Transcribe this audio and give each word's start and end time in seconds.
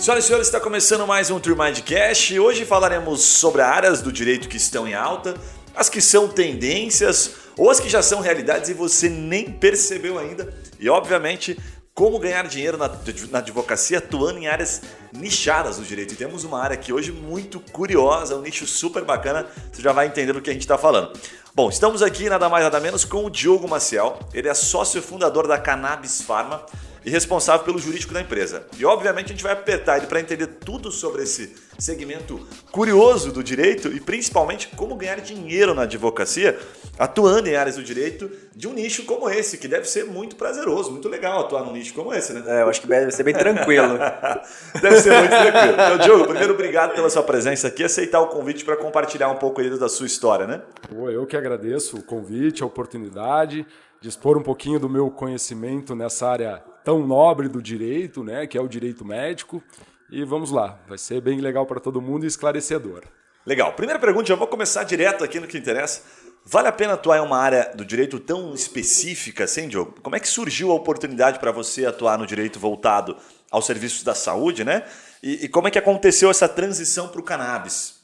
Senhoras 0.00 0.24
e 0.24 0.26
senhores, 0.28 0.46
está 0.46 0.60
começando 0.60 1.04
mais 1.08 1.28
um 1.28 1.40
Cash 1.40 2.30
e 2.30 2.38
hoje 2.38 2.64
falaremos 2.64 3.20
sobre 3.20 3.62
áreas 3.62 4.00
do 4.00 4.12
direito 4.12 4.48
que 4.48 4.56
estão 4.56 4.86
em 4.86 4.94
alta, 4.94 5.34
as 5.74 5.88
que 5.88 6.00
são 6.00 6.28
tendências 6.28 7.32
ou 7.56 7.68
as 7.68 7.80
que 7.80 7.88
já 7.88 8.00
são 8.00 8.20
realidades 8.20 8.70
e 8.70 8.74
você 8.74 9.08
nem 9.08 9.50
percebeu 9.50 10.16
ainda. 10.16 10.54
E 10.78 10.88
obviamente 10.88 11.58
como 11.92 12.16
ganhar 12.20 12.46
dinheiro 12.46 12.78
na, 12.78 12.88
na, 13.28 13.38
advocacia 13.40 13.98
atuando 13.98 14.38
em 14.38 14.46
áreas 14.46 14.82
nichadas 15.12 15.78
do 15.78 15.82
direito. 15.82 16.14
E 16.14 16.16
temos 16.16 16.44
uma 16.44 16.62
área 16.62 16.74
aqui 16.74 16.92
hoje 16.92 17.10
muito 17.10 17.58
curiosa, 17.58 18.36
um 18.36 18.42
nicho 18.42 18.68
super 18.68 19.04
bacana, 19.04 19.48
você 19.72 19.82
já 19.82 19.90
vai 19.90 20.06
entender 20.06 20.32
do 20.32 20.40
que 20.40 20.48
a 20.48 20.52
gente 20.52 20.62
está 20.62 20.78
falando. 20.78 21.18
Bom, 21.52 21.68
estamos 21.68 22.02
aqui 22.02 22.28
nada 22.28 22.48
mais 22.48 22.62
nada 22.62 22.78
menos 22.78 23.04
com 23.04 23.24
o 23.24 23.30
Diogo 23.30 23.66
Maciel, 23.66 24.20
ele 24.32 24.48
é 24.48 24.54
sócio 24.54 25.02
fundador 25.02 25.48
da 25.48 25.58
Cannabis 25.58 26.22
Pharma 26.22 26.64
e 27.08 27.10
responsável 27.10 27.64
pelo 27.64 27.78
jurídico 27.78 28.12
da 28.12 28.20
empresa. 28.20 28.66
E 28.78 28.84
obviamente 28.84 29.26
a 29.26 29.28
gente 29.28 29.42
vai 29.42 29.52
apertar 29.52 29.96
ele 29.96 30.06
para 30.06 30.20
entender 30.20 30.46
tudo 30.46 30.92
sobre 30.92 31.22
esse 31.22 31.54
segmento 31.78 32.46
curioso 32.70 33.32
do 33.32 33.42
direito 33.42 33.88
e 33.88 33.98
principalmente 33.98 34.68
como 34.76 34.94
ganhar 34.94 35.20
dinheiro 35.20 35.74
na 35.74 35.82
advocacia, 35.82 36.58
atuando 36.98 37.48
em 37.48 37.56
áreas 37.56 37.76
do 37.76 37.82
direito 37.82 38.30
de 38.54 38.68
um 38.68 38.74
nicho 38.74 39.04
como 39.04 39.30
esse, 39.30 39.56
que 39.56 39.66
deve 39.66 39.88
ser 39.88 40.04
muito 40.04 40.36
prazeroso, 40.36 40.90
muito 40.90 41.08
legal 41.08 41.40
atuar 41.40 41.64
num 41.64 41.72
nicho 41.72 41.94
como 41.94 42.12
esse, 42.12 42.34
né? 42.34 42.42
É, 42.46 42.62
eu 42.62 42.68
acho 42.68 42.80
que 42.82 42.86
deve 42.86 43.10
ser 43.10 43.22
bem 43.22 43.34
tranquilo. 43.34 43.96
deve 44.82 45.00
ser 45.00 45.18
muito 45.18 45.30
tranquilo. 45.30 45.72
Então, 45.72 45.98
Diogo, 45.98 46.24
primeiro 46.24 46.52
obrigado 46.52 46.94
pela 46.94 47.08
sua 47.08 47.22
presença 47.22 47.68
aqui, 47.68 47.84
aceitar 47.84 48.20
o 48.20 48.26
convite 48.26 48.66
para 48.66 48.76
compartilhar 48.76 49.30
um 49.30 49.36
pouco 49.36 49.62
aí 49.62 49.78
da 49.78 49.88
sua 49.88 50.06
história, 50.06 50.46
né? 50.46 50.60
Pô, 50.90 51.08
eu 51.08 51.24
que 51.24 51.36
agradeço 51.36 51.96
o 51.96 52.02
convite, 52.02 52.62
a 52.62 52.66
oportunidade 52.66 53.64
de 54.00 54.08
expor 54.08 54.36
um 54.36 54.42
pouquinho 54.42 54.78
do 54.78 54.88
meu 54.88 55.10
conhecimento 55.10 55.94
nessa 55.94 56.28
área 56.28 56.62
tão 56.84 57.06
nobre 57.06 57.48
do 57.48 57.60
direito, 57.60 58.22
né, 58.22 58.46
que 58.46 58.56
é 58.56 58.60
o 58.60 58.68
direito 58.68 59.04
médico. 59.04 59.62
E 60.10 60.24
vamos 60.24 60.50
lá, 60.50 60.80
vai 60.88 60.96
ser 60.96 61.20
bem 61.20 61.40
legal 61.40 61.66
para 61.66 61.80
todo 61.80 62.00
mundo 62.00 62.24
e 62.24 62.26
esclarecedor. 62.26 63.04
Legal. 63.44 63.72
Primeira 63.72 63.98
pergunta, 63.98 64.28
já 64.28 64.34
vou 64.34 64.46
começar 64.46 64.84
direto 64.84 65.24
aqui 65.24 65.40
no 65.40 65.46
que 65.46 65.58
interessa. 65.58 66.02
Vale 66.44 66.68
a 66.68 66.72
pena 66.72 66.94
atuar 66.94 67.18
em 67.18 67.20
uma 67.20 67.38
área 67.38 67.72
do 67.74 67.84
direito 67.84 68.18
tão 68.18 68.54
específica 68.54 69.44
assim, 69.44 69.68
Diogo? 69.68 70.00
Como 70.02 70.16
é 70.16 70.20
que 70.20 70.28
surgiu 70.28 70.70
a 70.70 70.74
oportunidade 70.74 71.38
para 71.38 71.52
você 71.52 71.84
atuar 71.84 72.18
no 72.18 72.26
direito 72.26 72.58
voltado 72.58 73.16
aos 73.50 73.66
serviços 73.66 74.02
da 74.02 74.14
saúde, 74.14 74.64
né? 74.64 74.84
E, 75.22 75.44
e 75.44 75.48
como 75.48 75.68
é 75.68 75.70
que 75.70 75.78
aconteceu 75.78 76.30
essa 76.30 76.48
transição 76.48 77.08
para 77.08 77.20
o 77.20 77.24
cannabis? 77.24 77.98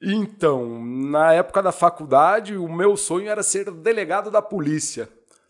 Então, 0.00 0.82
na 0.84 1.32
época 1.32 1.62
da 1.62 1.72
faculdade, 1.72 2.56
o 2.56 2.68
meu 2.68 2.96
sonho 2.96 3.28
era 3.28 3.42
ser 3.42 3.70
delegado 3.70 4.30
da 4.30 4.42
polícia. 4.42 5.08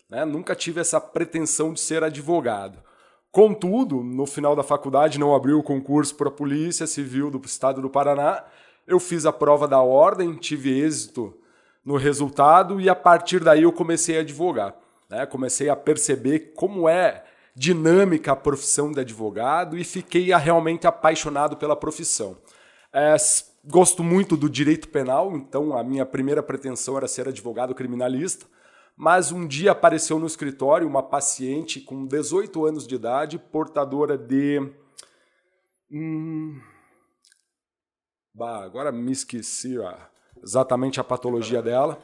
Né? 0.09 0.23
Nunca 0.25 0.55
tive 0.55 0.79
essa 0.79 0.99
pretensão 0.99 1.73
de 1.73 1.79
ser 1.79 2.03
advogado. 2.03 2.79
Contudo, 3.31 4.03
no 4.03 4.25
final 4.25 4.55
da 4.55 4.63
faculdade 4.63 5.19
não 5.19 5.35
abriu 5.35 5.59
o 5.59 5.63
concurso 5.63 6.15
para 6.15 6.29
a 6.29 6.31
Polícia 6.31 6.87
Civil 6.87 7.29
do 7.29 7.39
Estado 7.45 7.81
do 7.81 7.89
Paraná. 7.89 8.43
Eu 8.85 8.99
fiz 8.99 9.25
a 9.25 9.33
prova 9.33 9.67
da 9.67 9.81
ordem, 9.81 10.33
tive 10.35 10.79
êxito 10.79 11.37
no 11.83 11.97
resultado 11.97 12.79
e 12.81 12.89
a 12.89 12.95
partir 12.95 13.41
daí 13.41 13.63
eu 13.63 13.71
comecei 13.71 14.17
a 14.17 14.21
advogar. 14.21 14.75
Né? 15.09 15.25
Comecei 15.25 15.69
a 15.69 15.75
perceber 15.75 16.53
como 16.55 16.87
é 16.87 17.23
dinâmica 17.55 18.31
a 18.31 18.35
profissão 18.35 18.91
de 18.91 18.99
advogado 18.99 19.77
e 19.77 19.83
fiquei 19.83 20.33
realmente 20.35 20.87
apaixonado 20.87 21.57
pela 21.57 21.75
profissão. 21.75 22.37
É, 22.93 23.15
gosto 23.65 24.03
muito 24.03 24.37
do 24.37 24.49
direito 24.49 24.87
penal, 24.87 25.35
então 25.35 25.77
a 25.77 25.83
minha 25.83 26.05
primeira 26.05 26.41
pretensão 26.41 26.95
era 26.97 27.07
ser 27.07 27.27
advogado 27.27 27.75
criminalista 27.75 28.45
mas 28.97 29.31
um 29.31 29.45
dia 29.45 29.71
apareceu 29.71 30.17
no 30.17 30.25
escritório 30.25 30.87
uma 30.87 31.03
paciente 31.03 31.79
com 31.79 32.07
18 32.07 32.65
anos 32.65 32.87
de 32.87 32.95
idade, 32.95 33.37
portadora 33.37 34.17
de. 34.17 34.59
Hum, 35.91 36.59
bah, 38.33 38.63
agora 38.63 38.91
me 38.91 39.11
esqueci 39.11 39.77
ó, 39.77 39.93
exatamente 40.43 40.99
a 40.99 41.03
patologia 41.03 41.61
dela, 41.61 41.99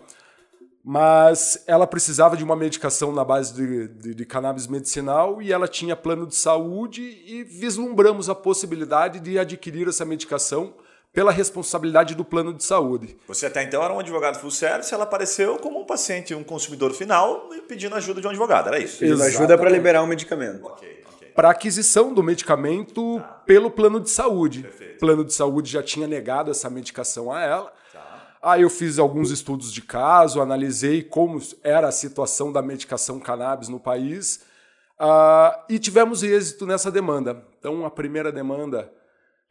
mas 0.85 1.63
ela 1.65 1.87
precisava 1.87 2.37
de 2.37 2.43
uma 2.43 2.55
medicação 2.55 3.11
na 3.11 3.25
base 3.25 3.55
de, 3.55 3.87
de, 3.87 4.13
de 4.13 4.25
cannabis 4.25 4.67
medicinal 4.67 5.41
e 5.41 5.51
ela 5.51 5.67
tinha 5.67 5.95
plano 5.95 6.27
de 6.27 6.35
saúde 6.35 7.01
e 7.01 7.43
vislumbramos 7.43 8.29
a 8.29 8.35
possibilidade 8.35 9.19
de 9.19 9.39
adquirir 9.39 9.87
essa 9.87 10.05
medicação 10.05 10.75
pela 11.13 11.31
responsabilidade 11.31 12.15
do 12.15 12.25
plano 12.25 12.51
de 12.51 12.63
saúde. 12.63 13.15
Você 13.27 13.45
até 13.45 13.61
então 13.61 13.83
era 13.83 13.93
um 13.93 13.99
advogado 13.99 14.39
full 14.39 14.49
service, 14.49 14.91
ela 14.91 15.03
apareceu 15.03 15.57
como 15.57 15.79
um 15.79 15.85
paciente, 15.85 16.33
um 16.33 16.43
consumidor 16.43 16.91
final, 16.91 17.49
pedindo 17.67 17.95
ajuda 17.95 18.19
de 18.19 18.25
um 18.25 18.31
advogado, 18.31 18.67
era 18.69 18.79
isso? 18.79 18.97
Pedindo 18.97 19.21
ajuda 19.21 19.55
para 19.55 19.69
liberar 19.69 20.01
o 20.01 20.05
um 20.05 20.07
medicamento. 20.07 20.65
Okay. 20.65 21.03
Para 21.35 21.51
aquisição 21.51 22.13
do 22.13 22.23
medicamento 22.23 23.19
tá. 23.19 23.25
pelo 23.45 23.69
plano 23.69 23.99
de 23.99 24.09
saúde. 24.09 24.63
Perfeito. 24.63 24.95
O 24.95 24.99
plano 24.99 25.23
de 25.23 25.33
saúde 25.33 25.71
já 25.71 25.83
tinha 25.83 26.07
negado 26.07 26.49
essa 26.49 26.69
medicação 26.69 27.31
a 27.31 27.41
ela. 27.41 27.73
Tá. 27.91 28.37
Aí 28.41 28.63
eu 28.63 28.69
fiz 28.69 28.97
alguns 28.97 29.29
estudos 29.29 29.71
de 29.71 29.81
caso, 29.81 30.41
analisei 30.41 31.03
como 31.03 31.39
era 31.63 31.87
a 31.87 31.91
situação 31.91 32.51
da 32.51 32.61
medicação 32.61 33.19
cannabis 33.19 33.67
no 33.67 33.79
país 33.79 34.41
uh, 34.99 35.63
e 35.69 35.77
tivemos 35.77 36.23
êxito 36.23 36.65
nessa 36.65 36.91
demanda. 36.91 37.43
Então, 37.59 37.85
a 37.85 37.89
primeira 37.89 38.31
demanda 38.31 38.91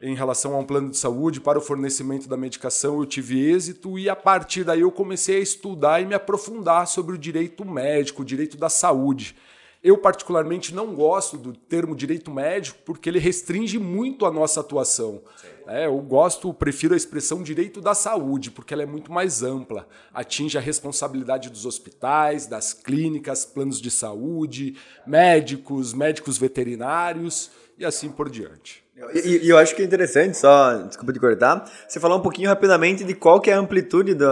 em 0.02 0.16
relação 0.16 0.54
a 0.54 0.58
um 0.58 0.64
plano 0.64 0.90
de 0.90 0.96
saúde 0.96 1.40
para 1.40 1.58
o 1.58 1.62
fornecimento 1.62 2.28
da 2.28 2.36
medicação, 2.36 2.98
eu 2.98 3.06
tive 3.06 3.40
êxito 3.40 3.96
e 3.96 4.10
a 4.10 4.16
partir 4.16 4.64
daí 4.64 4.80
eu 4.80 4.90
comecei 4.90 5.36
a 5.36 5.40
estudar 5.40 6.02
e 6.02 6.04
me 6.04 6.14
aprofundar 6.14 6.88
sobre 6.88 7.14
o 7.14 7.18
direito 7.18 7.64
médico, 7.64 8.22
o 8.22 8.24
direito 8.24 8.56
da 8.56 8.68
saúde. 8.68 9.36
Eu, 9.80 9.96
particularmente, 9.98 10.74
não 10.74 10.94
gosto 10.94 11.36
do 11.36 11.52
termo 11.52 11.94
direito 11.94 12.32
médico 12.32 12.78
porque 12.84 13.08
ele 13.08 13.20
restringe 13.20 13.78
muito 13.78 14.26
a 14.26 14.30
nossa 14.30 14.60
atuação. 14.60 15.22
É, 15.66 15.86
eu 15.86 15.98
gosto, 15.98 16.52
prefiro 16.52 16.94
a 16.94 16.96
expressão 16.96 17.42
direito 17.42 17.80
da 17.80 17.94
saúde, 17.94 18.50
porque 18.50 18.74
ela 18.74 18.82
é 18.82 18.86
muito 18.86 19.12
mais 19.12 19.42
ampla. 19.42 19.88
Atinge 20.12 20.58
a 20.58 20.60
responsabilidade 20.60 21.48
dos 21.48 21.64
hospitais, 21.64 22.46
das 22.46 22.72
clínicas, 22.72 23.44
planos 23.44 23.80
de 23.80 23.90
saúde, 23.90 24.76
médicos, 25.06 25.92
médicos 25.92 26.38
veterinários 26.38 27.50
e 27.78 27.84
assim 27.84 28.08
por 28.08 28.30
diante. 28.30 28.81
E, 29.14 29.46
e, 29.46 29.48
eu 29.48 29.56
acho 29.56 29.74
que 29.74 29.82
é 29.82 29.84
interessante, 29.84 30.36
só, 30.36 30.76
desculpa 30.82 31.12
de 31.12 31.18
cortar, 31.18 31.64
você 31.88 31.98
falar 31.98 32.16
um 32.16 32.20
pouquinho 32.20 32.48
rapidamente 32.48 33.02
de 33.04 33.14
qual 33.14 33.40
que 33.40 33.50
é 33.50 33.54
a 33.54 33.58
amplitude 33.58 34.14
do, 34.14 34.26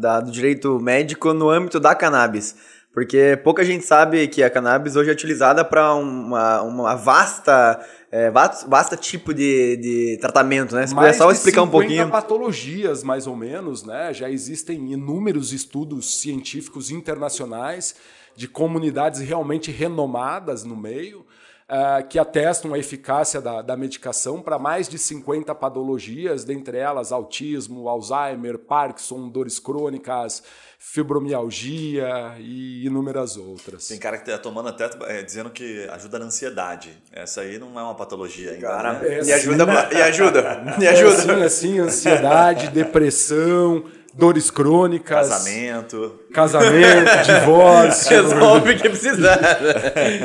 da, 0.00 0.20
do 0.20 0.30
direito 0.32 0.80
médico 0.80 1.32
no 1.32 1.48
âmbito 1.48 1.78
da 1.78 1.94
cannabis. 1.94 2.56
Porque 2.92 3.38
pouca 3.44 3.64
gente 3.64 3.84
sabe 3.84 4.26
que 4.26 4.42
a 4.42 4.50
cannabis 4.50 4.96
hoje 4.96 5.10
é 5.10 5.12
utilizada 5.12 5.64
para 5.64 5.94
uma, 5.94 6.60
uma 6.62 6.94
vasta, 6.96 7.80
é, 8.10 8.28
vasta 8.30 8.96
tipo 8.96 9.32
de, 9.32 9.76
de 9.76 10.18
tratamento, 10.20 10.74
né? 10.74 10.88
Se 10.88 10.94
puder 10.94 11.14
só 11.14 11.30
explicar 11.30 11.62
um 11.62 11.68
pouquinho. 11.68 12.10
patologias, 12.10 13.04
mais 13.04 13.28
ou 13.28 13.36
menos, 13.36 13.84
né? 13.84 14.12
Já 14.12 14.28
existem 14.28 14.92
inúmeros 14.92 15.52
estudos 15.52 16.20
científicos 16.20 16.90
internacionais 16.90 17.94
de 18.34 18.48
comunidades 18.48 19.20
realmente 19.20 19.70
renomadas 19.70 20.64
no 20.64 20.76
meio 20.76 21.24
uh, 21.70 22.06
que 22.08 22.18
atestam 22.18 22.74
a 22.74 22.78
eficácia 22.78 23.40
da, 23.40 23.62
da 23.62 23.76
medicação 23.76 24.42
para 24.42 24.58
mais 24.58 24.88
de 24.88 24.98
50 24.98 25.54
patologias, 25.54 26.44
dentre 26.44 26.76
elas 26.76 27.12
autismo, 27.12 27.88
Alzheimer, 27.88 28.58
Parkinson, 28.58 29.28
dores 29.28 29.58
crônicas, 29.58 30.42
fibromialgia 30.78 32.34
e 32.38 32.84
inúmeras 32.86 33.36
outras. 33.36 33.86
Tem 33.86 33.98
cara 33.98 34.16
que 34.18 34.28
está 34.28 34.42
tomando 34.42 34.70
até 34.70 34.90
é, 35.06 35.22
dizendo 35.22 35.50
que 35.50 35.86
ajuda 35.90 36.18
na 36.18 36.24
ansiedade. 36.24 36.90
Essa 37.12 37.42
aí 37.42 37.58
não 37.58 37.78
é 37.78 37.82
uma 37.82 37.94
patologia 37.94 38.52
ainda. 38.52 38.66
Cara, 38.66 38.92
né? 38.94 39.18
é, 39.18 39.22
me, 39.22 39.32
ajuda, 39.32 39.66
me 39.66 40.02
ajuda, 40.02 40.76
me 40.78 40.88
ajuda. 40.88 41.32
É, 41.44 41.48
sim, 41.48 41.78
assim, 41.78 41.78
ansiedade, 41.78 42.68
depressão 42.70 43.84
dores 44.14 44.50
crônicas. 44.50 45.28
Casamento. 45.28 46.20
Casamento, 46.32 47.10
divórcio. 47.26 48.22
Resolve 48.22 48.72
o 48.72 48.76
que 48.78 48.88
precisar. 48.88 49.38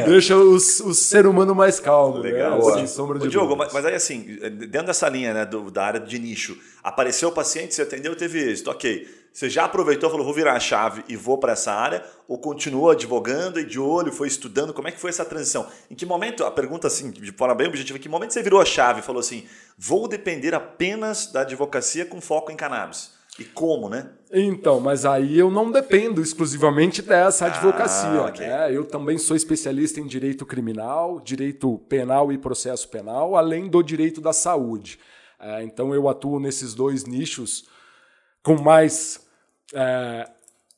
Deixa 0.06 0.35
o, 0.35 0.56
o 0.56 0.94
ser 0.94 1.25
humano 1.25 1.54
mais 1.54 1.80
calmo. 1.80 2.19
Né? 2.19 2.31
Legal. 2.31 2.75
Né? 2.75 2.88
Sombra 2.88 3.19
de 3.19 3.27
Diogo, 3.27 3.56
mas, 3.56 3.74
mas, 3.74 3.86
aí 3.86 3.95
assim, 3.95 4.21
dentro 4.69 4.88
dessa 4.88 5.07
linha 5.09 5.33
né, 5.33 5.45
do, 5.45 5.69
da 5.69 5.86
área 5.86 6.00
de 6.00 6.19
nicho, 6.19 6.57
apareceu 6.83 7.30
o 7.30 7.31
paciente, 7.31 7.74
você 7.74 7.81
atendeu, 7.81 8.15
teve 8.15 8.39
êxito, 8.39 8.69
ok. 8.69 9.07
Você 9.36 9.50
já 9.50 9.65
aproveitou, 9.65 10.09
falou, 10.09 10.24
vou 10.24 10.33
virar 10.33 10.54
a 10.54 10.59
chave 10.62 11.04
e 11.09 11.18
vou 11.18 11.38
para 11.38 11.51
essa 11.51 11.74
área? 11.74 12.06
Ou 12.25 12.38
continuou 12.38 12.92
advogando 12.92 13.59
e 13.59 13.65
de 13.65 13.77
olho, 13.77 14.09
foi 14.09 14.30
estudando? 14.30 14.74
Como 14.74 14.88
é 14.88 14.92
que 14.92 15.00
foi 15.00 15.09
essa 15.09 15.25
transição? 15.25 15.68
Em 15.92 15.95
que 15.95 16.06
momento, 16.06 16.45
a 16.45 16.51
pergunta 16.51 16.88
assim, 16.88 17.12
de 17.12 17.33
forma 17.33 17.54
bem 17.54 17.68
objetiva, 17.68 17.98
em 18.00 18.01
que 18.01 18.07
momento 18.07 18.31
você 18.31 18.42
virou 18.42 18.62
a 18.62 18.65
chave 18.65 19.01
e 19.01 19.04
falou 19.04 19.19
assim, 19.19 19.45
vou 19.77 20.07
depender 20.07 20.56
apenas 20.56 21.27
da 21.27 21.42
advocacia 21.42 22.06
com 22.06 22.21
foco 22.21 22.50
em 22.50 22.56
cannabis? 22.56 23.14
E 23.37 23.43
como, 23.43 23.89
né? 23.89 24.09
Então, 24.31 24.79
mas 24.79 25.05
aí 25.05 25.37
eu 25.37 25.51
não 25.51 25.69
dependo 25.69 26.21
exclusivamente 26.21 27.01
dessa 27.01 27.47
advocacia. 27.47 28.21
Ah, 28.21 28.25
okay. 28.27 28.47
né? 28.47 28.75
Eu 28.75 28.85
também 28.85 29.17
sou 29.17 29.35
especialista 29.35 29.99
em 29.99 30.07
direito 30.07 30.45
criminal, 30.45 31.19
direito 31.19 31.77
penal 31.89 32.31
e 32.31 32.37
processo 32.37 32.87
penal, 32.87 33.35
além 33.35 33.69
do 33.69 33.83
direito 33.83 34.21
da 34.21 34.31
saúde. 34.31 34.99
É, 35.39 35.63
então 35.63 35.93
eu 35.93 36.07
atuo 36.07 36.39
nesses 36.39 36.73
dois 36.73 37.03
nichos 37.03 37.67
com 38.41 38.55
mais, 38.55 39.27
é, 39.73 40.29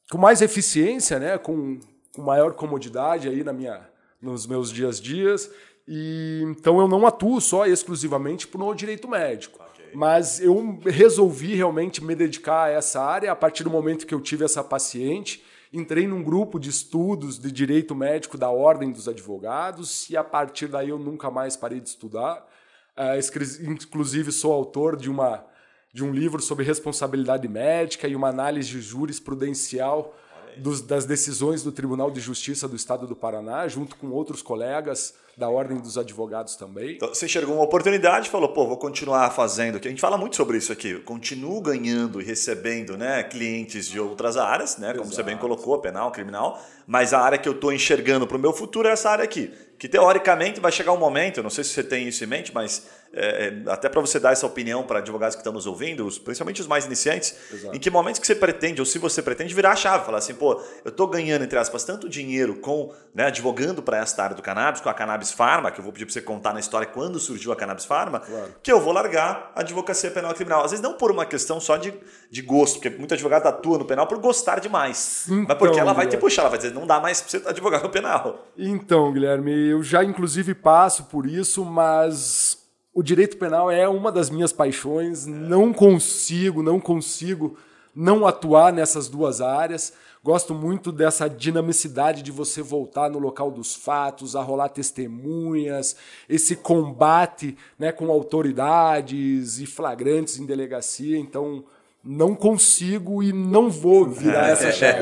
com 0.09 0.18
mais 0.18 0.42
eficiência, 0.42 1.19
né? 1.19 1.38
com, 1.38 1.80
com 2.15 2.21
maior 2.24 2.54
comodidade 2.54 3.30
aí 3.30 3.44
na 3.44 3.54
minha, 3.54 3.88
nos 4.19 4.48
meus 4.48 4.71
dias 4.71 5.00
a 5.00 5.01
dias 5.04 5.51
E, 5.88 6.42
então 6.48 6.80
eu 6.80 6.88
não 6.88 7.06
atuo 7.06 7.39
só 7.39 7.68
exclusivamente 7.68 8.50
no 8.57 8.74
direito 8.74 9.07
médico. 9.07 9.67
Mas 9.94 10.39
eu 10.39 10.80
resolvi 10.86 11.56
realmente 11.56 12.04
me 12.04 12.16
dedicar 12.16 12.66
a 12.66 12.69
essa 12.69 13.01
área 13.01 13.31
a 13.31 13.36
partir 13.36 13.63
do 13.63 13.69
momento 13.69 14.06
que 14.06 14.13
eu 14.13 14.22
tive 14.22 14.45
essa 14.45 14.63
paciente. 14.63 15.44
Entrei 15.72 16.07
num 16.07 16.24
grupo 16.24 16.60
de 16.60 16.69
estudos 16.69 17.38
de 17.38 17.51
direito 17.51 17.94
médico 17.94 18.38
da 18.38 18.50
Ordem 18.50 18.92
dos 18.92 19.07
Advogados 19.07 20.10
e 20.10 20.16
a 20.16 20.24
partir 20.24 20.68
daí 20.68 20.89
eu 20.89 20.98
nunca 20.98 21.30
mais 21.30 21.57
parei 21.57 21.80
de 21.80 21.89
estudar. 21.89 22.48
Uh, 22.95 23.72
inclusive 23.72 24.31
sou 24.31 24.54
autor 24.54 24.95
de 24.95 25.10
uma 25.10 25.45
de 25.94 26.04
um 26.04 26.12
livro 26.12 26.42
sobre 26.42 26.63
responsabilidade 26.63 27.48
médica 27.48 28.07
e 28.07 28.16
uma 28.16 28.30
análise 28.30 28.80
jurisprudencial 28.80 30.16
dos, 30.57 30.81
das 30.81 31.06
decisões 31.06 31.63
do 31.63 31.72
Tribunal 31.72 32.12
de 32.12 32.19
Justiça 32.19 32.68
do 32.68 32.75
Estado 32.75 33.07
do 33.07 33.16
Paraná, 33.16 33.68
junto 33.68 33.95
com 33.95 34.10
outros 34.10 34.42
colegas 34.42 35.16
da 35.38 35.48
Ordem 35.48 35.78
dos 35.78 36.00
Advogados 36.00 36.56
também. 36.56 36.95
Então, 36.95 37.10
você 37.10 37.28
enxergou 37.28 37.54
uma 37.54 37.63
oportunidade 37.63 38.28
e 38.28 38.31
falou, 38.31 38.50
pô, 38.50 38.66
vou 38.66 38.78
continuar 38.78 39.30
fazendo 39.30 39.78
aqui. 39.78 39.88
A 39.88 39.92
gente 39.92 40.01
fala 40.01 40.18
muito 40.18 40.36
sobre 40.36 40.57
isso 40.57 40.74
aqui. 40.74 40.89
Eu 40.89 41.04
continuo 41.04 41.62
ganhando 41.62 42.19
e 42.19 42.24
recebendo 42.24 42.98
né, 42.98 43.22
clientes 43.22 43.88
de 43.88 44.00
outras 44.00 44.36
áreas, 44.36 44.78
né, 44.78 44.88
como 44.94 45.04
Exato. 45.04 45.16
você 45.16 45.22
bem 45.22 45.38
colocou, 45.38 45.78
penal, 45.78 46.12
criminal, 46.12 46.60
mas 46.88 47.13
a 47.13 47.19
área 47.19 47.38
que 47.38 47.48
eu 47.48 47.54
estou 47.54 47.72
enxergando 47.72 48.25
para 48.25 48.36
o 48.36 48.39
meu 48.39 48.51
futuro 48.51 48.88
é 48.88 48.92
essa 48.92 49.12
área 49.12 49.24
aqui. 49.24 49.54
Que 49.78 49.88
teoricamente 49.88 50.60
vai 50.60 50.72
chegar 50.72 50.92
um 50.92 50.98
momento, 50.98 51.44
não 51.44 51.50
sei 51.50 51.64
se 51.64 51.72
você 51.72 51.84
tem 51.84 52.08
isso 52.08 52.24
em 52.24 52.28
mente, 52.28 52.52
mas 52.54 52.88
é, 53.14 53.48
é 53.48 53.72
até 53.72 53.88
para 53.90 54.02
você 54.02 54.20
dar 54.20 54.32
essa 54.32 54.46
opinião 54.46 54.84
para 54.84 55.00
advogados 55.00 55.36
que 55.36 55.40
estão 55.40 55.54
nos 55.54 55.66
ouvindo, 55.66 56.08
principalmente 56.24 56.62
os 56.62 56.68
mais 56.68 56.86
iniciantes, 56.86 57.36
Exato. 57.52 57.76
em 57.76 57.80
que 57.80 57.90
momentos 57.90 58.20
que 58.20 58.28
você 58.28 58.36
pretende, 58.36 58.82
ou 58.82 58.86
se 58.86 58.98
você 59.00 59.22
pretende 59.22 59.54
virar 59.54 59.72
a 59.72 59.76
chave, 59.76 60.06
falar 60.06 60.18
assim, 60.18 60.34
pô, 60.34 60.62
eu 60.84 60.90
estou 60.90 61.08
ganhando, 61.08 61.44
entre 61.44 61.58
aspas, 61.58 61.84
tanto 61.84 62.10
dinheiro 62.10 62.56
com, 62.56 62.94
né, 63.14 63.26
advogando 63.26 63.82
para 63.82 63.98
esta 63.98 64.24
área 64.24 64.36
do 64.36 64.42
cannabis, 64.42 64.82
com 64.82 64.90
a 64.90 64.94
cannabis 64.94 65.32
pharma, 65.32 65.72
que 65.72 65.80
eu 65.80 65.84
vou 65.84 65.94
pedir 65.94 66.06
para 66.06 66.14
você 66.14 66.22
contar 66.22 66.54
na 66.54 66.60
história 66.60 66.88
quando 66.88 67.20
surgiu 67.20 67.52
a 67.52 67.56
cannabis 67.56 67.86
pharma, 67.86 68.20
claro. 68.20 68.56
que 68.62 68.72
eu 68.72 68.80
vou 68.80 68.94
largar 68.94 69.52
a 69.56 69.62
advocacia 69.62 70.12
penal 70.12 70.32
e 70.32 70.36
criminal. 70.36 70.64
Às 70.64 70.72
vezes 70.72 70.84
não 70.84 70.94
por 70.94 71.12
uma 71.12 71.26
questão 71.26 71.60
só 71.60 71.78
de, 71.78 71.94
de 72.30 72.42
gosto, 72.42 72.76
porque 72.80 72.90
muito 72.90 73.14
advogado 73.14 73.48
atua 73.48 73.78
no 73.78 73.86
penal 73.86 74.08
por 74.08 74.18
gostar 74.18 74.60
demais, 74.60 75.26
então, 75.28 75.46
mas 75.48 75.58
porque 75.58 75.80
ela 75.80 75.94
vai 75.94 76.08
te 76.08 76.18
puxar, 76.18 76.44
ela 76.44 76.50
vai 76.50 76.60
dizer, 76.60 76.74
não 76.74 76.86
dá 76.86 77.00
mais 77.00 77.22
para 77.22 77.30
você 77.30 77.48
advogar 77.48 77.82
no 77.84 77.90
penal. 77.90 78.48
Então, 78.58 79.12
Guilherme, 79.12 79.67
eu 79.68 79.84
já 79.84 80.04
inclusive 80.04 80.54
passo 80.54 81.06
por 81.06 81.25
isso, 81.25 81.64
mas 81.64 82.58
o 82.94 83.04
direito 83.04 83.38
penal 83.38 83.69
é 83.69 83.88
uma 83.88 84.12
das 84.12 84.30
minhas 84.30 84.52
paixões, 84.52 85.25
não 85.25 85.72
consigo, 85.72 86.64
não 86.64 86.80
consigo 86.80 87.58
não 87.96 88.28
atuar 88.28 88.72
nessas 88.72 89.08
duas 89.08 89.42
áreas. 89.42 89.94
Gosto 90.24 90.54
muito 90.54 90.92
dessa 90.92 91.28
dinamicidade 91.28 92.22
de 92.22 92.31
você 92.31 92.62
voltar 92.62 93.10
no 93.10 93.18
local 93.18 93.50
dos 93.50 93.75
fatos, 93.75 94.36
a 94.36 94.42
rolar 94.42 94.69
testemunhas, 94.69 95.96
esse 96.28 96.56
combate 96.56 97.58
né, 97.80 97.92
com 97.92 98.12
autoridades 98.12 99.60
e 99.60 99.66
flagrantes 99.66 100.38
em 100.38 100.46
delegacia. 100.46 101.18
Então, 101.18 101.64
não 102.04 102.36
consigo 102.36 103.24
e 103.24 103.34
não 103.34 103.69
vou 103.69 104.06
virar 104.06 104.50
essa 104.50 104.72
chave. 104.72 105.00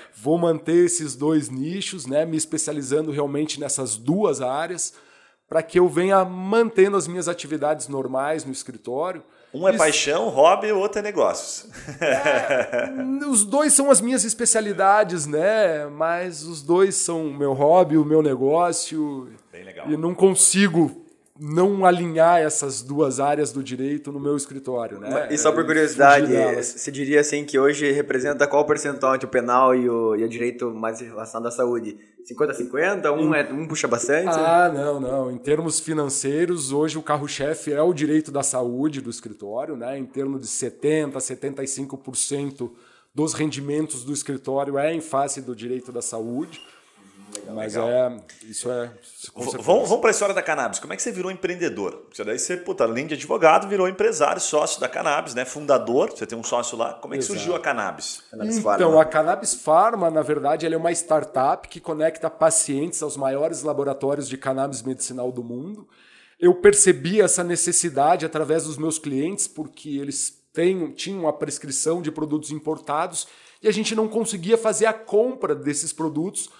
Vou 0.16 0.38
manter 0.38 0.84
esses 0.86 1.14
dois 1.14 1.48
nichos, 1.50 2.06
né, 2.06 2.24
me 2.24 2.36
especializando 2.36 3.10
realmente 3.10 3.60
nessas 3.60 3.96
duas 3.96 4.40
áreas, 4.40 4.94
para 5.48 5.62
que 5.62 5.78
eu 5.78 5.88
venha 5.88 6.24
mantendo 6.24 6.96
as 6.96 7.06
minhas 7.06 7.28
atividades 7.28 7.86
normais 7.86 8.44
no 8.44 8.52
escritório 8.52 9.22
um 9.56 9.66
é 9.66 9.70
Isso. 9.70 9.78
paixão, 9.78 10.28
hobby, 10.28 10.70
o 10.70 10.78
outro 10.78 10.98
é 10.98 11.02
negócios. 11.02 11.66
É, 11.98 12.90
os 13.26 13.44
dois 13.44 13.72
são 13.72 13.90
as 13.90 14.02
minhas 14.02 14.22
especialidades, 14.22 15.26
né? 15.26 15.86
Mas 15.86 16.42
os 16.42 16.62
dois 16.62 16.94
são 16.96 17.28
o 17.28 17.34
meu 17.34 17.54
hobby, 17.54 17.96
o 17.96 18.04
meu 18.04 18.20
negócio. 18.22 19.32
Bem 19.50 19.64
legal. 19.64 19.90
E 19.90 19.96
não 19.96 20.14
consigo 20.14 21.05
não 21.38 21.84
alinhar 21.84 22.40
essas 22.40 22.82
duas 22.82 23.20
áreas 23.20 23.52
do 23.52 23.62
direito 23.62 24.10
no 24.10 24.18
meu 24.18 24.36
escritório, 24.36 24.98
né? 24.98 25.28
E 25.30 25.38
só 25.38 25.52
por 25.52 25.64
curiosidade, 25.64 26.32
você 26.56 26.90
diria 26.90 27.20
assim 27.20 27.44
que 27.44 27.58
hoje 27.58 27.90
representa 27.92 28.46
qual 28.46 28.64
percentual 28.64 29.14
entre 29.14 29.26
o 29.26 29.30
penal 29.30 29.74
e 29.74 29.88
o, 29.88 30.16
e 30.16 30.24
o 30.24 30.28
direito 30.28 30.70
mais 30.70 31.00
relacionado 31.00 31.48
à 31.48 31.50
saúde? 31.50 31.98
50-50? 32.30 33.12
Um, 33.12 33.34
é, 33.34 33.52
um 33.52 33.68
puxa 33.68 33.86
bastante? 33.86 34.30
Ah, 34.30 34.70
não, 34.72 34.98
não. 34.98 35.30
Em 35.30 35.38
termos 35.38 35.78
financeiros, 35.78 36.72
hoje 36.72 36.98
o 36.98 37.02
carro-chefe 37.02 37.72
é 37.72 37.80
o 37.80 37.92
direito 37.92 38.32
da 38.32 38.42
saúde 38.42 39.00
do 39.00 39.10
escritório, 39.10 39.76
né? 39.76 39.96
Em 39.96 40.04
termos 40.04 40.40
de 40.40 40.46
70%, 40.48 41.12
75% 41.12 42.70
dos 43.14 43.32
rendimentos 43.32 44.04
do 44.04 44.12
escritório 44.12 44.76
é 44.76 44.92
em 44.92 45.00
face 45.00 45.40
do 45.40 45.54
direito 45.54 45.92
da 45.92 46.02
saúde. 46.02 46.60
Legal, 47.34 47.54
Mas 47.54 47.74
legal. 47.74 47.88
é. 47.90 48.20
Isso 48.44 48.70
é. 48.70 48.90
Vamos, 49.34 49.64
vamos 49.64 50.00
para 50.00 50.10
a 50.10 50.12
história 50.12 50.34
da 50.34 50.42
cannabis. 50.42 50.78
Como 50.78 50.92
é 50.92 50.96
que 50.96 51.02
você 51.02 51.10
virou 51.10 51.30
empreendedor? 51.30 51.92
Porque 52.08 52.22
daí 52.22 52.38
você, 52.38 52.56
puta, 52.56 52.84
além 52.84 53.06
de 53.06 53.14
advogado, 53.14 53.68
virou 53.68 53.88
empresário, 53.88 54.40
sócio 54.40 54.80
da 54.80 54.88
cannabis, 54.88 55.34
né? 55.34 55.44
Fundador, 55.44 56.10
você 56.10 56.26
tem 56.26 56.38
um 56.38 56.44
sócio 56.44 56.78
lá. 56.78 56.94
Como 56.94 57.14
é 57.14 57.18
que 57.18 57.24
Exato. 57.24 57.38
surgiu 57.38 57.56
a 57.56 57.60
cannabis? 57.60 58.22
cannabis 58.30 58.56
então, 58.58 59.00
a 59.00 59.04
Cannabis 59.04 59.54
Pharma, 59.54 60.10
na 60.10 60.22
verdade, 60.22 60.66
ela 60.66 60.74
é 60.74 60.78
uma 60.78 60.92
startup 60.92 61.68
que 61.68 61.80
conecta 61.80 62.30
pacientes 62.30 63.02
aos 63.02 63.16
maiores 63.16 63.62
laboratórios 63.62 64.28
de 64.28 64.36
cannabis 64.36 64.82
medicinal 64.82 65.32
do 65.32 65.42
mundo. 65.42 65.88
Eu 66.38 66.54
percebi 66.54 67.20
essa 67.20 67.42
necessidade 67.42 68.24
através 68.24 68.64
dos 68.64 68.76
meus 68.76 68.98
clientes, 68.98 69.48
porque 69.48 69.88
eles 69.88 70.44
têm, 70.52 70.92
tinham 70.92 71.26
a 71.26 71.32
prescrição 71.32 72.00
de 72.00 72.12
produtos 72.12 72.50
importados 72.50 73.26
e 73.62 73.68
a 73.68 73.72
gente 73.72 73.94
não 73.94 74.06
conseguia 74.06 74.56
fazer 74.56 74.86
a 74.86 74.92
compra 74.92 75.54
desses 75.54 75.92
produtos 75.92 76.50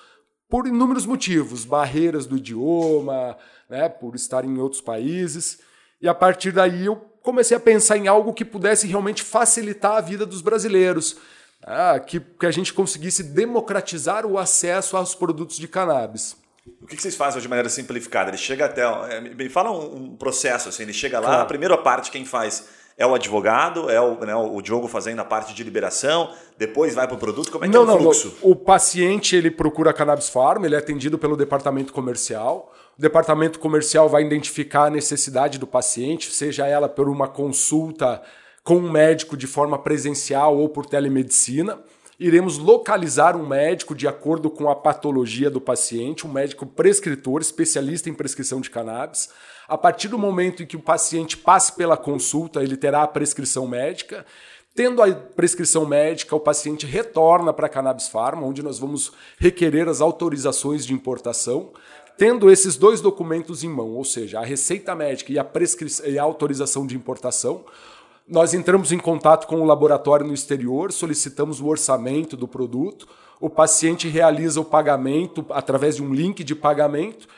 por 0.49 0.67
inúmeros 0.67 1.07
motivos, 1.07 1.65
barreiras 1.65 2.27
do 2.27 2.37
idioma, 2.37 3.37
né, 3.69 3.89
por 3.89 4.15
estar 4.15 4.45
em 4.45 4.59
outros 4.59 4.81
países. 4.81 5.61
E 6.01 6.09
a 6.09 6.15
partir 6.15 6.53
daí 6.53 6.87
eu 6.87 6.97
comecei 7.23 7.57
a 7.57 7.61
pensar 7.61 7.97
em 7.97 8.07
algo 8.07 8.33
que 8.33 8.45
pudesse 8.45 8.87
realmente 8.87 9.23
facilitar 9.23 9.97
a 9.97 10.01
vida 10.01 10.25
dos 10.25 10.41
brasileiros, 10.41 11.17
né, 11.67 11.99
que, 12.01 12.21
que 12.21 12.47
a 12.47 12.51
gente 12.51 12.73
conseguisse 12.73 13.23
democratizar 13.23 14.25
o 14.25 14.39
acesso 14.39 14.97
aos 14.97 15.15
produtos 15.15 15.57
de 15.57 15.67
cannabis. 15.67 16.37
O 16.83 16.87
que 16.87 17.01
vocês 17.01 17.15
fazem 17.15 17.41
de 17.41 17.49
maneira 17.49 17.69
simplificada? 17.69 18.31
Ele 18.31 18.37
chega 18.37 18.67
até. 18.67 18.83
É, 18.83 19.21
me 19.21 19.49
fala 19.49 19.71
um, 19.71 20.17
processo 20.17 20.69
assim, 20.69 20.83
ele 20.83 20.93
chega 20.93 21.21
lá, 21.21 21.27
claro. 21.27 21.43
a 21.43 21.47
primeira 21.47 21.79
parte 21.79 22.11
quem 22.11 22.25
faz 22.25 22.67
é 22.99 23.07
o 23.07 23.15
advogado, 23.15 23.91
é 23.91 24.01
o, 24.01 24.19
né, 24.25 24.35
o 24.35 24.61
Diogo 24.63 24.89
fazendo 24.89 25.21
a 25.21 25.25
parte 25.25 25.53
de 25.53 25.63
liberação, 25.63 26.31
depois 26.57 26.95
vai 26.95 27.07
para 27.07 27.17
o 27.17 27.19
produto? 27.19 27.53
Como 27.53 27.65
é 27.65 27.69
que 27.69 27.75
não, 27.75 27.83
é 27.83 27.85
o 27.85 27.87
não, 27.87 27.99
fluxo? 27.99 28.35
Não. 28.43 28.51
O 28.51 28.57
paciente 28.57 29.37
ele 29.37 29.51
procura 29.51 29.91
a 29.91 29.93
Cannabis 29.93 30.31
Farm, 30.31 30.65
ele 30.65 30.75
é 30.75 30.79
atendido 30.79 31.19
pelo 31.19 31.37
departamento 31.37 31.93
comercial. 31.93 32.73
O 32.99 33.03
departamento 33.03 33.59
comercial 33.59 34.09
vai 34.09 34.23
identificar 34.23 34.85
a 34.85 34.91
necessidade 34.91 35.59
do 35.59 35.67
paciente, 35.67 36.33
seja 36.33 36.67
ela 36.67 36.89
por 36.89 37.11
uma 37.11 37.29
consulta 37.29 38.23
com 38.65 38.77
um 38.77 38.91
médico 38.91 39.37
de 39.37 39.47
forma 39.47 39.79
presencial 39.79 40.57
ou 40.57 40.69
por 40.69 40.87
telemedicina. 40.87 41.79
Iremos 42.19 42.57
localizar 42.57 43.37
um 43.37 43.47
médico 43.47 43.95
de 43.95 44.09
acordo 44.09 44.49
com 44.49 44.71
a 44.71 44.75
patologia 44.75 45.51
do 45.51 45.61
paciente, 45.61 46.27
um 46.27 46.33
médico 46.33 46.65
prescritor, 46.65 47.43
especialista 47.43 48.09
em 48.09 48.15
prescrição 48.15 48.59
de 48.59 48.71
cannabis. 48.71 49.29
A 49.69 49.77
partir 49.77 50.09
do 50.09 50.19
momento 50.19 50.63
em 50.63 50.67
que 50.67 50.77
o 50.77 50.83
paciente 50.83 51.37
passe 51.37 51.73
pela 51.73 51.97
consulta, 51.97 52.63
ele 52.63 52.77
terá 52.77 53.03
a 53.03 53.07
prescrição 53.07 53.67
médica. 53.67 54.25
Tendo 54.75 55.03
a 55.03 55.15
prescrição 55.15 55.85
médica, 55.85 56.35
o 56.35 56.41
paciente 56.41 56.87
retorna 56.87 57.53
para 57.53 57.67
a 57.67 57.69
Cannabis 57.69 58.09
Pharma, 58.09 58.47
onde 58.47 58.63
nós 58.63 58.79
vamos 58.79 59.13
requerer 59.39 59.87
as 59.87 60.01
autorizações 60.01 60.87
de 60.87 60.95
importação. 60.95 61.73
Tendo 62.17 62.51
esses 62.51 62.77
dois 62.77 63.03
documentos 63.03 63.63
em 63.63 63.69
mão, 63.69 63.91
ou 63.91 64.05
seja, 64.05 64.41
a 64.41 64.45
receita 64.45 64.95
médica 64.95 65.33
e 65.33 65.39
a, 65.39 65.47
e 66.07 66.19
a 66.19 66.23
autorização 66.23 66.87
de 66.87 66.97
importação, 66.97 67.63
nós 68.29 68.55
entramos 68.55 68.91
em 68.91 68.99
contato 68.99 69.47
com 69.47 69.61
o 69.61 69.65
laboratório 69.65 70.27
no 70.27 70.35
exterior, 70.35 70.93
solicitamos 70.93 71.61
o 71.61 71.67
orçamento 71.67 72.37
do 72.37 72.49
produto, 72.49 73.07
o 73.41 73.49
paciente 73.49 74.09
realiza 74.09 74.61
o 74.61 74.65
pagamento 74.65 75.45
através 75.51 75.97
de 75.97 76.03
um 76.03 76.13
link 76.13 76.43
de 76.43 76.55
pagamento 76.55 77.29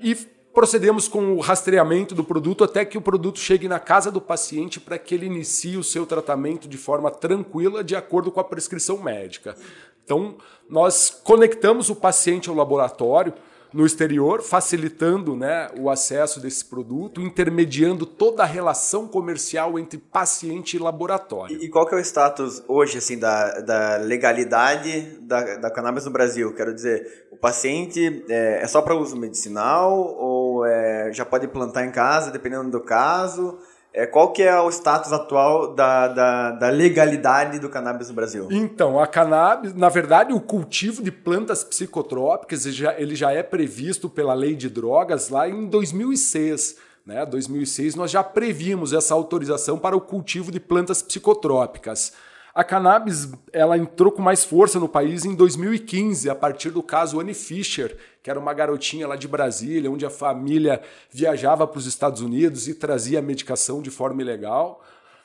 e 0.00 0.16
procedemos 0.52 1.06
com 1.06 1.34
o 1.34 1.40
rastreamento 1.40 2.14
do 2.14 2.24
produto 2.24 2.64
até 2.64 2.84
que 2.84 2.98
o 2.98 3.02
produto 3.02 3.38
chegue 3.38 3.68
na 3.68 3.78
casa 3.78 4.10
do 4.10 4.20
paciente 4.20 4.80
para 4.80 4.98
que 4.98 5.14
ele 5.14 5.26
inicie 5.26 5.76
o 5.76 5.84
seu 5.84 6.04
tratamento 6.04 6.68
de 6.68 6.76
forma 6.76 7.10
tranquila, 7.10 7.84
de 7.84 7.94
acordo 7.94 8.30
com 8.30 8.40
a 8.40 8.44
prescrição 8.44 8.98
médica. 8.98 9.56
Então, 10.04 10.36
nós 10.68 11.10
conectamos 11.22 11.88
o 11.88 11.94
paciente 11.94 12.48
ao 12.48 12.56
laboratório 12.56 13.32
no 13.72 13.86
exterior, 13.86 14.42
facilitando 14.42 15.34
né, 15.34 15.68
o 15.78 15.88
acesso 15.88 16.40
desse 16.40 16.64
produto, 16.64 17.20
intermediando 17.20 18.04
toda 18.04 18.42
a 18.42 18.46
relação 18.46 19.08
comercial 19.08 19.78
entre 19.78 19.98
paciente 19.98 20.76
e 20.76 20.78
laboratório. 20.78 21.56
E, 21.56 21.66
e 21.66 21.68
qual 21.68 21.86
que 21.86 21.94
é 21.94 21.98
o 21.98 22.00
status 22.00 22.62
hoje 22.68 22.98
assim 22.98 23.18
da, 23.18 23.60
da 23.60 23.96
legalidade 23.96 25.18
da, 25.20 25.56
da 25.56 25.70
cannabis 25.70 26.04
no 26.04 26.10
Brasil? 26.10 26.54
Quero 26.54 26.74
dizer, 26.74 27.26
o 27.30 27.36
paciente 27.36 28.24
é, 28.28 28.62
é 28.62 28.66
só 28.66 28.82
para 28.82 28.94
uso 28.94 29.16
medicinal 29.16 29.92
ou 29.92 30.66
é, 30.66 31.10
já 31.12 31.24
pode 31.24 31.48
plantar 31.48 31.84
em 31.84 31.90
casa, 31.90 32.30
dependendo 32.30 32.70
do 32.70 32.80
caso? 32.80 33.58
É, 33.94 34.06
qual 34.06 34.32
que 34.32 34.42
é 34.42 34.58
o 34.58 34.70
status 34.70 35.12
atual 35.12 35.74
da, 35.74 36.08
da, 36.08 36.50
da, 36.52 36.68
legalidade 36.70 37.58
do 37.58 37.68
cannabis 37.68 38.08
no 38.08 38.14
Brasil? 38.14 38.48
Então, 38.50 38.98
a 38.98 39.06
cannabis, 39.06 39.74
na 39.74 39.90
verdade, 39.90 40.32
o 40.32 40.40
cultivo 40.40 41.02
de 41.02 41.12
plantas 41.12 41.62
psicotrópicas 41.62 42.64
ele 42.64 42.74
já, 42.74 42.98
ele 42.98 43.14
já 43.14 43.32
é 43.32 43.42
previsto 43.42 44.08
pela 44.08 44.32
lei 44.32 44.54
de 44.54 44.70
drogas 44.70 45.28
lá 45.28 45.46
em 45.46 45.66
2006. 45.66 46.76
Né? 47.04 47.26
2006 47.26 47.94
nós 47.94 48.10
já 48.10 48.24
prevíamos 48.24 48.94
essa 48.94 49.12
autorização 49.12 49.78
para 49.78 49.96
o 49.96 50.00
cultivo 50.00 50.50
de 50.50 50.58
plantas 50.58 51.02
psicotrópicas. 51.02 52.12
A 52.54 52.62
cannabis 52.62 53.30
ela 53.50 53.78
entrou 53.78 54.12
com 54.12 54.20
mais 54.20 54.44
força 54.44 54.78
no 54.78 54.88
país 54.88 55.24
em 55.24 55.34
2015, 55.34 56.28
a 56.28 56.34
partir 56.34 56.70
do 56.70 56.82
caso 56.82 57.18
Annie 57.18 57.32
Fisher, 57.32 57.96
que 58.22 58.28
era 58.28 58.38
uma 58.38 58.52
garotinha 58.52 59.08
lá 59.08 59.16
de 59.16 59.26
Brasília, 59.26 59.90
onde 59.90 60.04
a 60.04 60.10
família 60.10 60.82
viajava 61.10 61.66
para 61.66 61.78
os 61.78 61.86
Estados 61.86 62.20
Unidos 62.20 62.68
e 62.68 62.74
trazia 62.74 63.20
a 63.20 63.22
medicação 63.22 63.80
de 63.80 63.90
forma 63.90 64.20
ilegal. 64.20 64.84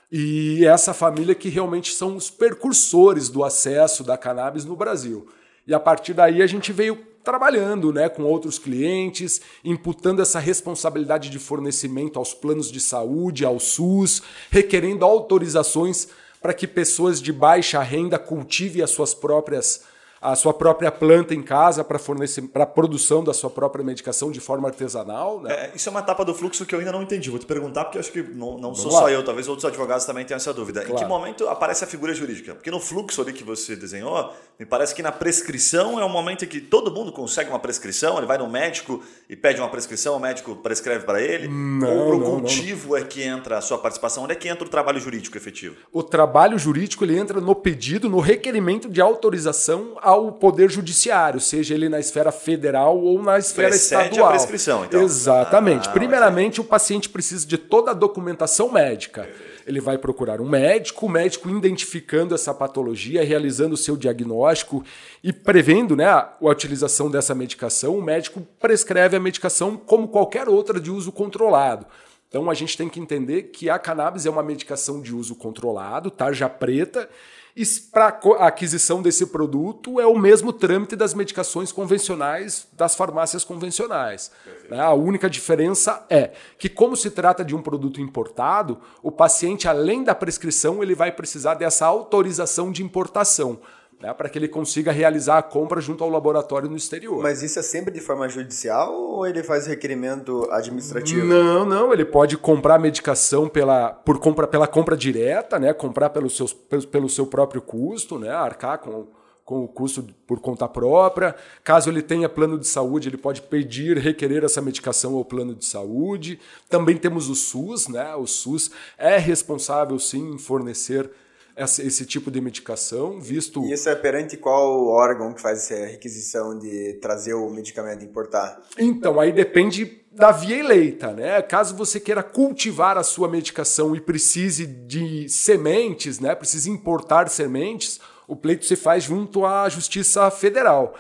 E 0.09 0.65
essa 0.65 0.93
família 0.93 1.35
que 1.35 1.49
realmente 1.49 1.91
são 1.91 2.15
os 2.15 2.29
percursores 2.29 3.27
do 3.27 3.43
acesso 3.43 4.05
da 4.05 4.17
cannabis 4.17 4.63
no 4.63 4.77
Brasil. 4.77 5.27
E 5.67 5.73
a 5.73 5.79
partir 5.81 6.13
daí 6.13 6.41
a 6.41 6.47
gente 6.47 6.71
veio 6.71 6.95
trabalhando 7.25 7.91
né, 7.91 8.07
com 8.07 8.23
outros 8.23 8.57
clientes, 8.57 9.41
imputando 9.65 10.21
essa 10.21 10.39
responsabilidade 10.39 11.29
de 11.29 11.37
fornecimento 11.37 12.17
aos 12.17 12.33
planos 12.33 12.71
de 12.71 12.79
saúde, 12.79 13.43
ao 13.43 13.59
SUS, 13.59 14.23
requerendo 14.49 15.03
autorizações 15.03 16.07
para 16.41 16.53
que 16.53 16.67
pessoas 16.67 17.21
de 17.21 17.33
baixa 17.33 17.81
renda 17.81 18.19
cultivem 18.19 18.83
as 18.83 18.91
suas 18.91 19.13
próprias 19.13 19.83
a 20.21 20.35
sua 20.35 20.53
própria 20.53 20.91
planta 20.91 21.33
em 21.33 21.41
casa 21.41 21.83
para 21.83 21.99
fornecer 21.99 22.41
para 22.41 22.63
a 22.63 22.67
produção 22.67 23.23
da 23.23 23.33
sua 23.33 23.49
própria 23.49 23.83
medicação 23.83 24.31
de 24.31 24.39
forma 24.39 24.67
artesanal. 24.67 25.41
Né? 25.41 25.53
É, 25.53 25.71
isso 25.75 25.89
é 25.89 25.91
uma 25.91 25.99
etapa 25.99 26.23
do 26.25 26.33
fluxo 26.33 26.65
que 26.65 26.73
eu 26.73 26.79
ainda 26.79 26.91
não 26.91 27.01
entendi. 27.01 27.29
Vou 27.29 27.39
te 27.39 27.45
perguntar, 27.45 27.85
porque 27.85 27.99
acho 27.99 28.11
que 28.11 28.21
não, 28.21 28.57
não 28.57 28.73
sou 28.73 28.91
lá. 28.91 28.99
só 28.99 29.09
eu, 29.09 29.23
talvez 29.23 29.47
outros 29.47 29.65
advogados 29.65 30.05
também 30.05 30.25
tenham 30.25 30.37
essa 30.37 30.53
dúvida. 30.53 30.81
Claro. 30.81 30.95
Em 30.95 31.03
que 31.03 31.05
momento 31.05 31.47
aparece 31.47 31.83
a 31.83 31.87
figura 31.87 32.13
jurídica? 32.13 32.55
Porque 32.55 32.71
no 32.71 32.79
fluxo 32.79 33.21
ali 33.21 33.33
que 33.33 33.43
você 33.43 33.75
desenhou, 33.75 34.33
me 34.59 34.65
parece 34.65 34.93
que 34.95 35.03
na 35.03 35.11
prescrição 35.11 35.99
é 35.99 36.05
um 36.05 36.09
momento 36.09 36.45
em 36.45 36.47
que 36.47 36.59
todo 36.59 36.91
mundo 36.91 37.11
consegue 37.11 37.49
uma 37.49 37.59
prescrição, 37.59 38.17
ele 38.17 38.25
vai 38.25 38.37
no 38.37 38.49
médico 38.49 39.03
e 39.29 39.35
pede 39.35 39.59
uma 39.59 39.69
prescrição, 39.69 40.15
o 40.15 40.19
médico 40.19 40.55
prescreve 40.55 41.05
para 41.05 41.21
ele. 41.21 41.47
Não, 41.47 42.07
Ou 42.07 42.15
o 42.15 42.21
cultivo 42.21 42.89
não. 42.89 42.97
é 42.97 43.03
que 43.03 43.23
entra 43.23 43.57
a 43.57 43.61
sua 43.61 43.77
participação? 43.77 44.23
Onde 44.23 44.33
é 44.33 44.35
que 44.35 44.47
entra 44.47 44.65
o 44.65 44.69
trabalho 44.69 44.99
jurídico 44.99 45.37
efetivo? 45.37 45.75
O 45.91 46.01
trabalho 46.03 46.57
jurídico 46.57 47.03
ele 47.03 47.17
entra 47.17 47.39
no 47.39 47.55
pedido, 47.55 48.09
no 48.09 48.19
requerimento 48.19 48.89
de 48.89 49.01
autorização 49.01 49.97
ao 50.07 50.31
Poder 50.31 50.71
Judiciário, 50.71 51.37
seja 51.41 51.73
ele 51.73 51.89
na 51.89 51.99
esfera 51.99 52.31
federal 52.31 52.97
ou 52.97 53.21
na 53.21 53.37
esfera 53.37 53.67
Precede 53.67 54.03
estadual. 54.03 54.29
a 54.29 54.31
prescrição, 54.31 54.85
então. 54.85 55.01
Exatamente. 55.01 55.89
Ah, 55.89 55.91
Primeiramente, 55.91 56.61
o 56.61 56.63
paciente 56.63 57.09
precisa 57.09 57.45
de 57.45 57.57
toda 57.57 57.91
a 57.91 57.93
documentação 57.93 58.71
médica. 58.71 59.29
Ele 59.65 59.81
vai 59.81 59.97
procurar 59.97 60.39
um 60.39 60.47
médico, 60.47 61.07
o 61.07 61.09
médico 61.09 61.49
identificando 61.49 62.33
essa 62.33 62.53
patologia, 62.53 63.21
realizando 63.21 63.73
o 63.73 63.77
seu 63.77 63.97
diagnóstico 63.97 64.81
e 65.21 65.33
prevendo 65.33 65.93
né, 65.93 66.05
a 66.05 66.37
utilização 66.39 67.11
dessa 67.11 67.35
medicação, 67.35 67.97
o 67.97 68.01
médico 68.01 68.41
prescreve 68.61 69.17
a 69.17 69.19
medicação 69.19 69.75
como 69.75 70.07
qualquer 70.07 70.47
outra 70.47 70.79
de 70.79 70.89
uso 70.89 71.11
controlado. 71.11 71.85
Então 72.29 72.49
a 72.49 72.53
gente 72.53 72.77
tem 72.77 72.87
que 72.87 73.01
entender 73.01 73.43
que 73.43 73.69
a 73.69 73.77
cannabis 73.77 74.25
é 74.25 74.29
uma 74.29 74.43
medicação 74.43 75.01
de 75.01 75.13
uso 75.13 75.35
controlado, 75.35 76.09
tarja 76.09 76.47
preta, 76.47 77.09
e 77.57 77.65
para 77.91 78.19
a 78.37 78.47
aquisição 78.47 79.01
desse 79.01 79.25
produto 79.25 79.99
é 79.99 80.05
o 80.05 80.15
mesmo 80.15 80.53
trâmite 80.53 80.95
das 80.95 81.15
medicações 81.15 81.71
convencionais 81.71 82.67
das 82.71 82.93
farmácias 82.93 83.43
convencionais. 83.43 84.31
Né? 84.69 84.79
A 84.79 84.93
única 84.93 85.27
diferença 85.27 86.05
é 86.07 86.33
que, 86.59 86.69
como 86.69 86.95
se 86.95 87.09
trata 87.09 87.43
de 87.43 87.55
um 87.55 87.61
produto 87.63 87.99
importado, 87.99 88.79
o 89.01 89.11
paciente, 89.11 89.67
além 89.67 90.03
da 90.03 90.13
prescrição, 90.13 90.83
ele 90.83 90.93
vai 90.93 91.11
precisar 91.11 91.55
dessa 91.55 91.87
autorização 91.87 92.71
de 92.71 92.83
importação 92.83 93.59
né, 94.01 94.13
para 94.13 94.29
que 94.29 94.37
ele 94.37 94.47
consiga 94.47 94.91
realizar 94.91 95.37
a 95.37 95.41
compra 95.41 95.81
junto 95.81 96.03
ao 96.03 96.09
laboratório 96.09 96.69
no 96.69 96.77
exterior. 96.77 97.21
Mas 97.21 97.41
isso 97.41 97.57
é 97.57 97.63
sempre 97.63 97.91
de 97.91 97.99
forma 97.99 98.29
judicial 98.29 98.93
ou 98.93 99.25
ele 99.25 99.41
faz 99.43 99.65
requerimento 99.65 100.47
administrativo? 100.51 101.25
Não, 101.25 101.65
não, 101.65 101.91
ele 101.91 102.05
pode 102.05 102.37
comprar 102.37 102.77
medicação 102.79 103.49
pela, 103.49 103.89
por 103.89 104.19
compra, 104.19 104.47
pela 104.47 104.67
compra 104.67 104.95
direta, 104.95 105.59
né, 105.59 105.73
comprar 105.73 106.11
pelo, 106.11 106.29
seus, 106.29 106.53
pelo, 106.53 106.87
pelo 106.87 107.09
seu 107.09 107.25
próprio 107.25 107.61
custo, 107.61 108.19
né, 108.19 108.29
arcar 108.29 108.77
com, 108.77 109.07
com 109.43 109.63
o 109.63 109.67
custo 109.67 110.05
por 110.27 110.39
conta 110.39 110.67
própria. 110.67 111.35
Caso 111.63 111.89
ele 111.89 112.03
tenha 112.03 112.29
plano 112.29 112.59
de 112.59 112.67
saúde, 112.67 113.09
ele 113.09 113.17
pode 113.17 113.41
pedir, 113.41 113.97
requerer 113.97 114.43
essa 114.43 114.61
medicação 114.61 115.15
ao 115.15 115.25
plano 115.25 115.55
de 115.55 115.65
saúde. 115.65 116.39
Também 116.69 116.97
temos 116.97 117.29
o 117.29 117.35
SUS, 117.35 117.87
né? 117.87 118.13
O 118.15 118.27
SUS 118.27 118.69
é 118.95 119.17
responsável 119.17 119.97
sim 119.97 120.33
em 120.33 120.37
fornecer 120.37 121.09
esse, 121.57 121.81
esse 121.81 122.05
tipo 122.05 122.29
de 122.29 122.39
medicação, 122.39 123.19
visto. 123.19 123.63
E 123.65 123.73
isso 123.73 123.89
é 123.89 123.95
perante 123.95 124.37
qual 124.37 124.85
órgão 124.87 125.33
que 125.33 125.41
faz 125.41 125.63
essa 125.69 125.85
requisição 125.85 126.57
de 126.57 126.93
trazer 127.01 127.33
o 127.33 127.49
medicamento 127.49 128.03
e 128.03 128.05
importar? 128.05 128.61
Então, 128.77 129.19
aí 129.19 129.31
depende 129.31 130.03
da 130.11 130.31
via 130.31 130.57
eleita, 130.57 131.11
né? 131.13 131.41
Caso 131.41 131.75
você 131.75 131.99
queira 131.99 132.21
cultivar 132.21 132.97
a 132.97 133.03
sua 133.03 133.27
medicação 133.27 133.95
e 133.95 134.01
precise 134.01 134.65
de 134.65 135.27
sementes, 135.29 136.19
né? 136.19 136.35
Precise 136.35 136.69
importar 136.69 137.27
sementes, 137.29 137.99
o 138.27 138.35
pleito 138.35 138.65
se 138.65 138.75
faz 138.75 139.03
junto 139.03 139.45
à 139.45 139.67
Justiça 139.67 140.29
Federal. 140.29 140.95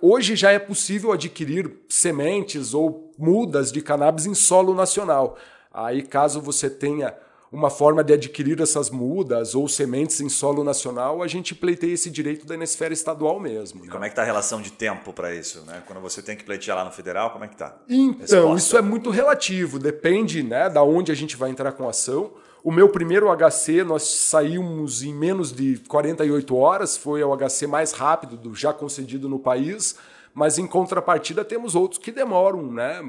Hoje 0.00 0.36
já 0.36 0.52
é 0.52 0.58
possível 0.58 1.12
adquirir 1.12 1.70
sementes 1.88 2.74
ou 2.74 3.12
mudas 3.18 3.72
de 3.72 3.80
cannabis 3.80 4.24
em 4.24 4.34
solo 4.34 4.74
nacional. 4.74 5.36
Aí, 5.72 6.02
caso 6.02 6.40
você 6.40 6.70
tenha 6.70 7.14
uma 7.54 7.70
forma 7.70 8.02
de 8.02 8.12
adquirir 8.12 8.60
essas 8.60 8.90
mudas 8.90 9.54
ou 9.54 9.68
sementes 9.68 10.20
em 10.20 10.28
solo 10.28 10.64
nacional, 10.64 11.22
a 11.22 11.28
gente 11.28 11.54
pleiteia 11.54 11.92
esse 11.92 12.10
direito 12.10 12.44
da 12.44 12.56
esfera 12.56 12.92
estadual 12.92 13.38
mesmo. 13.38 13.84
Né? 13.84 13.92
Como 13.92 14.04
é 14.04 14.08
que 14.08 14.12
está 14.12 14.22
a 14.22 14.24
relação 14.24 14.60
de 14.60 14.72
tempo 14.72 15.12
para 15.12 15.32
isso? 15.32 15.62
Né? 15.64 15.80
Quando 15.86 16.00
você 16.00 16.20
tem 16.20 16.36
que 16.36 16.42
pleitear 16.42 16.76
lá 16.76 16.84
no 16.84 16.90
federal, 16.90 17.30
como 17.30 17.44
é 17.44 17.48
que 17.48 17.54
está? 17.54 17.76
Então, 17.88 18.56
isso 18.56 18.76
é 18.76 18.82
muito 18.82 19.08
relativo, 19.08 19.78
depende 19.78 20.42
né, 20.42 20.68
da 20.68 20.82
onde 20.82 21.12
a 21.12 21.14
gente 21.14 21.36
vai 21.36 21.48
entrar 21.48 21.70
com 21.70 21.86
a 21.86 21.90
ação. 21.90 22.32
O 22.64 22.72
meu 22.72 22.88
primeiro 22.88 23.28
HC, 23.28 23.84
nós 23.84 24.02
saímos 24.02 25.04
em 25.04 25.14
menos 25.14 25.52
de 25.52 25.78
48 25.86 26.56
horas, 26.56 26.96
foi 26.96 27.22
o 27.22 27.36
HC 27.36 27.68
mais 27.68 27.92
rápido 27.92 28.36
do 28.36 28.52
já 28.52 28.72
concedido 28.72 29.28
no 29.28 29.38
país, 29.38 29.94
mas 30.34 30.58
em 30.58 30.66
contrapartida 30.66 31.44
temos 31.44 31.76
outros 31.76 32.00
que 32.00 32.10
demoram, 32.10 32.72
né? 32.72 33.00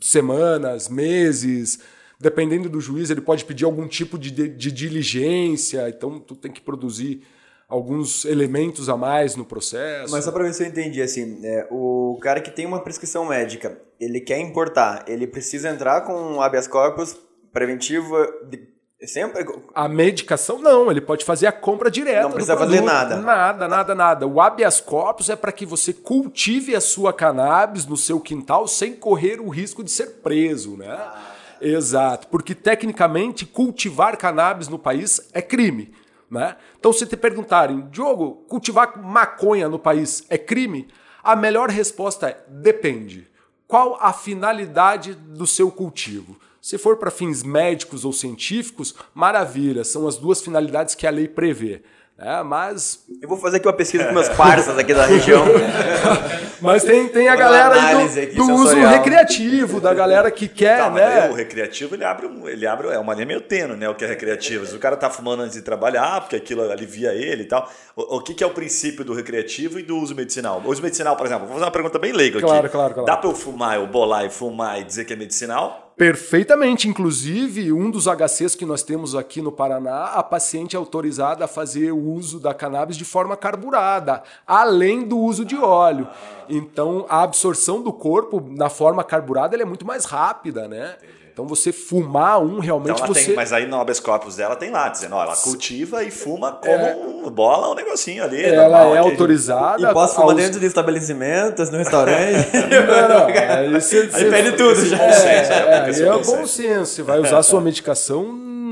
Semanas, 0.00 0.88
meses, 0.88 1.80
dependendo 2.18 2.68
do 2.68 2.80
juiz, 2.80 3.10
ele 3.10 3.20
pode 3.20 3.44
pedir 3.44 3.64
algum 3.64 3.86
tipo 3.86 4.18
de, 4.18 4.30
de, 4.30 4.48
de 4.48 4.72
diligência, 4.72 5.88
então 5.88 6.18
tu 6.18 6.34
tem 6.34 6.50
que 6.50 6.60
produzir 6.60 7.22
alguns 7.68 8.24
elementos 8.24 8.88
a 8.88 8.96
mais 8.96 9.36
no 9.36 9.44
processo. 9.44 10.12
Mas 10.12 10.24
só 10.24 10.32
para 10.32 10.44
ver 10.44 10.54
se 10.54 10.62
eu 10.62 10.68
entendi, 10.68 11.02
assim, 11.02 11.40
é, 11.44 11.66
o 11.70 12.18
cara 12.20 12.40
que 12.40 12.50
tem 12.50 12.66
uma 12.66 12.80
prescrição 12.80 13.26
médica, 13.26 13.78
ele 13.98 14.20
quer 14.20 14.38
importar, 14.38 15.04
ele 15.08 15.26
precisa 15.26 15.68
entrar 15.68 16.02
com 16.02 16.12
um 16.12 16.40
habeas 16.40 16.68
corpus 16.68 17.16
preventivo 17.52 18.16
de, 18.48 18.68
sempre... 19.06 19.44
A 19.74 19.88
medicação 19.88 20.58
não, 20.58 20.90
ele 20.90 21.00
pode 21.00 21.24
fazer 21.24 21.46
a 21.46 21.52
compra 21.52 21.90
direta. 21.90 22.22
Não 22.22 22.32
precisa 22.32 22.56
fazer 22.56 22.80
nada. 22.80 23.16
Nada, 23.16 23.68
nada, 23.68 23.94
nada. 23.94 24.26
O 24.26 24.40
habeas 24.40 24.80
corpus 24.80 25.28
é 25.28 25.36
para 25.36 25.52
que 25.52 25.66
você 25.66 25.92
cultive 25.92 26.76
a 26.76 26.80
sua 26.80 27.12
cannabis 27.12 27.86
no 27.86 27.96
seu 27.96 28.20
quintal 28.20 28.68
sem 28.68 28.94
correr 28.94 29.40
o 29.40 29.48
risco 29.48 29.82
de 29.82 29.90
ser 29.90 30.20
preso, 30.22 30.76
né? 30.76 30.90
Ah. 30.90 31.33
Exato, 31.60 32.28
porque 32.28 32.54
tecnicamente 32.54 33.46
cultivar 33.46 34.16
cannabis 34.16 34.68
no 34.68 34.78
país 34.78 35.28
é 35.32 35.40
crime. 35.40 35.92
Né? 36.30 36.56
Então, 36.78 36.92
se 36.92 37.06
te 37.06 37.16
perguntarem, 37.16 37.88
Diogo, 37.90 38.44
cultivar 38.48 39.00
maconha 39.00 39.68
no 39.68 39.78
país 39.78 40.24
é 40.28 40.36
crime? 40.36 40.88
A 41.22 41.36
melhor 41.36 41.70
resposta 41.70 42.28
é: 42.28 42.44
depende. 42.48 43.28
Qual 43.66 43.96
a 44.00 44.12
finalidade 44.12 45.14
do 45.14 45.46
seu 45.46 45.70
cultivo? 45.70 46.36
Se 46.60 46.78
for 46.78 46.96
para 46.96 47.10
fins 47.10 47.42
médicos 47.42 48.04
ou 48.04 48.12
científicos, 48.12 48.94
maravilha, 49.14 49.84
são 49.84 50.06
as 50.06 50.16
duas 50.16 50.40
finalidades 50.40 50.94
que 50.94 51.06
a 51.06 51.10
lei 51.10 51.28
prevê. 51.28 51.82
É, 52.16 52.42
mas. 52.42 53.04
Eu 53.20 53.28
vou 53.28 53.38
fazer 53.38 53.56
aqui 53.56 53.66
uma 53.66 53.72
pesquisa 53.72 54.06
com 54.06 54.12
meus 54.12 54.28
parceiros 54.36 54.78
aqui 54.78 54.94
da 54.94 55.06
região. 55.06 55.44
mas 56.60 56.82
tem, 56.82 57.08
tem 57.08 57.28
a 57.28 57.36
galera 57.36 57.74
do, 57.94 58.34
do 58.34 58.52
uso 58.54 58.76
recreativo, 58.76 59.80
da 59.80 59.92
galera 59.94 60.30
que 60.30 60.48
quer. 60.48 60.78
Tá, 60.78 60.90
né? 60.90 61.30
o 61.30 61.34
recreativo 61.34 61.94
ele 61.94 62.04
abre, 62.04 62.28
ele 62.46 62.66
abre 62.66 62.88
é 62.88 62.98
uma 62.98 63.14
linha 63.14 63.26
meio 63.26 63.40
tênue, 63.40 63.76
né? 63.76 63.88
O 63.88 63.94
que 63.94 64.04
é 64.04 64.08
recreativo. 64.08 64.66
Se 64.66 64.74
o 64.74 64.78
cara 64.78 64.96
tá 64.96 65.10
fumando 65.10 65.42
antes 65.42 65.54
de 65.54 65.62
trabalhar, 65.62 66.20
porque 66.20 66.36
aquilo 66.36 66.70
alivia 66.70 67.12
ele 67.12 67.42
e 67.42 67.46
tal. 67.46 67.70
O, 67.96 68.16
o 68.16 68.20
que, 68.22 68.34
que 68.34 68.42
é 68.42 68.46
o 68.46 68.50
princípio 68.50 69.04
do 69.04 69.14
recreativo 69.14 69.78
e 69.78 69.82
do 69.82 69.96
uso 69.96 70.14
medicinal? 70.14 70.60
O 70.64 70.70
uso 70.70 70.82
medicinal, 70.82 71.16
por 71.16 71.26
exemplo, 71.26 71.46
vou 71.46 71.54
fazer 71.54 71.64
uma 71.64 71.70
pergunta 71.70 71.98
bem 71.98 72.12
leiga 72.12 72.40
claro, 72.40 72.58
aqui. 72.60 72.68
Claro, 72.68 72.94
claro. 72.94 73.06
Dá 73.06 73.16
para 73.16 73.28
eu 73.28 73.34
fumar, 73.34 73.76
eu 73.76 73.86
bolar 73.86 74.24
e 74.24 74.30
fumar 74.30 74.80
e 74.80 74.84
dizer 74.84 75.04
que 75.04 75.12
é 75.12 75.16
medicinal? 75.16 75.83
Perfeitamente. 75.96 76.88
Inclusive, 76.88 77.72
um 77.72 77.90
dos 77.90 78.06
HCs 78.06 78.54
que 78.54 78.66
nós 78.66 78.82
temos 78.82 79.14
aqui 79.14 79.40
no 79.40 79.52
Paraná, 79.52 80.06
a 80.06 80.22
paciente 80.22 80.74
é 80.74 80.78
autorizada 80.78 81.44
a 81.44 81.48
fazer 81.48 81.92
o 81.92 81.98
uso 81.98 82.40
da 82.40 82.52
cannabis 82.52 82.96
de 82.96 83.04
forma 83.04 83.36
carburada, 83.36 84.22
além 84.46 85.06
do 85.06 85.18
uso 85.18 85.44
de 85.44 85.56
óleo. 85.56 86.08
Então, 86.48 87.06
a 87.08 87.22
absorção 87.22 87.80
do 87.80 87.92
corpo 87.92 88.44
na 88.50 88.68
forma 88.68 89.04
carburada 89.04 89.56
é 89.56 89.64
muito 89.64 89.86
mais 89.86 90.04
rápida, 90.04 90.66
né? 90.66 90.96
Então 91.34 91.48
você 91.48 91.72
fumar 91.72 92.40
um 92.40 92.60
realmente 92.60 92.94
então 92.94 93.08
você. 93.08 93.24
Tem, 93.26 93.34
mas 93.34 93.52
aí 93.52 93.66
no 93.66 93.80
habeas 93.80 93.98
corpus 93.98 94.36
dela 94.36 94.54
tem 94.54 94.70
lá, 94.70 94.88
dizendo, 94.88 95.16
ó, 95.16 95.24
ela 95.24 95.34
cultiva 95.36 96.04
e 96.04 96.10
fuma 96.12 96.52
como 96.52 96.72
é, 96.72 97.30
bola 97.30 97.72
um 97.72 97.74
negocinho 97.74 98.22
ali. 98.22 98.40
Ela 98.40 98.68
normal, 98.68 98.94
é 98.94 98.98
autorizada. 98.98 99.90
E 99.90 99.92
posso 99.92 100.14
fumar 100.14 100.30
aos... 100.30 100.36
dentro 100.36 100.60
de 100.60 100.66
estabelecimentos, 100.66 101.70
no 101.70 101.78
restaurante. 101.78 102.50
não, 102.54 103.08
não. 103.08 103.26
Aí, 103.26 103.68
você, 103.72 104.02
aí 104.02 104.10
você... 104.10 104.30
perde 104.30 104.52
tudo 104.52 104.86
já. 104.86 104.96
É, 104.96 105.10
é, 105.10 105.90
é, 105.90 106.02
é 106.02 106.22
bom 106.22 106.46
senso. 106.46 106.94
Você 106.94 107.02
vai 107.02 107.18
usar 107.18 107.38
a 107.38 107.42
sua 107.42 107.60
medicação 107.60 108.22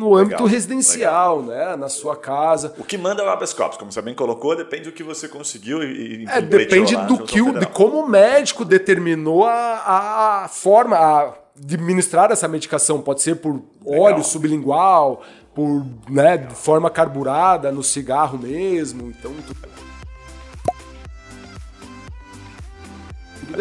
no 0.03 0.17
âmbito 0.17 0.45
residencial, 0.45 1.41
legal. 1.41 1.71
né? 1.71 1.77
Na 1.77 1.89
sua 1.89 2.15
casa. 2.15 2.75
O 2.79 2.85
que 2.85 2.97
manda 2.97 3.25
é 3.25 3.27
o 3.27 3.29
habeas 3.29 3.53
corpus, 3.53 3.77
como 3.77 3.91
você 3.91 4.03
bem 4.03 4.15
colocou, 4.15 4.55
depende 4.55 4.85
do 4.85 4.93
que 4.93 5.03
você 5.03 5.27
conseguiu 5.27 5.83
e, 5.83 6.23
e 6.23 6.27
é, 6.29 6.41
depende 6.41 6.95
do 6.95 7.19
que 7.19 7.43
o, 7.43 7.59
de 7.59 7.67
como 7.67 7.99
o 7.99 8.09
médico 8.09 8.65
determinou 8.65 9.45
a, 9.47 10.45
a 10.45 10.49
forma 10.49 10.97
a, 10.97 11.35
administrar 11.63 12.31
essa 12.31 12.49
medicação. 12.49 13.01
Pode 13.01 13.23
ser 13.23 13.37
por 13.37 13.63
legal. 13.85 14.03
óleo 14.03 14.25
sublingual, 14.25 15.23
por 15.55 15.85
né, 16.09 16.49
forma 16.51 16.91
carburada 16.91 17.71
no 17.71 17.83
cigarro 17.83 18.39
mesmo. 18.39 19.11
Então. 19.11 19.33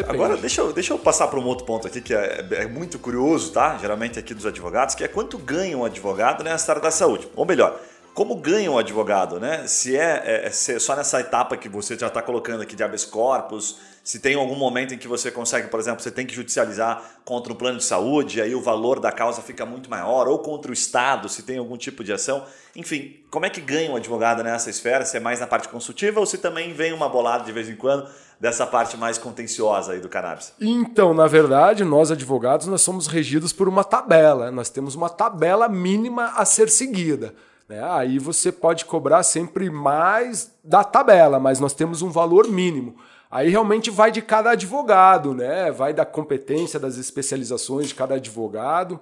Agora, 0.08 0.38
deixa 0.38 0.62
eu, 0.62 0.72
deixa 0.72 0.94
eu 0.94 0.98
passar 0.98 1.28
para 1.28 1.40
um 1.40 1.46
outro 1.46 1.66
ponto 1.66 1.86
aqui 1.86 2.00
que 2.00 2.14
é, 2.14 2.48
é, 2.52 2.66
muito 2.68 2.98
curioso, 2.98 3.52
tá? 3.52 3.78
Geralmente 3.78 4.18
aqui 4.18 4.34
dos 4.34 4.46
advogados, 4.46 4.96
que 4.96 5.04
é 5.04 5.08
quanto 5.08 5.38
ganha 5.38 5.78
um 5.78 5.84
advogado 5.84 6.44
nessa 6.44 6.72
área 6.72 6.82
da 6.82 6.92
saúde. 6.92 7.28
Ou 7.36 7.46
melhor, 7.46 7.78
como 8.14 8.36
ganha 8.36 8.72
um 8.72 8.78
advogado, 8.78 9.40
né? 9.40 9.66
Se 9.68 9.96
é, 9.96 10.24
é, 10.26 10.48
é 10.48 10.50
se 10.50 10.74
é 10.74 10.80
só 10.80 10.96
nessa 10.96 11.20
etapa 11.20 11.56
que 11.56 11.70
você 11.70 11.98
já 11.98 12.08
está 12.08 12.22
colocando 12.22 12.62
aqui 12.62 12.76
de 12.76 12.84
habeas 12.84 13.06
corpus, 13.06 13.80
se 14.04 14.20
tem 14.20 14.36
algum 14.36 14.56
momento 14.56 14.94
em 14.94 14.98
que 14.98 15.08
você 15.08 15.30
consegue, 15.30 15.68
por 15.68 15.80
exemplo, 15.80 16.02
você 16.02 16.12
tem 16.12 16.26
que 16.26 16.34
judicializar 16.34 17.02
contra 17.24 17.54
o 17.54 17.56
plano 17.56 17.78
de 17.78 17.84
saúde, 17.84 18.42
aí 18.42 18.56
o 18.56 18.62
valor 18.62 19.00
da 19.00 19.12
causa 19.12 19.42
fica 19.42 19.66
muito 19.66 19.90
maior, 19.90 20.28
ou 20.28 20.40
contra 20.40 20.72
o 20.72 20.74
Estado, 20.74 21.30
se 21.30 21.44
tem 21.44 21.58
algum 21.58 21.78
tipo 21.78 22.04
de 22.04 22.12
ação. 22.12 22.44
Enfim, 22.76 23.16
como 23.30 23.46
é 23.46 23.50
que 23.50 23.62
ganha 23.62 23.92
um 23.92 23.96
advogado 23.96 24.44
nessa 24.44 24.70
esfera? 24.70 25.06
Se 25.06 25.18
é 25.18 25.20
mais 25.20 25.40
na 25.40 25.48
parte 25.48 25.70
consultiva 25.70 26.20
ou 26.20 26.26
se 26.26 26.38
também 26.40 26.74
vem 26.74 26.94
uma 26.94 27.08
bolada 27.08 27.44
de 27.44 27.52
vez 27.52 27.70
em 27.70 27.76
quando 27.76 28.10
dessa 28.40 28.66
parte 28.66 28.98
mais 28.98 29.20
contenciosa 29.20 29.94
aí 29.94 30.00
do 30.00 30.10
cannabis? 30.10 30.52
Então, 30.60 31.14
na 31.14 31.28
verdade, 31.28 31.84
nós 31.84 32.10
advogados 32.10 32.66
nós 32.66 32.82
somos 32.82 33.06
regidos 33.06 33.54
por 33.54 33.70
uma 33.70 33.84
tabela. 33.84 34.50
Nós 34.52 34.70
temos 34.70 34.96
uma 34.96 35.10
tabela 35.10 35.70
mínima 35.70 36.34
a 36.36 36.44
ser 36.44 36.70
seguida. 36.70 37.36
Né? 37.72 37.82
Aí 37.90 38.20
você 38.20 38.52
pode 38.52 38.84
cobrar 38.84 39.24
sempre 39.24 39.70
mais 39.70 40.54
da 40.62 40.84
tabela, 40.84 41.40
mas 41.40 41.58
nós 41.58 41.74
temos 41.74 42.02
um 42.02 42.10
valor 42.10 42.50
mínimo. 42.50 42.98
Aí 43.32 43.50
realmente 43.50 43.90
vai 43.90 44.12
de 44.12 44.22
cada 44.22 44.50
advogado, 44.52 45.34
né? 45.34 45.72
Vai 45.72 45.94
da 45.94 46.06
competência, 46.06 46.78
das 46.78 46.98
especializações 46.98 47.88
de 47.88 47.96
cada 47.96 48.16
advogado. 48.16 49.00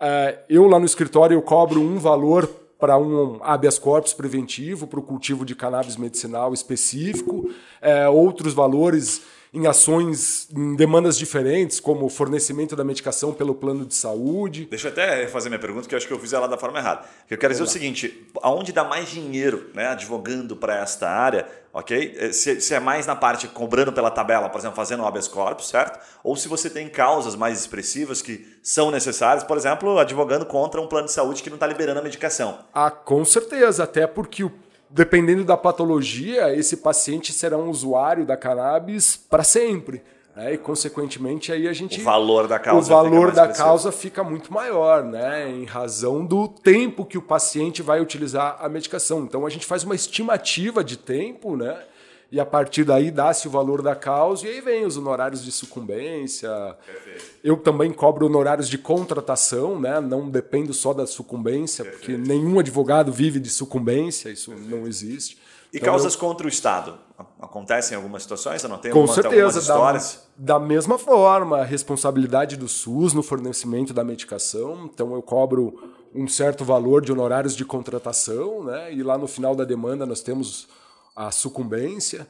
É, 0.00 0.38
eu 0.48 0.66
lá 0.66 0.78
no 0.78 0.86
escritório 0.86 1.34
eu 1.34 1.42
cobro 1.42 1.78
um 1.78 1.98
valor 1.98 2.48
para 2.78 2.96
um 2.96 3.38
habeas 3.42 3.78
corpus 3.78 4.14
preventivo, 4.14 4.86
para 4.86 4.98
o 4.98 5.02
cultivo 5.02 5.44
de 5.44 5.54
cannabis 5.54 5.98
medicinal 5.98 6.54
específico, 6.54 7.50
é, 7.82 8.08
outros 8.08 8.54
valores 8.54 9.20
em 9.56 9.66
ações, 9.66 10.48
em 10.54 10.76
demandas 10.76 11.16
diferentes, 11.16 11.80
como 11.80 12.06
fornecimento 12.10 12.76
da 12.76 12.84
medicação 12.84 13.32
pelo 13.32 13.54
plano 13.54 13.86
de 13.86 13.94
saúde. 13.94 14.66
Deixa 14.66 14.88
eu 14.88 14.92
até 14.92 15.26
fazer 15.28 15.48
minha 15.48 15.58
pergunta, 15.58 15.88
que 15.88 15.94
eu 15.94 15.96
acho 15.96 16.06
que 16.06 16.12
eu 16.12 16.18
fiz 16.18 16.34
ela 16.34 16.46
da 16.46 16.58
forma 16.58 16.78
errada. 16.78 17.06
Eu 17.30 17.38
quero 17.38 17.54
dizer 17.54 17.62
o 17.62 17.66
seguinte: 17.66 18.28
aonde 18.42 18.70
dá 18.70 18.84
mais 18.84 19.08
dinheiro 19.08 19.70
né, 19.72 19.86
advogando 19.86 20.54
para 20.56 20.78
esta 20.78 21.08
área, 21.08 21.48
ok? 21.72 22.16
Eh, 22.18 22.32
se, 22.32 22.60
se, 22.60 22.74
é 22.74 22.80
mais 22.80 23.06
na 23.06 23.16
parte 23.16 23.48
cobrando 23.48 23.94
pela 23.94 24.10
tabela, 24.10 24.50
por 24.50 24.58
exemplo, 24.58 24.76
fazendo 24.76 25.06
habeas 25.06 25.26
corpus, 25.26 25.68
certo? 25.68 25.98
Ou 26.22 26.36
se 26.36 26.48
você 26.48 26.68
tem 26.68 26.86
causas 26.86 27.34
mais 27.34 27.58
expressivas 27.58 28.20
que 28.20 28.46
são 28.62 28.90
necessárias, 28.90 29.42
por 29.42 29.56
exemplo, 29.56 29.98
advogando 29.98 30.44
contra 30.44 30.78
um 30.82 30.86
plano 30.86 31.06
de 31.06 31.14
saúde 31.14 31.42
que 31.42 31.48
não 31.48 31.56
está 31.56 31.66
liberando 31.66 31.98
a 31.98 32.02
medicação. 32.02 32.58
Ah, 32.74 32.90
com 32.90 33.24
certeza, 33.24 33.84
até 33.84 34.06
porque 34.06 34.44
o 34.44 34.52
dependendo 34.90 35.44
da 35.44 35.56
patologia, 35.56 36.54
esse 36.54 36.78
paciente 36.78 37.32
será 37.32 37.56
um 37.56 37.68
usuário 37.68 38.24
da 38.24 38.36
cannabis 38.36 39.16
para 39.16 39.44
sempre. 39.44 40.02
Né? 40.34 40.54
E, 40.54 40.58
consequentemente, 40.58 41.50
aí 41.50 41.66
a 41.66 41.72
gente. 41.72 42.00
O 42.00 42.04
valor 42.04 42.46
da 42.46 42.58
causa, 42.58 42.94
o 42.94 42.96
valor 42.96 43.32
da 43.32 43.48
causa 43.48 43.90
fica 43.90 44.22
muito 44.22 44.52
maior, 44.52 45.02
né? 45.02 45.50
em 45.50 45.64
razão 45.64 46.24
do 46.24 46.46
tempo 46.46 47.04
que 47.04 47.16
o 47.16 47.22
paciente 47.22 47.82
vai 47.82 48.00
utilizar 48.00 48.58
a 48.60 48.68
medicação. 48.68 49.20
Então, 49.20 49.46
a 49.46 49.50
gente 49.50 49.64
faz 49.64 49.82
uma 49.82 49.94
estimativa 49.94 50.84
de 50.84 50.96
tempo, 50.96 51.56
né? 51.56 51.82
e 52.30 52.40
a 52.40 52.46
partir 52.46 52.84
daí 52.84 53.10
dá-se 53.10 53.46
o 53.46 53.50
valor 53.50 53.82
da 53.82 53.94
causa 53.94 54.46
e 54.46 54.50
aí 54.50 54.60
vem 54.60 54.84
os 54.84 54.96
honorários 54.96 55.44
de 55.44 55.52
sucumbência. 55.52 56.50
Perfeito. 56.84 57.24
Eu 57.46 57.56
também 57.56 57.92
cobro 57.92 58.26
honorários 58.26 58.68
de 58.68 58.76
contratação, 58.76 59.78
né? 59.78 60.00
não 60.00 60.28
dependo 60.28 60.74
só 60.74 60.92
da 60.92 61.06
sucumbência, 61.06 61.84
porque 61.84 62.16
nenhum 62.16 62.58
advogado 62.58 63.12
vive 63.12 63.38
de 63.38 63.48
sucumbência, 63.48 64.30
isso 64.30 64.50
Perfeito. 64.50 64.76
não 64.76 64.84
existe. 64.84 65.38
E 65.72 65.76
então, 65.76 65.92
causas 65.92 66.14
eu... 66.14 66.18
contra 66.18 66.44
o 66.44 66.48
Estado? 66.48 66.98
Acontecem 67.40 67.94
em 67.94 67.96
algumas 67.98 68.22
situações? 68.22 68.64
Eu 68.64 68.68
não 68.68 68.78
tenho 68.78 68.92
Com 68.92 69.02
alguma, 69.02 69.14
certeza, 69.14 69.60
histórias? 69.60 70.26
Da, 70.36 70.58
da 70.58 70.66
mesma 70.66 70.98
forma, 70.98 71.58
a 71.58 71.64
responsabilidade 71.64 72.56
do 72.56 72.66
SUS 72.66 73.12
no 73.12 73.22
fornecimento 73.22 73.94
da 73.94 74.02
medicação. 74.02 74.90
Então 74.92 75.14
eu 75.14 75.22
cobro 75.22 75.94
um 76.12 76.26
certo 76.26 76.64
valor 76.64 77.00
de 77.00 77.12
honorários 77.12 77.54
de 77.54 77.64
contratação, 77.64 78.64
né? 78.64 78.92
e 78.92 79.04
lá 79.04 79.16
no 79.16 79.28
final 79.28 79.54
da 79.54 79.62
demanda 79.62 80.04
nós 80.04 80.20
temos 80.20 80.66
a 81.14 81.30
sucumbência. 81.30 82.26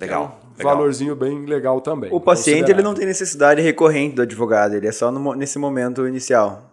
Legal, 0.00 0.40
é 0.42 0.46
um 0.46 0.58
legal. 0.58 0.76
valorzinho 0.76 1.14
bem 1.14 1.44
legal 1.44 1.80
também. 1.80 2.10
O 2.12 2.20
paciente 2.20 2.70
ele 2.70 2.82
não 2.82 2.94
tem 2.94 3.04
necessidade 3.04 3.60
recorrente 3.60 4.16
do 4.16 4.22
advogado, 4.22 4.74
ele 4.74 4.86
é 4.86 4.92
só 4.92 5.10
no, 5.12 5.34
nesse 5.34 5.58
momento 5.58 6.08
inicial. 6.08 6.70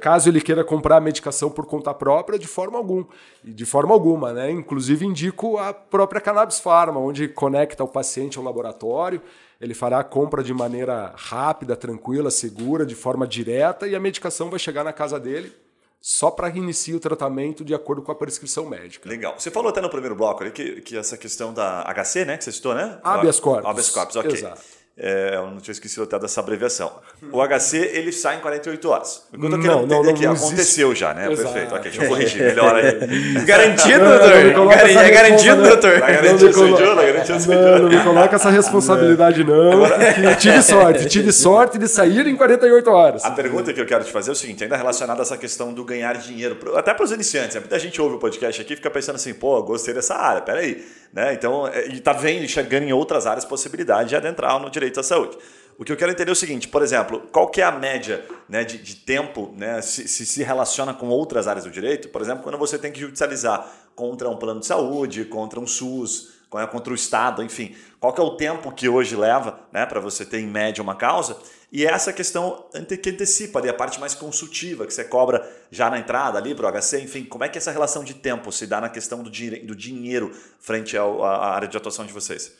Caso 0.00 0.28
ele 0.28 0.40
queira 0.40 0.64
comprar 0.64 0.96
a 0.96 1.00
medicação 1.00 1.50
por 1.50 1.64
conta 1.64 1.94
própria, 1.94 2.36
de 2.36 2.48
forma 2.48 2.76
alguma. 2.76 3.06
De 3.44 3.64
forma 3.64 3.94
alguma, 3.94 4.32
né? 4.32 4.50
Inclusive 4.50 5.06
indico 5.06 5.56
a 5.56 5.72
própria 5.72 6.20
Cannabis 6.20 6.58
Pharma, 6.58 6.98
onde 6.98 7.28
conecta 7.28 7.84
o 7.84 7.88
paciente 7.88 8.38
ao 8.38 8.44
laboratório, 8.44 9.22
ele 9.60 9.72
fará 9.72 10.00
a 10.00 10.04
compra 10.04 10.42
de 10.42 10.52
maneira 10.52 11.12
rápida, 11.16 11.76
tranquila, 11.76 12.30
segura, 12.30 12.84
de 12.84 12.96
forma 12.96 13.26
direta, 13.26 13.86
e 13.86 13.94
a 13.94 14.00
medicação 14.00 14.50
vai 14.50 14.58
chegar 14.58 14.82
na 14.82 14.92
casa 14.92 15.20
dele 15.20 15.52
só 16.00 16.30
para 16.30 16.48
iniciar 16.48 16.96
o 16.96 17.00
tratamento 17.00 17.64
de 17.64 17.74
acordo 17.74 18.00
com 18.02 18.10
a 18.10 18.14
prescrição 18.14 18.66
médica. 18.66 19.08
Legal. 19.08 19.34
Você 19.38 19.50
falou 19.50 19.68
até 19.68 19.80
no 19.80 19.90
primeiro 19.90 20.16
bloco 20.16 20.42
ali 20.42 20.50
que, 20.50 20.80
que 20.80 20.96
essa 20.96 21.16
questão 21.16 21.52
da 21.52 21.82
HC, 21.92 22.24
né, 22.24 22.38
que 22.38 22.44
você 22.44 22.52
citou, 22.52 22.74
né? 22.74 22.98
Habeas 23.02 23.38
corpus. 23.38 23.66
Habeas 23.66 23.90
corpus, 23.90 24.16
ok. 24.16 24.32
Exato. 24.32 24.79
É, 25.02 25.36
eu 25.36 25.46
não 25.46 25.58
tinha 25.58 25.72
esquecido 25.72 26.02
até 26.02 26.18
dessa 26.18 26.40
abreviação. 26.40 26.92
O 27.32 27.40
HC, 27.42 27.78
ele 27.94 28.12
sai 28.12 28.36
em 28.36 28.40
48 28.40 28.88
horas. 28.88 29.24
O 29.32 29.38
que 29.38 29.46
eu 29.46 29.50
tô 29.50 29.58
querendo 29.58 29.86
não, 29.86 30.02
não, 30.02 30.10
aqui, 30.10 30.26
não 30.26 30.34
aconteceu 30.34 30.94
já, 30.94 31.14
né? 31.14 31.32
Exato. 31.32 31.54
Perfeito. 31.54 31.74
Ok, 31.74 31.90
deixa 31.90 32.04
eu 32.04 32.08
corrigir. 32.10 32.42
Melhor 32.42 32.74
aí. 32.76 33.44
garantido, 33.46 34.04
doutor? 34.04 34.32
É 34.32 35.10
garantido, 35.10 35.62
doutor? 35.62 36.00
Tá 36.00 36.10
garantido, 36.10 36.52
seu 36.52 37.54
Não, 37.54 37.78
não 37.78 37.88
me 37.88 38.04
coloca 38.04 38.36
essa 38.36 38.50
responsabilidade, 38.50 39.42
não. 39.42 40.36
tive 40.38 40.62
sorte. 40.62 41.08
Tive 41.08 41.32
sorte 41.32 41.78
de 41.78 41.88
sair 41.88 42.26
em 42.26 42.36
48 42.36 42.90
horas. 42.90 43.24
A 43.24 43.30
pergunta 43.30 43.72
que 43.72 43.80
eu 43.80 43.86
quero 43.86 44.04
te 44.04 44.12
fazer 44.12 44.30
é 44.30 44.32
o 44.32 44.36
seguinte, 44.36 44.62
ainda 44.64 44.76
relacionada 44.76 45.20
a 45.20 45.22
essa 45.22 45.38
questão 45.38 45.72
do 45.72 45.82
ganhar 45.82 46.18
dinheiro, 46.18 46.58
até 46.76 46.92
para 46.92 47.04
os 47.04 47.12
iniciantes. 47.12 47.56
Muita 47.56 47.78
gente 47.78 48.00
ouve 48.02 48.16
o 48.16 48.18
podcast 48.18 48.60
aqui 48.60 48.74
e 48.74 48.76
fica 48.76 48.90
pensando 48.90 49.16
assim, 49.16 49.32
pô, 49.32 49.62
gostei 49.62 49.94
dessa 49.94 50.14
área, 50.14 50.42
peraí. 50.42 50.84
Né? 51.12 51.34
Então, 51.34 51.66
é, 51.66 51.88
e 51.88 51.94
está 51.94 52.12
vendo, 52.12 52.44
enxergando 52.44 52.84
em 52.84 52.92
outras 52.92 53.26
áreas 53.26 53.44
possibilidade 53.44 54.10
de 54.10 54.16
adentrar 54.16 54.60
no 54.60 54.70
direito 54.80 54.98
à 54.98 55.02
saúde. 55.02 55.36
O 55.78 55.84
que 55.84 55.90
eu 55.90 55.96
quero 55.96 56.12
entender 56.12 56.30
é 56.30 56.32
o 56.32 56.36
seguinte, 56.36 56.68
por 56.68 56.82
exemplo, 56.82 57.26
qual 57.32 57.48
que 57.48 57.60
é 57.60 57.64
a 57.64 57.72
média 57.72 58.22
né, 58.48 58.64
de, 58.64 58.76
de 58.76 58.96
tempo, 58.96 59.54
né, 59.56 59.80
se, 59.80 60.06
se, 60.06 60.26
se 60.26 60.42
relaciona 60.42 60.92
com 60.92 61.08
outras 61.08 61.48
áreas 61.48 61.64
do 61.64 61.70
direito? 61.70 62.10
Por 62.10 62.20
exemplo, 62.20 62.42
quando 62.42 62.58
você 62.58 62.78
tem 62.78 62.92
que 62.92 63.00
judicializar 63.00 63.66
contra 63.94 64.28
um 64.28 64.36
plano 64.36 64.60
de 64.60 64.66
saúde, 64.66 65.24
contra 65.24 65.58
um 65.58 65.66
SUS, 65.66 66.40
contra 66.50 66.92
o 66.92 66.94
Estado, 66.94 67.42
enfim. 67.42 67.74
Qual 67.98 68.12
que 68.12 68.20
é 68.20 68.24
o 68.24 68.36
tempo 68.36 68.72
que 68.72 68.88
hoje 68.88 69.16
leva 69.16 69.60
né, 69.72 69.86
para 69.86 70.00
você 70.00 70.26
ter 70.26 70.40
em 70.40 70.46
média 70.46 70.82
uma 70.82 70.96
causa? 70.96 71.36
E 71.72 71.86
essa 71.86 72.12
questão 72.12 72.66
que 73.00 73.10
antecipa 73.10 73.60
ali 73.60 73.68
a 73.68 73.74
parte 73.74 74.00
mais 74.00 74.14
consultiva, 74.14 74.84
que 74.84 74.92
você 74.92 75.04
cobra 75.04 75.48
já 75.70 75.88
na 75.88 75.98
entrada 75.98 76.36
ali 76.36 76.54
para 76.54 76.66
o 76.66 76.72
HC, 76.72 77.00
enfim, 77.00 77.24
como 77.24 77.44
é 77.44 77.48
que 77.48 77.56
essa 77.56 77.70
relação 77.70 78.02
de 78.02 78.14
tempo 78.14 78.50
se 78.50 78.66
dá 78.66 78.80
na 78.80 78.88
questão 78.88 79.22
do, 79.22 79.30
do 79.30 79.76
dinheiro 79.76 80.32
frente 80.58 80.98
à 80.98 81.04
área 81.04 81.68
de 81.68 81.76
atuação 81.76 82.04
de 82.04 82.12
vocês? 82.12 82.52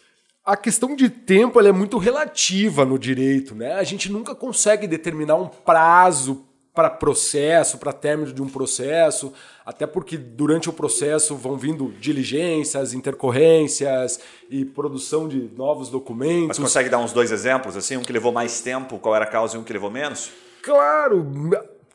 A 0.51 0.57
questão 0.57 0.97
de 0.97 1.09
tempo 1.09 1.61
é 1.61 1.71
muito 1.71 1.97
relativa 1.97 2.85
no 2.85 2.99
direito, 2.99 3.55
né? 3.55 3.75
A 3.75 3.85
gente 3.85 4.11
nunca 4.11 4.35
consegue 4.35 4.89
determinar 4.89 5.37
um 5.37 5.47
prazo 5.47 6.45
para 6.75 6.91
processo, 6.91 7.79
para 7.79 7.93
término 7.93 8.33
de 8.33 8.43
um 8.43 8.49
processo, 8.49 9.33
até 9.65 9.87
porque 9.87 10.19
durante 10.19 10.69
o 10.69 10.73
processo 10.73 11.37
vão 11.37 11.57
vindo 11.57 11.95
diligências, 12.01 12.93
intercorrências 12.93 14.19
e 14.51 14.65
produção 14.65 15.29
de 15.29 15.49
novos 15.57 15.89
documentos. 15.89 16.49
Mas 16.49 16.59
consegue 16.59 16.89
dar 16.89 16.99
uns 16.99 17.13
dois 17.13 17.31
exemplos, 17.31 17.77
assim, 17.77 17.97
um 17.97 18.03
que 18.03 18.13
levou 18.13 18.33
mais 18.33 18.61
tempo, 18.61 18.99
qual 18.99 19.15
era 19.15 19.27
a 19.27 19.29
causa, 19.29 19.57
e 19.57 19.61
um 19.61 19.63
que 19.63 19.73
levou 19.73 19.89
menos? 19.89 20.33
Claro, 20.63 21.31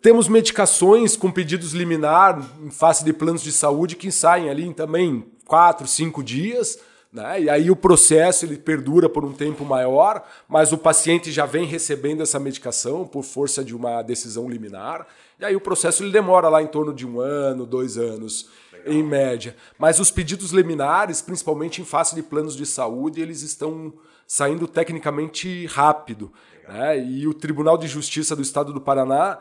temos 0.02 0.30
medicações 0.30 1.18
com 1.18 1.30
pedidos 1.30 1.74
liminar 1.74 2.42
em 2.64 2.72
face 2.72 3.04
de 3.04 3.12
planos 3.12 3.44
de 3.44 3.52
saúde 3.52 3.98
que 3.98 4.10
saem 4.14 4.50
ali 4.50 4.74
também 4.74 5.26
quatro, 5.46 5.86
cinco 5.90 6.24
dias 6.24 6.80
Né? 7.16 7.44
E 7.44 7.50
aí 7.50 7.72
o 7.72 7.78
processo 7.78 8.44
ele 8.44 8.58
perdura 8.58 9.08
por 9.08 9.24
um 9.24 9.32
tempo 9.32 9.64
maior, 9.64 10.22
mas 10.50 10.74
o 10.74 10.78
paciente 10.78 11.32
já 11.32 11.46
vem 11.46 11.66
recebendo 11.66 12.22
essa 12.22 12.38
medicação 12.38 13.08
por 13.08 13.24
força 13.24 13.64
de 13.64 13.74
uma 13.74 14.02
decisão 14.02 14.50
liminar. 14.50 15.08
E 15.40 15.46
aí 15.46 15.56
o 15.56 15.62
processo 15.62 16.04
ele 16.04 16.12
demora 16.12 16.50
lá 16.50 16.62
em 16.62 16.68
torno 16.68 16.94
de 16.94 17.08
um 17.08 17.22
ano, 17.22 17.66
dois 17.66 17.98
anos, 17.98 18.50
Legal. 18.70 18.94
em 18.94 19.02
média. 19.02 19.56
Mas 19.80 19.98
os 19.98 20.12
pedidos 20.12 20.52
liminares, 20.52 21.22
principalmente 21.22 21.82
em 21.82 21.86
face 21.86 22.14
de 22.14 22.22
planos 22.22 22.54
de 22.54 22.66
saúde, 22.66 23.22
eles 23.22 23.42
estão 23.44 23.94
saindo 24.28 24.68
tecnicamente 24.68 25.68
rápido. 25.68 26.34
Né? 26.68 27.02
E 27.02 27.26
o 27.30 27.34
Tribunal 27.34 27.78
de 27.78 27.88
Justiça 27.88 28.36
do 28.36 28.42
Estado 28.42 28.74
do 28.74 28.82
Paraná 28.82 29.40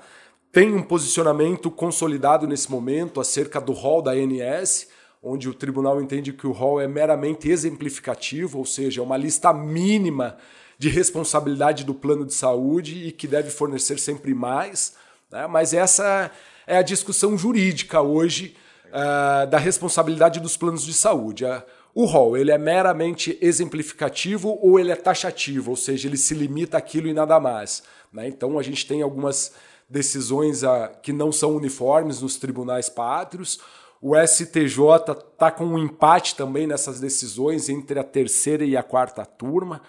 tem 0.53 0.73
um 0.73 0.83
posicionamento 0.83 1.73
consolidado 1.73 2.47
nesse 2.47 2.71
momento 2.71 3.21
acerca 3.21 3.61
do 3.61 3.73
rol 3.73 4.01
da 4.01 4.13
ANS, 4.13 4.87
onde 5.25 5.49
o 5.49 5.55
tribunal 5.55 6.01
entende 6.03 6.33
que 6.33 6.47
o 6.47 6.53
rol 6.53 6.81
é 6.81 6.87
meramente 6.87 7.49
exemplificativo, 7.49 8.59
ou 8.59 8.67
seja, 8.67 9.01
é 9.01 9.05
uma 9.05 9.17
lista 9.17 9.53
mínima 9.55 10.37
de 10.79 10.91
responsabilidade 10.91 11.83
do 11.83 11.95
plano 11.95 12.27
de 12.27 12.35
saúde 12.35 13.09
e 13.09 13.13
que 13.13 13.27
deve 13.27 13.51
fornecer 13.51 13.99
sempre 13.99 14.35
mais. 14.35 14.95
Né? 15.33 15.47
Mas 15.47 15.73
essa 15.73 16.31
é 16.67 16.77
a 16.77 16.83
discussão 16.83 17.39
jurídica 17.39 18.03
hoje 18.03 18.55
uh, 18.89 19.47
da 19.47 19.57
responsabilidade 19.57 20.41
dos 20.41 20.59
planos 20.59 20.85
de 20.85 20.93
saúde. 20.93 21.45
Uh, 21.45 21.63
o 21.95 22.05
rol 22.05 22.37
ele 22.37 22.51
é 22.51 22.59
meramente 22.59 23.39
exemplificativo 23.41 24.59
ou 24.61 24.79
ele 24.79 24.91
é 24.91 24.97
taxativo, 24.97 25.71
ou 25.71 25.77
seja, 25.77 26.07
ele 26.07 26.17
se 26.19 26.35
limita 26.35 26.77
àquilo 26.77 27.09
e 27.09 27.15
nada 27.15 27.41
mais. 27.41 27.83
Né? 28.13 28.29
Então 28.29 28.59
a 28.59 28.63
gente 28.63 28.87
tem 28.87 29.01
algumas 29.01 29.53
decisões 29.89 30.63
uh, 30.63 30.91
que 31.03 31.13
não 31.13 31.33
são 31.33 31.57
uniformes 31.57 32.21
nos 32.21 32.37
tribunais 32.37 32.91
pátrios. 32.91 33.59
O 34.07 34.15
STJ 34.15 35.13
está 35.33 35.51
com 35.51 35.65
um 35.65 35.79
empate 35.79 36.37
também 36.37 36.67
nessas 36.67 37.01
decisões 37.01 37.71
entre 37.71 37.99
a 37.99 38.05
terceira 38.05 38.63
e 38.63 38.77
a 38.77 38.83
quarta 38.83 39.25
turma. 39.25 39.81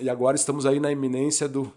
E 0.00 0.10
agora 0.10 0.34
estamos 0.34 0.66
aí 0.66 0.80
na 0.80 0.90
iminência 0.90 1.46
do, 1.46 1.72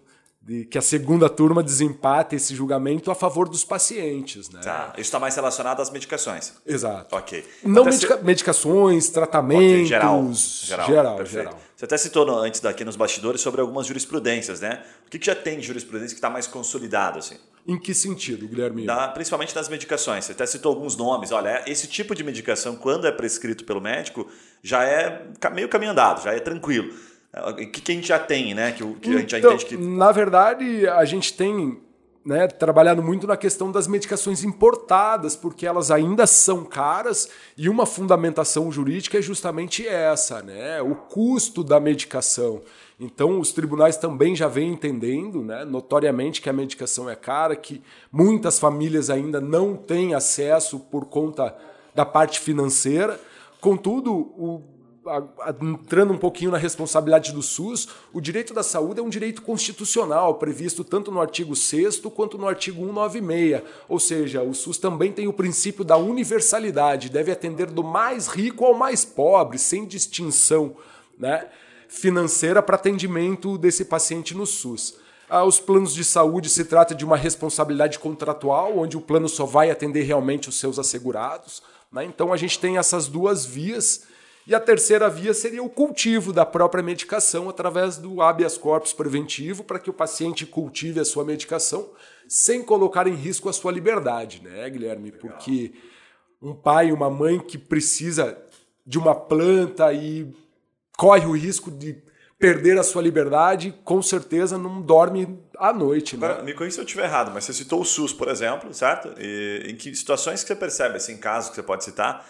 de 0.49 0.65
que 0.65 0.79
a 0.79 0.81
segunda 0.81 1.29
turma 1.29 1.61
desempate 1.61 2.35
esse 2.35 2.55
julgamento 2.55 3.11
a 3.11 3.15
favor 3.15 3.47
dos 3.47 3.63
pacientes. 3.63 4.49
Né? 4.49 4.61
Tá. 4.63 4.93
Isso 4.93 5.01
está 5.01 5.19
mais 5.19 5.35
relacionado 5.35 5.79
às 5.79 5.91
medicações. 5.91 6.53
Exato. 6.65 7.15
Ok. 7.15 7.45
Não 7.63 7.85
medica 7.85 8.17
se... 8.17 8.23
medicações, 8.23 9.09
tratamentos. 9.09 9.69
Okay. 9.69 9.85
Geral. 9.85 10.33
Geral. 10.33 10.87
Geral, 10.87 11.25
geral, 11.27 11.59
Você 11.75 11.85
até 11.85 11.97
citou 11.99 12.25
no, 12.25 12.35
antes 12.35 12.61
daqui 12.61 12.83
nos 12.83 12.95
bastidores 12.95 13.41
sobre 13.41 13.61
algumas 13.61 13.85
jurisprudências, 13.85 14.59
né? 14.59 14.83
O 15.05 15.09
que, 15.11 15.19
que 15.19 15.27
já 15.27 15.35
tem 15.35 15.59
de 15.59 15.67
jurisprudência 15.67 16.15
que 16.15 16.19
está 16.19 16.31
mais 16.31 16.47
consolidado? 16.47 17.19
Assim? 17.19 17.35
Em 17.67 17.77
que 17.77 17.93
sentido, 17.93 18.47
Guilherme? 18.47 18.87
Da, 18.87 19.07
principalmente 19.09 19.55
nas 19.55 19.69
medicações. 19.69 20.25
Você 20.25 20.31
até 20.31 20.47
citou 20.47 20.73
alguns 20.73 20.97
nomes. 20.97 21.31
Olha, 21.31 21.63
esse 21.67 21.85
tipo 21.85 22.15
de 22.15 22.23
medicação, 22.23 22.75
quando 22.75 23.05
é 23.05 23.11
prescrito 23.11 23.65
pelo 23.65 23.79
médico, 23.79 24.27
já 24.63 24.83
é 24.83 25.27
meio 25.53 25.69
caminho 25.69 25.91
andado, 25.91 26.23
já 26.23 26.33
é 26.33 26.39
tranquilo. 26.39 26.91
O 27.47 27.53
que, 27.53 27.65
que 27.67 27.91
a 27.91 27.95
gente 27.95 28.07
já 28.07 28.19
tem, 28.19 28.53
né? 28.53 28.71
Que, 28.71 28.83
que 28.95 29.09
a 29.15 29.19
gente 29.19 29.31
já 29.31 29.39
então, 29.39 29.53
entende 29.53 29.65
que. 29.65 29.77
Na 29.77 30.11
verdade, 30.11 30.87
a 30.87 31.05
gente 31.05 31.33
tem 31.33 31.79
né, 32.25 32.47
trabalhado 32.47 33.01
muito 33.01 33.25
na 33.25 33.37
questão 33.37 33.71
das 33.71 33.87
medicações 33.87 34.43
importadas, 34.43 35.35
porque 35.35 35.65
elas 35.65 35.91
ainda 35.91 36.27
são 36.27 36.63
caras 36.63 37.29
e 37.57 37.69
uma 37.69 37.85
fundamentação 37.85 38.71
jurídica 38.71 39.17
é 39.19 39.21
justamente 39.21 39.87
essa, 39.87 40.41
né? 40.41 40.81
O 40.81 40.95
custo 40.95 41.63
da 41.63 41.79
medicação. 41.79 42.61
Então, 42.99 43.39
os 43.39 43.53
tribunais 43.53 43.95
também 43.95 44.35
já 44.35 44.47
vêm 44.47 44.73
entendendo, 44.73 45.41
né, 45.41 45.63
notoriamente, 45.63 46.41
que 46.41 46.49
a 46.49 46.53
medicação 46.53 47.09
é 47.09 47.15
cara, 47.15 47.55
que 47.55 47.81
muitas 48.11 48.59
famílias 48.59 49.09
ainda 49.09 49.39
não 49.39 49.75
têm 49.75 50.13
acesso 50.13 50.79
por 50.79 51.05
conta 51.05 51.55
da 51.95 52.05
parte 52.05 52.41
financeira. 52.41 53.17
Contudo, 53.61 54.13
o, 54.13 54.61
entrando 55.61 56.13
um 56.13 56.17
pouquinho 56.17 56.51
na 56.51 56.57
responsabilidade 56.57 57.31
do 57.31 57.41
SUS, 57.41 57.87
o 58.13 58.19
direito 58.19 58.53
da 58.53 58.63
saúde 58.63 58.99
é 58.99 59.03
um 59.03 59.09
direito 59.09 59.41
constitucional, 59.41 60.35
previsto 60.35 60.83
tanto 60.83 61.11
no 61.11 61.21
artigo 61.21 61.55
6 61.55 61.99
quanto 62.13 62.37
no 62.37 62.47
artigo 62.47 62.85
196. 62.85 63.61
Ou 63.87 63.99
seja, 63.99 64.41
o 64.41 64.53
SUS 64.53 64.77
também 64.77 65.11
tem 65.11 65.27
o 65.27 65.33
princípio 65.33 65.83
da 65.83 65.97
universalidade, 65.97 67.09
deve 67.09 67.31
atender 67.31 67.67
do 67.67 67.83
mais 67.83 68.27
rico 68.27 68.65
ao 68.65 68.73
mais 68.73 69.05
pobre, 69.05 69.57
sem 69.57 69.85
distinção. 69.85 70.75
Né? 71.17 71.47
financeira 71.89 72.61
para 72.61 72.75
atendimento 72.75 73.57
desse 73.57 73.83
paciente 73.83 74.37
no 74.37 74.45
SUS. 74.45 74.95
Ah, 75.27 75.43
os 75.43 75.59
planos 75.59 75.93
de 75.93 76.03
saúde 76.03 76.47
se 76.47 76.63
trata 76.63 76.95
de 76.95 77.03
uma 77.03 77.17
responsabilidade 77.17 77.99
contratual, 77.99 78.77
onde 78.77 78.95
o 78.95 79.01
plano 79.01 79.27
só 79.27 79.45
vai 79.45 79.69
atender 79.69 80.03
realmente 80.03 80.47
os 80.47 80.59
seus 80.59 80.79
assegurados. 80.79 81.61
Né? 81.91 82.05
Então 82.05 82.31
a 82.31 82.37
gente 82.37 82.57
tem 82.59 82.77
essas 82.77 83.07
duas 83.07 83.45
vias. 83.45 84.03
E 84.49 84.55
a 84.55 84.59
terceira 84.59 85.07
via 85.11 85.31
seria 85.31 85.61
o 85.61 85.69
cultivo 85.69 86.33
da 86.33 86.43
própria 86.43 86.81
medicação 86.81 87.47
através 87.47 87.97
do 87.97 88.19
habeas 88.19 88.57
corpus 88.57 88.91
preventivo, 88.91 89.63
para 89.63 89.77
que 89.77 89.91
o 89.91 89.93
paciente 89.93 90.43
cultive 90.43 90.99
a 90.99 91.05
sua 91.05 91.23
medicação 91.23 91.87
sem 92.27 92.63
colocar 92.63 93.05
em 93.05 93.13
risco 93.13 93.47
a 93.47 93.53
sua 93.53 93.71
liberdade, 93.71 94.41
né, 94.43 94.67
Guilherme? 94.67 95.11
Porque 95.11 95.71
um 96.41 96.55
pai 96.55 96.87
e 96.87 96.91
uma 96.91 97.11
mãe 97.11 97.39
que 97.39 97.59
precisa 97.59 98.35
de 98.83 98.97
uma 98.97 99.13
planta 99.13 99.93
e 99.93 100.33
corre 100.97 101.27
o 101.27 101.37
risco 101.37 101.69
de 101.69 102.01
perder 102.39 102.79
a 102.79 102.83
sua 102.83 103.03
liberdade, 103.03 103.71
com 103.83 104.01
certeza 104.01 104.57
não 104.57 104.81
dorme 104.81 105.37
à 105.59 105.71
noite. 105.71 106.17
Né? 106.17 106.25
Agora, 106.25 106.43
me 106.43 106.55
corrija 106.55 106.73
se 106.73 106.81
eu 106.81 106.85
estiver 106.85 107.03
errado, 107.03 107.29
mas 107.31 107.43
você 107.43 107.53
citou 107.53 107.81
o 107.81 107.85
SUS, 107.85 108.13
por 108.13 108.27
exemplo, 108.29 108.73
certo? 108.73 109.13
E, 109.19 109.67
em 109.67 109.75
que 109.75 109.93
situações 109.93 110.41
que 110.41 110.47
você 110.47 110.55
percebe, 110.55 110.95
assim, 110.95 111.17
casos 111.17 111.51
que 111.51 111.55
você 111.57 111.61
pode 111.61 111.83
citar, 111.83 112.25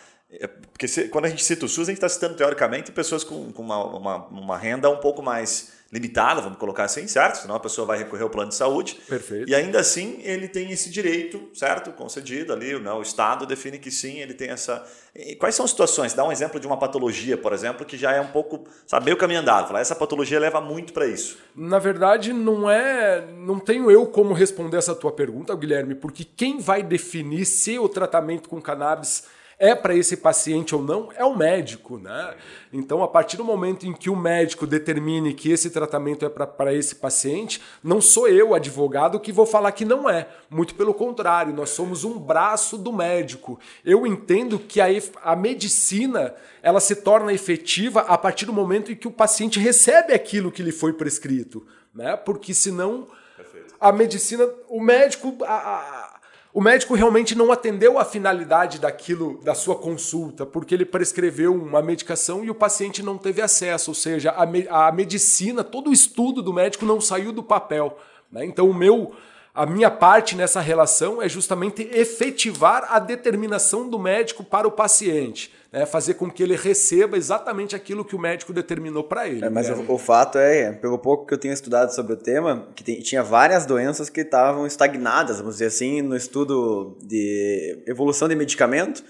porque 0.71 0.87
se, 0.87 1.07
quando 1.07 1.25
a 1.25 1.29
gente 1.29 1.43
cita 1.43 1.65
o 1.65 1.69
SUS, 1.69 1.89
a 1.89 1.91
gente 1.91 1.97
está 1.97 2.07
citando 2.07 2.35
teoricamente 2.35 2.91
pessoas 2.91 3.23
com, 3.23 3.51
com 3.51 3.63
uma, 3.63 3.83
uma, 3.83 4.27
uma 4.27 4.57
renda 4.57 4.89
um 4.89 4.97
pouco 4.97 5.23
mais 5.23 5.79
limitada, 5.91 6.39
vamos 6.39 6.59
colocar 6.59 6.83
assim, 6.83 7.07
certo? 7.07 7.39
Senão 7.39 7.55
a 7.55 7.59
pessoa 7.59 7.85
vai 7.87 7.97
recorrer 7.97 8.21
ao 8.21 8.29
plano 8.29 8.49
de 8.49 8.55
saúde. 8.55 8.99
Perfeito. 9.07 9.49
E 9.49 9.55
ainda 9.55 9.79
assim 9.79 10.21
ele 10.21 10.47
tem 10.47 10.71
esse 10.71 10.91
direito, 10.91 11.49
certo? 11.53 11.91
Concedido 11.91 12.53
ali, 12.53 12.79
né? 12.79 12.91
o 12.91 13.01
Estado 13.01 13.43
define 13.45 13.79
que 13.79 13.89
sim, 13.89 14.19
ele 14.19 14.35
tem 14.35 14.51
essa. 14.51 14.85
E 15.15 15.35
quais 15.35 15.55
são 15.55 15.65
as 15.65 15.71
situações? 15.71 16.13
Dá 16.13 16.23
um 16.23 16.31
exemplo 16.31 16.59
de 16.59 16.67
uma 16.67 16.77
patologia, 16.77 17.35
por 17.35 17.51
exemplo, 17.51 17.83
que 17.83 17.97
já 17.97 18.13
é 18.13 18.21
um 18.21 18.27
pouco, 18.27 18.65
sabe, 18.85 19.11
o 19.11 19.17
caminho 19.17 19.39
andado. 19.39 19.67
Falar, 19.67 19.79
essa 19.79 19.95
patologia 19.95 20.39
leva 20.39 20.61
muito 20.61 20.93
para 20.93 21.07
isso. 21.07 21.39
Na 21.55 21.79
verdade, 21.79 22.31
não 22.33 22.69
é. 22.69 23.25
Não 23.25 23.59
tenho 23.59 23.89
eu 23.89 24.05
como 24.05 24.33
responder 24.35 24.77
essa 24.77 24.93
tua 24.93 25.11
pergunta, 25.11 25.55
Guilherme, 25.55 25.95
porque 25.95 26.23
quem 26.23 26.59
vai 26.59 26.83
definir 26.83 27.45
se 27.45 27.79
o 27.79 27.89
tratamento 27.89 28.47
com 28.47 28.61
cannabis 28.61 29.23
é 29.59 29.75
para 29.75 29.93
esse 29.93 30.15
paciente 30.15 30.73
ou 30.73 30.81
não 30.81 31.09
é 31.13 31.25
o 31.25 31.35
médico, 31.35 31.97
né? 31.97 32.33
Então, 32.71 33.03
a 33.03 33.07
partir 33.09 33.35
do 33.35 33.43
momento 33.43 33.85
em 33.85 33.91
que 33.91 34.09
o 34.09 34.15
médico 34.15 34.65
determine 34.65 35.33
que 35.33 35.51
esse 35.51 35.69
tratamento 35.69 36.25
é 36.25 36.29
para 36.29 36.73
esse 36.73 36.95
paciente, 36.95 37.61
não 37.83 37.99
sou 37.99 38.29
eu, 38.29 38.55
advogado, 38.55 39.19
que 39.19 39.33
vou 39.33 39.45
falar 39.45 39.73
que 39.73 39.83
não 39.83 40.09
é. 40.09 40.29
Muito 40.49 40.75
pelo 40.75 40.93
contrário, 40.93 41.53
nós 41.53 41.71
somos 41.71 42.05
um 42.05 42.17
braço 42.17 42.77
do 42.77 42.93
médico. 42.93 43.59
Eu 43.83 44.07
entendo 44.07 44.57
que 44.57 44.79
a, 44.79 44.87
a 45.21 45.35
medicina 45.35 46.33
ela 46.63 46.79
se 46.79 46.95
torna 46.95 47.33
efetiva 47.33 48.01
a 48.01 48.17
partir 48.17 48.45
do 48.45 48.53
momento 48.53 48.93
em 48.93 48.95
que 48.95 49.09
o 49.09 49.11
paciente 49.11 49.59
recebe 49.59 50.13
aquilo 50.13 50.51
que 50.51 50.63
lhe 50.63 50.71
foi 50.71 50.93
prescrito, 50.93 51.67
né? 51.93 52.15
Porque 52.15 52.53
senão 52.53 53.07
Perfeito. 53.35 53.75
a 53.77 53.91
medicina, 53.91 54.47
o 54.69 54.79
médico, 54.79 55.35
a, 55.43 55.53
a 55.53 56.18
o 56.51 56.61
médico 56.61 56.95
realmente 56.95 57.35
não 57.35 57.51
atendeu 57.51 57.99
a 57.99 58.05
finalidade 58.05 58.79
daquilo 58.79 59.39
da 59.43 59.53
sua 59.53 59.75
consulta, 59.75 60.47
porque 60.47 60.73
ele 60.73 60.85
prescreveu 60.85 61.53
uma 61.53 61.81
medicação 61.81 62.43
e 62.43 62.49
o 62.49 62.55
paciente 62.55 63.03
não 63.03 63.19
teve 63.19 63.39
acesso, 63.39 63.91
ou 63.91 63.95
seja, 63.95 64.31
a, 64.31 64.45
me, 64.47 64.67
a 64.67 64.91
medicina, 64.91 65.63
todo 65.63 65.91
o 65.91 65.93
estudo 65.93 66.41
do 66.41 66.51
médico 66.51 66.85
não 66.85 66.99
saiu 66.99 67.31
do 67.31 67.43
papel. 67.43 67.95
Né? 68.31 68.45
Então, 68.45 68.67
o 68.67 68.73
meu, 68.73 69.13
a 69.59 69.65
minha 69.65 69.91
parte 69.91 70.35
nessa 70.35 70.61
relação 70.61 71.21
é 71.21 71.27
justamente 71.27 71.89
efetivar 71.91 72.87
a 72.89 72.97
determinação 72.99 73.89
do 73.89 73.99
médico 73.99 74.43
para 74.43 74.67
o 74.67 74.71
paciente 74.71 75.51
né, 75.71 75.85
fazer 75.85 76.15
com 76.15 76.29
que 76.29 76.41
ele 76.41 76.55
receba 76.55 77.17
exatamente 77.17 77.75
aquilo 77.75 78.03
que 78.03 78.15
o 78.15 78.19
médico 78.19 78.51
determinou 78.51 79.03
para 79.03 79.27
ele. 79.27 79.45
É, 79.45 79.49
mas 79.49 79.69
né? 79.69 79.75
o, 79.75 79.93
o, 79.93 79.97
fato 79.97 80.37
é, 80.37 80.71
pelo 80.71 80.97
pouco 80.97 81.25
que 81.25 81.33
eu 81.33 81.37
tenho 81.37 81.53
estudado 81.53 81.93
sobre 81.93 82.13
o 82.13 82.17
tema, 82.17 82.67
que 82.75 82.83
tem, 82.83 82.99
tinha 82.99 83.21
várias 83.21 83.65
doenças 83.65 84.09
que 84.09 84.21
estavam 84.21 84.65
estagnadas, 84.65 85.37
vamos 85.37 85.55
dizer 85.55 85.67
assim, 85.67 86.01
no 86.01 86.15
estudo 86.15 86.97
de 87.03 87.83
evolução 87.85 88.27
de 88.27 88.35
medicamento. 88.35 89.03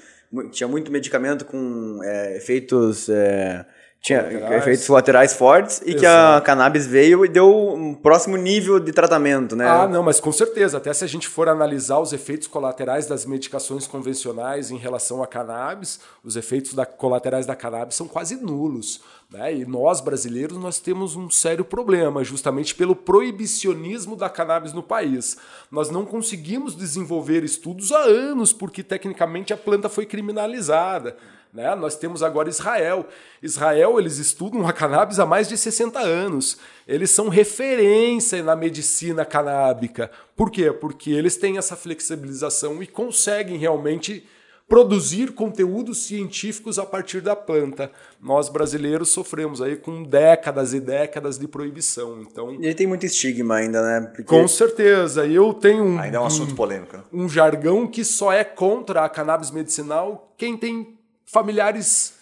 Tinha 0.51 0.67
muito 0.67 0.91
medicamento 0.91 1.45
com 1.45 1.99
é, 2.03 2.37
efeitos. 2.37 3.09
É, 3.09 3.65
tinha 4.01 4.23
colaterais. 4.23 4.61
efeitos 4.61 4.87
colaterais 4.87 5.33
fortes 5.33 5.81
e 5.81 5.89
Exato. 5.89 5.99
que 5.99 6.05
a 6.07 6.41
cannabis 6.41 6.87
veio 6.87 7.25
e 7.25 7.27
deu 7.27 7.73
um 7.73 7.93
próximo 7.93 8.37
nível 8.37 8.79
de 8.79 8.93
tratamento, 8.93 9.57
né? 9.57 9.67
Ah, 9.67 9.87
não, 9.87 10.01
mas 10.01 10.21
com 10.21 10.31
certeza. 10.31 10.77
Até 10.77 10.93
se 10.93 11.03
a 11.03 11.07
gente 11.07 11.27
for 11.27 11.49
analisar 11.49 11.99
os 11.99 12.13
efeitos 12.13 12.47
colaterais 12.47 13.07
das 13.07 13.25
medicações 13.25 13.85
convencionais 13.87 14.71
em 14.71 14.77
relação 14.77 15.21
à 15.21 15.27
cannabis, 15.27 15.99
os 16.23 16.37
efeitos 16.37 16.73
da, 16.73 16.85
colaterais 16.85 17.45
da 17.45 17.57
cannabis 17.57 17.95
são 17.95 18.07
quase 18.07 18.37
nulos. 18.37 19.01
Né? 19.29 19.57
E 19.57 19.65
nós, 19.65 19.99
brasileiros, 19.99 20.57
nós 20.57 20.79
temos 20.79 21.17
um 21.17 21.29
sério 21.29 21.65
problema, 21.65 22.23
justamente 22.23 22.73
pelo 22.73 22.95
proibicionismo 22.95 24.15
da 24.15 24.29
cannabis 24.29 24.71
no 24.71 24.81
país. 24.81 25.37
Nós 25.69 25.89
não 25.89 26.05
conseguimos 26.05 26.73
desenvolver 26.73 27.43
estudos 27.43 27.91
há 27.91 27.99
anos, 27.99 28.53
porque 28.53 28.81
tecnicamente 28.81 29.51
a 29.51 29.57
planta 29.57 29.89
foi 29.89 30.05
criminalizada. 30.05 31.17
Né? 31.53 31.73
Nós 31.75 31.95
temos 31.95 32.21
agora 32.21 32.49
Israel. 32.49 33.07
Israel, 33.41 33.99
eles 33.99 34.17
estudam 34.17 34.67
a 34.67 34.73
cannabis 34.73 35.19
há 35.19 35.25
mais 35.25 35.47
de 35.47 35.57
60 35.57 35.99
anos. 35.99 36.57
Eles 36.87 37.09
são 37.09 37.27
referência 37.29 38.43
na 38.43 38.55
medicina 38.55 39.25
canábica. 39.25 40.11
Por 40.35 40.51
quê? 40.51 40.71
Porque 40.71 41.11
eles 41.11 41.37
têm 41.37 41.57
essa 41.57 41.75
flexibilização 41.75 42.81
e 42.83 42.87
conseguem 42.87 43.57
realmente 43.57 44.27
produzir 44.69 45.31
conteúdos 45.31 46.05
científicos 46.05 46.77
a 46.77 46.85
partir 46.85 47.21
da 47.21 47.35
planta. 47.35 47.91
Nós 48.21 48.49
brasileiros 48.49 49.09
sofremos 49.09 49.63
aí 49.63 49.75
com 49.75 50.03
décadas 50.03 50.75
e 50.75 50.79
décadas 50.79 51.39
de 51.39 51.47
proibição. 51.47 52.21
Então, 52.21 52.55
e 52.61 52.67
aí 52.67 52.75
tem 52.75 52.85
muito 52.85 53.03
estigma 53.03 53.55
ainda, 53.55 53.81
né? 53.81 54.07
Porque... 54.07 54.23
Com 54.23 54.47
certeza. 54.47 55.25
Eu 55.25 55.55
tenho 55.55 55.83
um, 55.83 55.99
ainda 55.99 56.17
é 56.17 56.19
um 56.19 56.25
assunto 56.25 56.53
polêmico. 56.53 56.95
Né? 56.95 57.03
Um 57.11 57.27
jargão 57.27 57.87
que 57.87 58.05
só 58.05 58.31
é 58.31 58.43
contra 58.43 59.03
a 59.03 59.09
cannabis 59.09 59.49
medicinal 59.49 60.31
quem 60.37 60.55
tem 60.55 60.98
familiares 61.31 62.13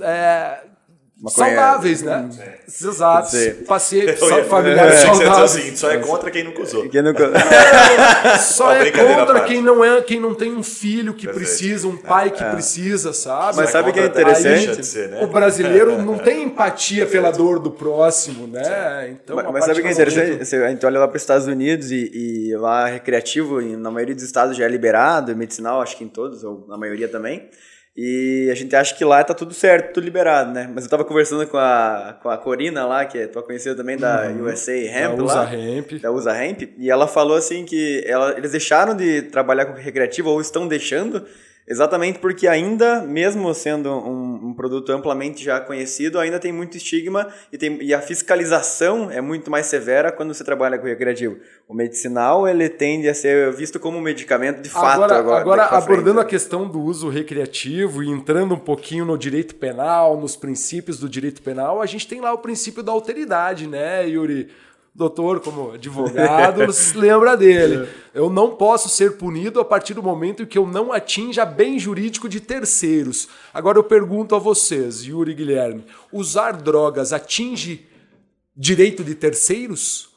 é, 0.00 0.60
saudáveis, 1.28 2.02
né? 2.02 2.28
Sim. 2.66 2.88
Exato. 2.88 3.36
Pacientes 3.66 4.18
familiares 4.48 4.94
é, 4.94 5.06
saudáveis. 5.06 5.56
Assim, 5.56 5.76
só 5.76 5.90
é 5.90 5.98
contra 5.98 6.30
quem 6.30 6.42
nunca 6.42 6.62
usou. 6.62 6.88
Quem 6.88 7.02
nunca... 7.02 7.30
só 8.40 8.72
é 8.72 8.90
contra 8.90 9.40
quem 9.44 9.62
não 9.62 9.84
é, 9.84 10.00
quem 10.02 10.18
não 10.18 10.34
tem 10.34 10.52
um 10.52 10.62
filho 10.62 11.14
que 11.14 11.26
Perfeito. 11.26 11.46
precisa, 11.46 11.86
um 11.86 11.96
pai 11.96 12.30
que 12.30 12.42
é. 12.42 12.50
precisa, 12.50 13.12
sabe? 13.12 13.58
Mas 13.58 13.70
sabe 13.70 13.90
o 13.90 13.92
que 13.92 14.00
é 14.00 14.06
interessante? 14.06 14.84
Ser, 14.84 15.10
né? 15.10 15.22
O 15.22 15.28
brasileiro 15.28 16.00
não 16.02 16.16
tem 16.18 16.42
empatia 16.42 17.06
pela 17.06 17.30
dor 17.30 17.58
do 17.58 17.70
próximo, 17.70 18.46
né? 18.46 19.10
Então, 19.10 19.36
mas, 19.36 19.52
mas 19.52 19.64
sabe 19.66 19.80
o 19.80 19.82
que 19.82 19.88
é 19.88 19.92
interessante? 19.92 20.44
Você, 20.44 20.56
a 20.56 20.68
gente 20.70 20.84
olha 20.84 20.98
lá 20.98 21.06
para 21.06 21.16
os 21.16 21.22
Estados 21.22 21.46
Unidos 21.46 21.90
e, 21.92 22.10
e 22.12 22.56
lá 22.56 22.86
recreativo, 22.86 23.60
na 23.60 23.90
maioria 23.90 24.14
dos 24.14 24.24
estados 24.24 24.56
já 24.56 24.64
é 24.64 24.68
liberado, 24.68 25.36
medicinal, 25.36 25.80
acho 25.80 25.96
que 25.96 26.04
em 26.04 26.08
todos, 26.08 26.42
ou 26.42 26.64
na 26.66 26.76
maioria 26.76 27.06
também. 27.06 27.48
E 27.94 28.48
a 28.50 28.54
gente 28.54 28.74
acha 28.74 28.94
que 28.94 29.04
lá 29.04 29.22
tá 29.22 29.34
tudo 29.34 29.52
certo, 29.52 29.92
tudo 29.92 30.04
liberado, 30.04 30.50
né? 30.50 30.70
Mas 30.74 30.84
eu 30.84 30.90
tava 30.90 31.04
conversando 31.04 31.46
com 31.46 31.58
a, 31.58 32.18
com 32.22 32.30
a 32.30 32.38
Corina 32.38 32.86
lá, 32.86 33.04
que 33.04 33.18
é 33.18 33.26
tua 33.26 33.42
conhecida 33.42 33.74
também 33.74 33.98
da 33.98 34.28
uhum. 34.28 34.46
USA 34.46 34.72
Hemp 34.72 35.16
da 35.16 35.22
USA 35.22 35.34
lá. 35.34 35.54
Hemp. 35.54 35.92
Da 36.00 36.10
USA 36.10 36.44
Hemp. 36.44 36.62
E 36.78 36.90
ela 36.90 37.06
falou 37.06 37.36
assim 37.36 37.66
que 37.66 38.02
ela, 38.06 38.34
eles 38.38 38.52
deixaram 38.52 38.96
de 38.96 39.22
trabalhar 39.22 39.66
com 39.66 39.74
recreativo, 39.74 40.30
ou 40.30 40.40
estão 40.40 40.66
deixando, 40.66 41.26
Exatamente 41.66 42.18
porque 42.18 42.48
ainda, 42.48 43.02
mesmo 43.02 43.54
sendo 43.54 43.88
um, 43.88 44.48
um, 44.48 44.54
produto 44.54 44.90
amplamente 44.90 45.44
já 45.44 45.60
conhecido, 45.60 46.18
ainda 46.18 46.40
tem 46.40 46.52
muito 46.52 46.76
estigma 46.76 47.28
e, 47.52 47.58
tem, 47.58 47.80
e 47.80 47.94
a 47.94 48.00
fiscalização 48.00 49.08
é 49.10 49.20
muito 49.20 49.48
mais 49.48 49.66
severa 49.66 50.10
quando 50.10 50.34
você 50.34 50.42
trabalha 50.42 50.76
com 50.76 50.86
recreativo. 50.86 51.36
O 51.68 51.74
medicinal, 51.74 52.48
ele 52.48 52.68
tende 52.68 53.08
a 53.08 53.14
ser 53.14 53.52
visto 53.52 53.78
como 53.78 53.96
um 53.96 54.00
medicamento 54.00 54.60
de 54.60 54.68
fato 54.68 55.04
agora. 55.04 55.18
Agora, 55.18 55.40
agora 55.40 55.64
abordando 55.66 56.18
a 56.18 56.24
questão 56.24 56.68
do 56.68 56.80
uso 56.80 57.08
recreativo 57.08 58.02
e 58.02 58.10
entrando 58.10 58.54
um 58.54 58.58
pouquinho 58.58 59.04
no 59.04 59.16
direito 59.16 59.54
penal, 59.54 60.20
nos 60.20 60.34
princípios 60.34 60.98
do 60.98 61.08
direito 61.08 61.42
penal, 61.42 61.80
a 61.80 61.86
gente 61.86 62.08
tem 62.08 62.20
lá 62.20 62.32
o 62.32 62.38
princípio 62.38 62.82
da 62.82 62.90
alteridade, 62.90 63.68
né, 63.68 64.08
Yuri? 64.08 64.48
Doutor, 64.94 65.40
como 65.40 65.72
advogado, 65.72 66.70
se 66.72 66.96
lembra 66.96 67.36
dele. 67.36 67.88
Eu 68.12 68.28
não 68.28 68.56
posso 68.56 68.88
ser 68.88 69.16
punido 69.16 69.60
a 69.60 69.64
partir 69.64 69.94
do 69.94 70.02
momento 70.02 70.42
em 70.42 70.46
que 70.46 70.58
eu 70.58 70.66
não 70.66 70.92
atinja 70.92 71.44
bem 71.44 71.78
jurídico 71.78 72.28
de 72.28 72.40
terceiros. 72.40 73.28
Agora 73.52 73.78
eu 73.78 73.84
pergunto 73.84 74.34
a 74.34 74.38
vocês, 74.38 75.02
Yuri 75.02 75.32
e 75.32 75.34
Guilherme, 75.34 75.84
usar 76.12 76.52
drogas 76.52 77.12
atinge 77.12 77.86
direito 78.56 79.02
de 79.02 79.14
terceiros? 79.14 80.10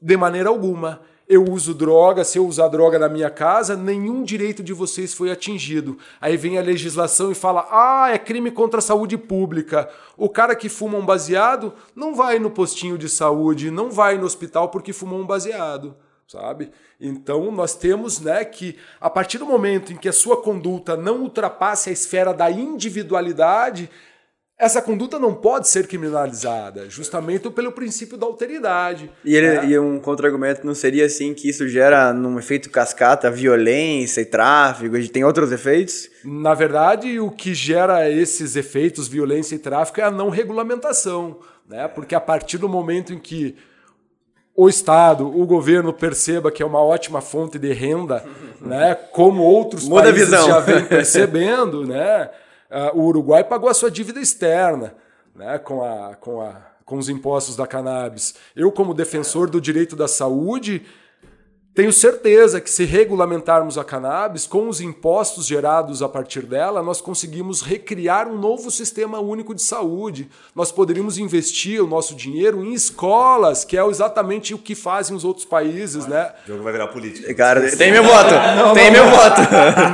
De 0.00 0.16
maneira 0.16 0.48
alguma 0.48 1.00
eu 1.28 1.44
uso 1.44 1.74
droga, 1.74 2.24
se 2.24 2.38
eu 2.38 2.46
usar 2.46 2.68
droga 2.68 2.98
na 2.98 3.08
minha 3.08 3.28
casa, 3.28 3.76
nenhum 3.76 4.22
direito 4.22 4.62
de 4.62 4.72
vocês 4.72 5.12
foi 5.12 5.30
atingido. 5.30 5.98
Aí 6.20 6.36
vem 6.36 6.56
a 6.56 6.62
legislação 6.62 7.32
e 7.32 7.34
fala: 7.34 7.66
ah, 7.70 8.10
é 8.12 8.18
crime 8.18 8.50
contra 8.50 8.78
a 8.78 8.82
saúde 8.82 9.18
pública. 9.18 9.88
O 10.16 10.28
cara 10.28 10.54
que 10.54 10.68
fuma 10.68 10.96
um 10.96 11.04
baseado 11.04 11.72
não 11.94 12.14
vai 12.14 12.38
no 12.38 12.50
postinho 12.50 12.96
de 12.96 13.08
saúde, 13.08 13.70
não 13.70 13.90
vai 13.90 14.16
no 14.16 14.24
hospital 14.24 14.68
porque 14.68 14.92
fumou 14.92 15.18
um 15.18 15.26
baseado. 15.26 15.96
Sabe? 16.28 16.70
Então 17.00 17.52
nós 17.52 17.74
temos 17.74 18.20
né, 18.20 18.44
que, 18.44 18.76
a 19.00 19.08
partir 19.08 19.38
do 19.38 19.46
momento 19.46 19.92
em 19.92 19.96
que 19.96 20.08
a 20.08 20.12
sua 20.12 20.42
conduta 20.42 20.96
não 20.96 21.20
ultrapasse 21.20 21.88
a 21.88 21.92
esfera 21.92 22.34
da 22.34 22.50
individualidade, 22.50 23.88
essa 24.58 24.80
conduta 24.80 25.18
não 25.18 25.34
pode 25.34 25.68
ser 25.68 25.86
criminalizada, 25.86 26.88
justamente 26.88 27.50
pelo 27.50 27.72
princípio 27.72 28.16
da 28.16 28.24
alteridade. 28.24 29.10
E, 29.22 29.36
ele, 29.36 29.48
né? 29.48 29.66
e 29.66 29.78
um 29.78 30.00
contra-argumento 30.00 30.66
não 30.66 30.74
seria 30.74 31.04
assim 31.04 31.34
que 31.34 31.48
isso 31.48 31.68
gera, 31.68 32.10
num 32.14 32.38
efeito 32.38 32.70
cascata, 32.70 33.30
violência 33.30 34.22
e 34.22 34.24
tráfico? 34.24 34.96
E 34.96 35.08
tem 35.08 35.24
outros 35.24 35.52
efeitos? 35.52 36.08
Na 36.24 36.54
verdade, 36.54 37.20
o 37.20 37.30
que 37.30 37.52
gera 37.52 38.10
esses 38.10 38.56
efeitos, 38.56 39.08
violência 39.08 39.54
e 39.54 39.58
tráfico, 39.58 40.00
é 40.00 40.04
a 40.04 40.10
não 40.10 40.30
regulamentação. 40.30 41.38
Né? 41.68 41.86
Porque 41.88 42.14
a 42.14 42.20
partir 42.20 42.56
do 42.56 42.68
momento 42.68 43.12
em 43.12 43.18
que 43.18 43.54
o 44.56 44.70
Estado, 44.70 45.28
o 45.28 45.44
governo 45.44 45.92
perceba 45.92 46.50
que 46.50 46.62
é 46.62 46.66
uma 46.66 46.82
ótima 46.82 47.20
fonte 47.20 47.58
de 47.58 47.74
renda, 47.74 48.24
né? 48.58 48.94
como 48.94 49.42
outros 49.42 49.86
Muda 49.86 50.04
países 50.04 50.30
já 50.30 50.60
vêm 50.60 50.82
percebendo, 50.88 51.86
né? 51.86 52.30
Uh, 52.70 52.98
o 52.98 53.04
Uruguai 53.04 53.44
pagou 53.44 53.68
a 53.68 53.74
sua 53.74 53.90
dívida 53.90 54.20
externa 54.20 54.94
né, 55.34 55.58
com, 55.58 55.82
a, 55.82 56.14
com, 56.16 56.40
a, 56.40 56.54
com 56.84 56.96
os 56.96 57.08
impostos 57.08 57.56
da 57.56 57.66
cannabis. 57.66 58.34
Eu, 58.54 58.72
como 58.72 58.94
defensor 58.94 59.50
do 59.50 59.60
direito 59.60 59.94
da 59.94 60.08
saúde, 60.08 60.84
tenho 61.76 61.92
certeza 61.92 62.58
que 62.58 62.70
se 62.70 62.86
regulamentarmos 62.86 63.76
a 63.76 63.84
cannabis, 63.84 64.46
com 64.46 64.66
os 64.66 64.80
impostos 64.80 65.46
gerados 65.46 66.00
a 66.00 66.08
partir 66.08 66.46
dela, 66.46 66.82
nós 66.82 67.02
conseguimos 67.02 67.60
recriar 67.60 68.26
um 68.26 68.38
novo 68.38 68.70
sistema 68.70 69.20
único 69.20 69.54
de 69.54 69.60
saúde. 69.60 70.26
Nós 70.54 70.72
poderíamos 70.72 71.18
investir 71.18 71.84
o 71.84 71.86
nosso 71.86 72.14
dinheiro 72.14 72.64
em 72.64 72.72
escolas, 72.72 73.62
que 73.62 73.76
é 73.76 73.86
exatamente 73.86 74.54
o 74.54 74.58
que 74.58 74.74
fazem 74.74 75.14
os 75.14 75.22
outros 75.22 75.44
países, 75.44 76.06
né? 76.06 76.32
O 76.46 76.48
jogo 76.48 76.62
vai 76.64 76.72
virar 76.72 76.86
política. 76.86 77.34
Cara, 77.34 77.76
tem 77.76 77.92
meu 77.92 78.04
voto! 78.04 78.30
Não, 78.56 78.72
tem 78.72 78.90
não, 78.90 78.92
meu 78.92 79.04
não. 79.04 79.10
voto! 79.10 79.40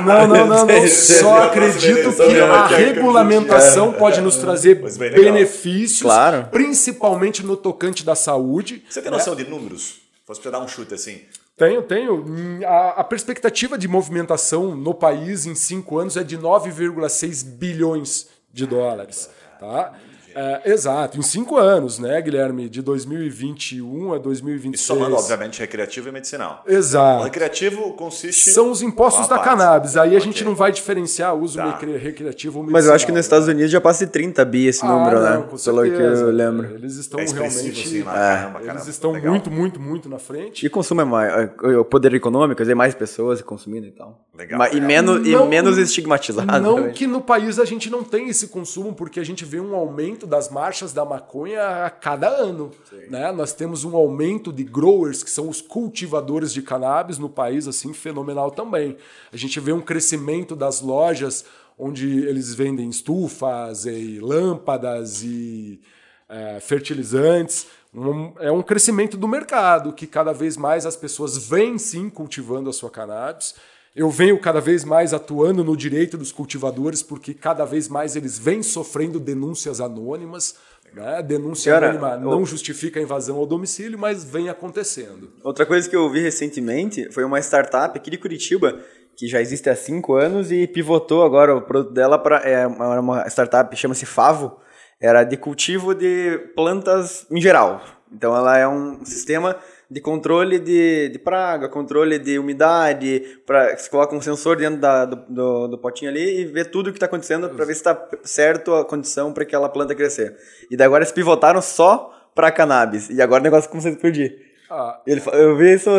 Não, 0.05 0.27
não, 0.27 0.47
não, 0.47 0.65
não. 0.65 0.87
Só 0.87 1.43
acredito 1.43 2.13
que 2.13 2.39
a 2.39 2.65
regulamentação 2.67 3.91
pode 3.91 4.21
nos 4.21 4.37
trazer 4.37 4.75
benefícios, 4.97 6.03
claro. 6.03 6.47
principalmente 6.49 7.45
no 7.45 7.57
tocante 7.57 8.05
da 8.05 8.15
saúde. 8.15 8.85
Você 8.89 9.01
tem 9.01 9.11
noção 9.11 9.35
de 9.35 9.43
números? 9.43 10.01
Posso 10.25 10.39
te 10.39 10.49
dar 10.49 10.61
um 10.61 10.67
chute 10.69 10.93
assim? 10.93 11.19
Tenho, 11.55 11.83
tenho. 11.83 12.25
A, 12.65 12.89
a, 13.01 13.03
perspectiva 13.03 13.77
de 13.77 13.87
movimentação 13.87 14.75
no 14.75 14.93
país 14.93 15.45
em 15.45 15.53
cinco 15.53 15.99
anos 15.99 16.17
é 16.17 16.23
de 16.23 16.37
9,6 16.37 17.45
bilhões 17.45 18.29
de 18.51 18.65
dólares. 18.65 19.29
Tá? 19.59 19.93
É, 20.35 20.71
exato, 20.71 21.17
em 21.17 21.21
cinco 21.21 21.57
anos, 21.57 21.99
né, 21.99 22.21
Guilherme? 22.21 22.69
De 22.69 22.81
2021 22.81 24.13
a 24.13 24.17
2026. 24.17 24.81
E 24.81 24.83
somando, 24.83 25.15
obviamente, 25.15 25.59
recreativo 25.59 26.09
e 26.09 26.11
medicinal. 26.11 26.63
Exato. 26.67 27.21
O 27.21 27.23
recreativo 27.23 27.93
consiste. 27.93 28.51
São 28.51 28.71
os 28.71 28.81
impostos 28.81 29.27
da 29.27 29.35
parte. 29.37 29.49
cannabis. 29.49 29.97
Aí 29.97 30.09
okay. 30.09 30.17
a 30.17 30.21
gente 30.21 30.43
não 30.43 30.55
vai 30.55 30.71
diferenciar 30.71 31.35
uso 31.35 31.57
tá. 31.57 31.77
recreativo 31.77 32.59
ou 32.59 32.63
medicinal. 32.63 32.71
Mas 32.71 32.85
eu 32.87 32.93
acho 32.93 33.05
que 33.05 33.11
nos 33.11 33.21
Estados 33.21 33.47
Unidos 33.47 33.71
já 33.71 33.81
passa 33.81 34.05
de 34.05 34.11
30 34.11 34.43
bi 34.45 34.67
esse 34.67 34.83
ah, 34.83 34.87
número, 34.87 35.19
não, 35.19 35.41
né? 35.41 35.47
Pelo 35.63 35.81
que 35.83 35.89
eu 35.89 36.31
lembro. 36.31 36.75
Eles 36.75 36.95
estão 36.95 37.19
é 37.19 37.25
realmente. 37.25 38.03
Lá, 38.03 38.11
é. 38.11 38.35
caramba, 38.35 38.59
caramba. 38.59 38.71
Eles 38.73 38.87
estão 38.87 39.11
Legal. 39.11 39.31
muito, 39.31 39.51
muito, 39.51 39.79
muito 39.79 40.09
na 40.09 40.19
frente. 40.19 40.65
E 40.65 40.69
consumo 40.69 41.01
é 41.01 41.05
mais. 41.05 41.33
É, 41.33 41.77
o 41.77 41.85
poder 41.85 42.13
econômico, 42.13 42.57
quer 42.57 42.63
dizer, 42.63 42.75
mais 42.75 42.95
pessoas 42.95 43.41
consumindo 43.41 43.87
e 43.87 43.91
tal. 43.91 44.25
Legal. 44.35 44.57
Mas, 44.57 44.73
legal. 44.73 44.83
E, 44.83 44.93
menos, 44.93 45.27
não, 45.27 45.45
e 45.45 45.49
menos 45.49 45.77
estigmatizado. 45.77 46.59
Não 46.59 46.91
que 46.91 47.05
no 47.07 47.21
país 47.21 47.59
a 47.59 47.65
gente 47.65 47.89
não 47.89 48.03
tenha 48.03 48.29
esse 48.29 48.47
consumo, 48.47 48.93
porque 48.93 49.19
a 49.19 49.23
gente 49.23 49.45
vê 49.45 49.59
um 49.59 49.75
aumento 49.75 50.22
das 50.25 50.49
marchas 50.49 50.91
da 50.91 51.03
da 51.03 51.05
maconha 51.05 51.85
a 51.85 51.89
cada 51.89 52.27
ano. 52.27 52.71
Né? 53.09 53.31
Nós 53.31 53.53
temos 53.53 53.83
um 53.83 53.95
aumento 53.95 54.51
de 54.51 54.63
growers, 54.63 55.21
que 55.21 55.29
são 55.29 55.49
os 55.49 55.61
cultivadores 55.61 56.53
de 56.53 56.61
cannabis 56.61 57.19
no 57.19 57.29
país, 57.29 57.67
assim, 57.67 57.93
fenomenal 57.93 58.49
também. 58.49 58.97
A 59.31 59.37
gente 59.37 59.59
vê 59.59 59.71
um 59.71 59.81
crescimento 59.81 60.55
das 60.55 60.81
lojas 60.81 61.45
onde 61.77 62.25
eles 62.25 62.53
vendem 62.53 62.89
estufas 62.89 63.85
e 63.85 64.19
lâmpadas 64.19 65.23
e 65.23 65.81
é, 66.29 66.59
fertilizantes. 66.59 67.67
Um, 67.93 68.33
é 68.39 68.51
um 68.51 68.61
crescimento 68.61 69.17
do 69.17 69.27
mercado, 69.27 69.93
que 69.93 70.07
cada 70.07 70.33
vez 70.33 70.57
mais 70.57 70.85
as 70.85 70.95
pessoas 70.95 71.37
vêm 71.37 71.77
sim 71.77 72.09
cultivando 72.09 72.69
a 72.69 72.73
sua 72.73 72.89
cannabis. 72.89 73.55
Eu 73.95 74.09
venho 74.09 74.39
cada 74.39 74.59
vez 74.59 74.83
mais 74.83 75.13
atuando 75.13 75.63
no 75.63 75.77
direito 75.77 76.17
dos 76.17 76.31
cultivadores, 76.31 77.03
porque 77.03 77.33
cada 77.33 77.63
vez 77.63 77.87
mais 77.87 78.15
eles 78.15 78.39
vêm 78.39 78.63
sofrendo 78.63 79.19
denúncias 79.19 79.79
anônimas. 79.79 80.55
Né? 80.91 81.21
Denúncia 81.21 81.73
Cara, 81.73 81.89
anônima 81.89 82.17
não 82.17 82.43
justifica 82.43 82.99
a 82.99 83.03
invasão 83.03 83.37
ao 83.37 83.45
domicílio, 83.45 83.97
mas 83.97 84.23
vem 84.23 84.49
acontecendo. 84.49 85.31
Outra 85.43 85.63
coisa 85.65 85.87
que 85.87 85.95
eu 85.95 86.09
vi 86.09 86.21
recentemente 86.21 87.11
foi 87.11 87.23
uma 87.23 87.39
startup 87.39 87.95
aqui 87.95 88.09
de 88.09 88.17
Curitiba 88.17 88.79
que 89.15 89.27
já 89.27 89.39
existe 89.39 89.69
há 89.69 89.75
cinco 89.75 90.15
anos 90.15 90.51
e 90.51 90.65
pivotou 90.65 91.23
agora 91.23 91.55
o 91.55 91.61
produto 91.61 91.93
dela 91.93 92.17
para 92.17 92.37
é 92.37 92.65
uma 92.65 93.27
startup 93.27 93.75
chama-se 93.75 94.07
Favo, 94.07 94.59
era 94.99 95.23
de 95.23 95.37
cultivo 95.37 95.93
de 95.93 96.39
plantas 96.55 97.27
em 97.29 97.39
geral. 97.39 97.79
Então 98.11 98.35
ela 98.35 98.57
é 98.57 98.67
um 98.67 99.05
sistema 99.05 99.55
de 99.93 100.01
controle 100.01 100.57
de, 100.57 101.09
de 101.09 101.19
praga, 101.19 101.69
controle 101.69 102.17
de 102.17 102.39
umidade, 102.39 103.39
para 103.45 103.77
você 103.77 103.87
coloca 103.87 104.15
um 104.15 104.21
sensor 104.21 104.57
dentro 104.57 104.79
da, 104.79 105.05
do, 105.05 105.15
do, 105.29 105.67
do, 105.67 105.77
potinho 105.77 106.09
ali 106.09 106.41
e 106.41 106.45
vê 106.45 106.65
tudo 106.65 106.87
o 106.87 106.91
que 106.91 106.97
está 106.97 107.05
acontecendo 107.05 107.47
para 107.47 107.63
ver 107.63 107.73
se 107.75 107.81
está 107.81 108.09
certo 108.23 108.73
a 108.73 108.83
condição 108.83 109.31
para 109.31 109.43
aquela 109.43 109.69
planta 109.69 109.93
crescer. 109.93 110.35
E 110.71 110.75
daí 110.75 110.87
agora 110.87 111.03
eles 111.03 111.11
pivotaram 111.11 111.61
só 111.61 112.11
para 112.33 112.51
cannabis 112.51 113.09
e 113.11 113.21
agora 113.21 113.41
o 113.41 113.43
negócio 113.43 113.69
começou 113.69 113.91
a 113.91 113.93
explodir. 113.93 114.35
Ah, 114.67 114.99
Ele, 115.05 115.21
eu 115.33 115.55
vi 115.55 115.75
isso 115.75 115.91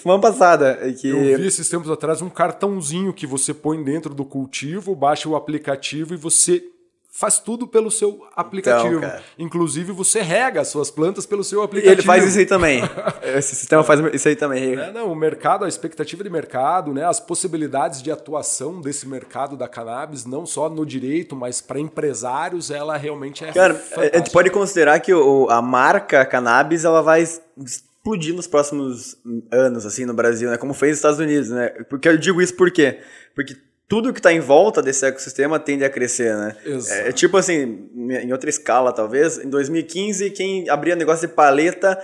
semana 0.00 0.20
passada. 0.20 0.78
Que... 1.00 1.08
Eu 1.08 1.38
vi 1.38 1.48
esses 1.48 1.68
tempos 1.68 1.90
atrás 1.90 2.22
um 2.22 2.30
cartãozinho 2.30 3.12
que 3.12 3.26
você 3.26 3.52
põe 3.52 3.82
dentro 3.82 4.14
do 4.14 4.24
cultivo, 4.24 4.94
baixa 4.94 5.28
o 5.28 5.34
aplicativo 5.34 6.14
e 6.14 6.16
você 6.16 6.62
faz 7.20 7.38
tudo 7.38 7.66
pelo 7.66 7.90
seu 7.90 8.26
aplicativo. 8.34 8.96
Então, 8.96 9.20
Inclusive, 9.38 9.92
você 9.92 10.22
rega 10.22 10.62
as 10.62 10.68
suas 10.68 10.90
plantas 10.90 11.26
pelo 11.26 11.44
seu 11.44 11.62
aplicativo. 11.62 11.92
E 11.92 11.96
ele 11.96 12.02
faz 12.02 12.24
isso 12.26 12.38
aí 12.38 12.46
também. 12.46 12.80
Esse 13.36 13.54
sistema 13.54 13.84
faz 13.84 14.00
isso 14.14 14.26
aí 14.26 14.34
também. 14.34 14.72
É, 14.72 14.90
não, 14.90 15.12
o 15.12 15.14
mercado, 15.14 15.66
a 15.66 15.68
expectativa 15.68 16.24
de 16.24 16.30
mercado, 16.30 16.94
né, 16.94 17.04
as 17.04 17.20
possibilidades 17.20 18.00
de 18.00 18.10
atuação 18.10 18.80
desse 18.80 19.06
mercado 19.06 19.54
da 19.54 19.68
cannabis, 19.68 20.24
não 20.24 20.46
só 20.46 20.70
no 20.70 20.86
direito, 20.86 21.36
mas 21.36 21.60
para 21.60 21.78
empresários, 21.78 22.70
ela 22.70 22.96
realmente 22.96 23.44
é 23.44 23.52
Cara, 23.52 23.74
fantástica. 23.74 24.16
a 24.16 24.18
gente 24.18 24.30
pode 24.30 24.48
considerar 24.48 24.98
que 25.00 25.12
o, 25.12 25.46
a 25.50 25.60
marca 25.60 26.24
cannabis 26.24 26.86
ela 26.86 27.02
vai 27.02 27.20
explodir 27.20 28.34
nos 28.34 28.46
próximos 28.46 29.18
anos, 29.52 29.84
assim, 29.84 30.06
no 30.06 30.14
Brasil, 30.14 30.48
né? 30.48 30.56
Como 30.56 30.72
fez 30.72 30.92
nos 30.92 30.98
Estados 31.00 31.18
Unidos, 31.18 31.50
né? 31.50 31.68
Porque 31.90 32.08
eu 32.08 32.16
digo 32.16 32.40
isso 32.40 32.56
por 32.56 32.70
quê? 32.70 33.00
Porque 33.34 33.54
tudo 33.90 34.12
que 34.12 34.20
está 34.20 34.32
em 34.32 34.38
volta 34.38 34.80
desse 34.80 35.04
ecossistema 35.04 35.58
tende 35.58 35.84
a 35.84 35.90
crescer, 35.90 36.36
né? 36.36 36.56
Exato. 36.64 37.08
É, 37.08 37.12
tipo 37.12 37.36
assim, 37.36 37.90
em 37.92 38.32
outra 38.32 38.48
escala 38.48 38.92
talvez, 38.92 39.38
em 39.38 39.50
2015 39.50 40.30
quem 40.30 40.70
abria 40.70 40.94
negócio 40.94 41.26
de 41.26 41.34
paleta 41.34 42.00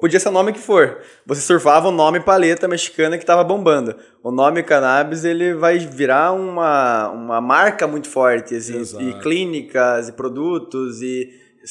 podia 0.00 0.18
ser 0.18 0.28
o 0.28 0.32
nome 0.32 0.52
que 0.52 0.58
for. 0.58 0.98
Você 1.24 1.40
surfava 1.40 1.88
o 1.88 1.92
nome 1.92 2.18
paleta 2.18 2.66
mexicana 2.66 3.16
que 3.16 3.22
estava 3.22 3.44
bombando. 3.44 3.94
O 4.24 4.32
nome 4.32 4.64
cannabis 4.64 5.24
ele 5.24 5.54
vai 5.54 5.78
virar 5.78 6.32
uma, 6.32 7.08
uma 7.10 7.40
marca 7.40 7.86
muito 7.86 8.08
forte, 8.08 8.56
assim, 8.56 8.82
e 8.98 9.14
clínicas, 9.20 10.08
e 10.08 10.12
produtos, 10.12 11.00
e 11.00 11.30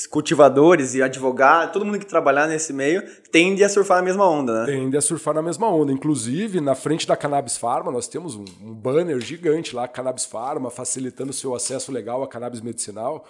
cultivadores 0.09 0.95
e 0.95 1.01
advogados, 1.01 1.71
todo 1.71 1.85
mundo 1.85 1.99
que 1.99 2.05
trabalhar 2.05 2.47
nesse 2.47 2.73
meio 2.73 3.03
tende 3.31 3.63
a 3.63 3.69
surfar 3.69 3.97
na 3.97 4.03
mesma 4.03 4.27
onda, 4.27 4.61
né? 4.61 4.65
Tende 4.65 4.97
a 4.97 5.01
surfar 5.01 5.33
na 5.33 5.41
mesma 5.41 5.67
onda. 5.67 5.91
Inclusive, 5.91 6.59
na 6.59 6.75
frente 6.75 7.07
da 7.07 7.15
Cannabis 7.15 7.57
Pharma, 7.57 7.91
nós 7.91 8.07
temos 8.07 8.35
um, 8.35 8.45
um 8.61 8.73
banner 8.73 9.19
gigante 9.19 9.75
lá, 9.75 9.87
Cannabis 9.87 10.25
Pharma, 10.25 10.69
facilitando 10.69 11.29
o 11.29 11.33
seu 11.33 11.53
acesso 11.53 11.91
legal 11.91 12.23
à 12.23 12.27
cannabis 12.27 12.61
medicinal. 12.61 13.25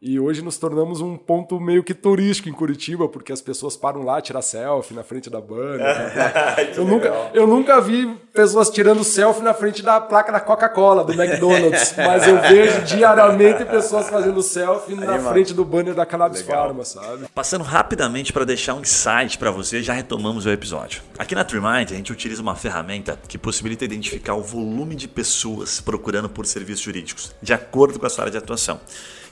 E 0.00 0.20
hoje 0.20 0.42
nos 0.42 0.56
tornamos 0.56 1.00
um 1.00 1.16
ponto 1.16 1.58
meio 1.58 1.82
que 1.82 1.92
turístico 1.92 2.48
em 2.48 2.52
Curitiba, 2.52 3.08
porque 3.08 3.32
as 3.32 3.40
pessoas 3.40 3.76
param 3.76 4.04
lá 4.04 4.20
tirar 4.20 4.42
selfie 4.42 4.94
na 4.94 5.02
frente 5.02 5.28
da 5.28 5.40
banda. 5.40 5.82
eu, 6.76 6.84
nunca, 6.84 7.08
eu 7.34 7.46
nunca 7.48 7.80
vi 7.80 8.06
pessoas 8.32 8.70
tirando 8.70 9.02
selfie 9.02 9.42
na 9.42 9.52
frente 9.52 9.82
da 9.82 10.00
placa 10.00 10.30
da 10.30 10.38
Coca-Cola, 10.38 11.02
do 11.02 11.20
McDonald's, 11.20 11.94
mas 11.98 12.28
eu 12.28 12.40
vejo 12.40 12.82
diariamente 12.82 13.64
pessoas 13.64 14.08
fazendo 14.08 14.40
selfie 14.40 14.92
Aí, 14.92 15.00
na 15.00 15.16
mano. 15.16 15.30
frente 15.30 15.52
do 15.52 15.64
banner 15.64 15.94
da 15.94 16.06
Cannabis 16.06 16.42
Pharma, 16.42 16.84
sabe? 16.84 17.26
Passando 17.34 17.64
rapidamente 17.64 18.32
para 18.32 18.44
deixar 18.44 18.74
um 18.74 18.82
insight 18.82 19.36
para 19.36 19.50
você, 19.50 19.82
já 19.82 19.94
retomamos 19.94 20.46
o 20.46 20.50
episódio. 20.50 21.02
Aqui 21.18 21.34
na 21.34 21.42
TreeMind, 21.42 21.90
a 21.90 21.96
gente 21.96 22.12
utiliza 22.12 22.40
uma 22.40 22.54
ferramenta 22.54 23.18
que 23.26 23.36
possibilita 23.36 23.84
identificar 23.84 24.34
o 24.34 24.42
volume 24.42 24.94
de 24.94 25.08
pessoas 25.08 25.80
procurando 25.80 26.28
por 26.28 26.46
serviços 26.46 26.84
jurídicos, 26.84 27.34
de 27.42 27.52
acordo 27.52 27.98
com 27.98 28.06
a 28.06 28.08
sua 28.08 28.22
área 28.22 28.30
de 28.30 28.38
atuação. 28.38 28.78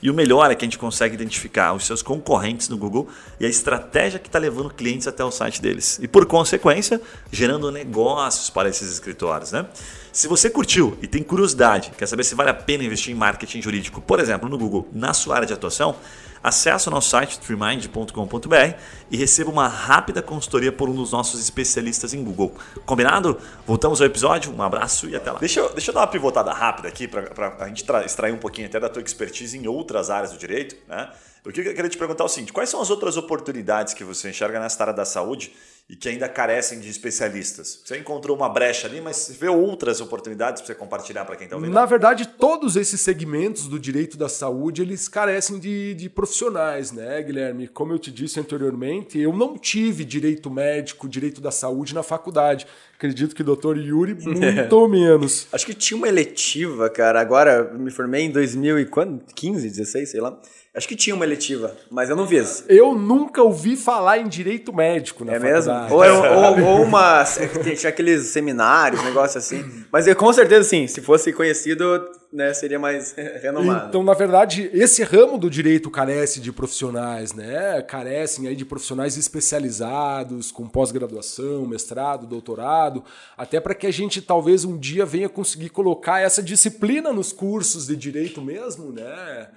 E 0.01 0.09
o 0.09 0.13
melhor 0.13 0.51
é 0.51 0.55
que 0.55 0.63
a 0.63 0.67
gente 0.67 0.77
consegue 0.77 1.15
identificar 1.15 1.73
os 1.73 1.85
seus 1.85 2.01
concorrentes 2.01 2.69
no 2.69 2.77
Google 2.77 3.07
e 3.39 3.45
a 3.45 3.49
estratégia 3.49 4.19
que 4.19 4.27
está 4.27 4.39
levando 4.39 4.69
clientes 4.69 5.07
até 5.07 5.23
o 5.23 5.31
site 5.31 5.61
deles. 5.61 5.99
E 6.01 6.07
por 6.07 6.25
consequência, 6.25 7.01
gerando 7.31 7.71
negócios 7.71 8.49
para 8.49 8.69
esses 8.69 8.91
escritórios. 8.91 9.51
Né? 9.51 9.65
Se 10.11 10.27
você 10.27 10.49
curtiu 10.49 10.97
e 11.01 11.07
tem 11.07 11.21
curiosidade, 11.21 11.91
quer 11.97 12.07
saber 12.07 12.23
se 12.23 12.35
vale 12.35 12.49
a 12.49 12.53
pena 12.53 12.83
investir 12.83 13.13
em 13.13 13.17
marketing 13.17 13.61
jurídico, 13.61 14.01
por 14.01 14.19
exemplo, 14.19 14.49
no 14.49 14.57
Google, 14.57 14.87
na 14.91 15.13
sua 15.13 15.35
área 15.35 15.47
de 15.47 15.53
atuação, 15.53 15.95
acesse 16.43 16.87
o 16.87 16.91
nosso 16.91 17.09
site 17.09 17.39
treemind.com.br 17.39 18.75
e 19.11 19.17
receba 19.17 19.51
uma 19.51 19.67
rápida 19.67 20.21
consultoria 20.21 20.71
por 20.71 20.89
um 20.89 20.95
dos 20.95 21.11
nossos 21.11 21.41
especialistas 21.41 22.13
em 22.13 22.23
Google. 22.23 22.53
Combinado? 22.85 23.37
Voltamos 23.65 24.01
ao 24.01 24.07
episódio, 24.07 24.53
um 24.53 24.61
abraço 24.61 25.09
e 25.09 25.15
até 25.15 25.31
lá. 25.31 25.39
Deixa 25.39 25.59
eu, 25.59 25.69
deixa 25.73 25.91
eu 25.91 25.93
dar 25.93 26.01
uma 26.01 26.07
pivotada 26.07 26.51
rápida 26.53 26.87
aqui 26.87 27.07
para 27.07 27.55
a 27.59 27.67
gente 27.67 27.85
extrair 28.05 28.33
um 28.33 28.37
pouquinho 28.37 28.67
até 28.67 28.79
da 28.79 28.89
tua 28.89 29.01
expertise 29.01 29.57
em 29.57 29.67
outras 29.67 30.09
áreas 30.09 30.31
do 30.31 30.37
direito. 30.37 30.75
Né? 30.87 31.09
Eu 31.45 31.51
queria 31.51 31.89
te 31.89 31.97
perguntar 31.97 32.23
o 32.23 32.29
seguinte: 32.29 32.51
quais 32.51 32.69
são 32.69 32.81
as 32.81 32.89
outras 32.89 33.17
oportunidades 33.17 33.93
que 33.93 34.03
você 34.03 34.29
enxerga 34.29 34.59
nessa 34.59 34.81
área 34.83 34.93
da 34.93 35.05
saúde 35.05 35.53
e 35.89 35.95
que 35.95 36.09
ainda 36.09 36.27
carecem 36.27 36.79
de 36.79 36.89
especialistas? 36.89 37.81
Você 37.85 37.97
encontrou 37.97 38.35
uma 38.35 38.49
brecha 38.49 38.87
ali, 38.87 38.99
mas 38.99 39.33
vê 39.39 39.47
outras 39.47 40.01
oportunidades 40.01 40.61
para 40.61 40.67
você 40.67 40.75
compartilhar 40.75 41.23
para 41.23 41.37
quem 41.37 41.45
está 41.45 41.55
ouvindo? 41.55 41.73
Na 41.73 41.85
verdade, 41.85 42.27
todos 42.27 42.75
esses 42.75 42.99
segmentos 42.99 43.67
do 43.67 43.79
direito 43.79 44.17
da 44.17 44.27
saúde, 44.27 44.81
eles 44.81 45.07
carecem 45.07 45.59
de, 45.59 45.93
de 45.93 46.09
profissionais, 46.09 46.91
né, 46.91 47.21
Guilherme? 47.23 47.69
Como 47.69 47.93
eu 47.93 47.99
te 47.99 48.11
disse 48.11 48.37
anteriormente, 48.37 49.17
eu 49.17 49.31
não 49.31 49.57
tive 49.57 50.03
direito 50.03 50.49
médico, 50.51 51.07
direito 51.07 51.39
da 51.39 51.51
saúde 51.51 51.95
na 51.95 52.03
faculdade. 52.03 52.67
Acredito 52.97 53.33
que 53.33 53.41
o 53.41 53.45
doutor 53.45 53.77
Yuri, 53.77 54.15
muito 54.27 54.85
é. 54.85 54.87
menos. 54.89 55.47
Acho 55.53 55.65
que 55.65 55.73
tinha 55.73 55.97
uma 55.97 56.09
eletiva, 56.09 56.89
cara. 56.89 57.21
Agora, 57.21 57.73
me 57.73 57.91
formei 57.91 58.23
em 58.23 58.31
2015, 58.31 59.69
16, 59.69 60.09
sei 60.09 60.19
lá. 60.19 60.37
Acho 60.77 60.87
que 60.87 60.95
tinha 60.95 61.15
uma 61.15 61.25
eletiva, 61.25 61.75
mas 61.89 62.07
eu 62.07 62.15
não 62.15 62.27
vi 62.27 62.37
isso. 62.37 62.63
Eu 62.69 62.93
nunca 62.93 63.41
ouvi 63.41 63.75
falar 63.75 64.19
em 64.19 64.27
direito 64.27 64.71
médico 64.71 65.25
na 65.25 65.33
É 65.33 65.39
mesmo? 65.39 65.73
Ou, 65.89 66.03
é 66.03 66.11
ou, 66.11 66.61
ou, 66.63 66.83
uma. 66.83 67.23
Tinha 67.23 67.89
aqueles 67.89 68.27
seminários, 68.27 69.03
negócio 69.03 69.39
assim. 69.39 69.65
Mas 69.91 70.05
eu, 70.05 70.15
com 70.15 70.31
certeza, 70.31 70.69
sim. 70.69 70.85
Se 70.85 71.01
fosse 71.01 71.33
conhecido, 71.33 72.07
né, 72.31 72.53
seria 72.53 72.77
mais 72.77 73.15
renomado. 73.41 73.87
Então, 73.89 74.03
na 74.03 74.13
verdade, 74.13 74.69
esse 74.71 75.01
ramo 75.01 75.39
do 75.39 75.49
direito 75.49 75.89
carece 75.89 76.39
de 76.39 76.51
profissionais, 76.51 77.33
né? 77.33 77.81
Carecem 77.81 78.47
aí 78.47 78.55
de 78.55 78.63
profissionais 78.63 79.17
especializados, 79.17 80.51
com 80.51 80.67
pós-graduação, 80.67 81.65
mestrado, 81.65 82.27
doutorado, 82.27 83.03
até 83.35 83.59
para 83.59 83.73
que 83.73 83.87
a 83.87 83.91
gente 83.91 84.21
talvez 84.21 84.63
um 84.63 84.77
dia 84.77 85.07
venha 85.07 85.27
conseguir 85.27 85.69
colocar 85.69 86.19
essa 86.19 86.43
disciplina 86.43 87.11
nos 87.11 87.33
cursos 87.33 87.87
de 87.87 87.95
direito 87.95 88.43
mesmo, 88.43 88.91
né? 88.91 89.47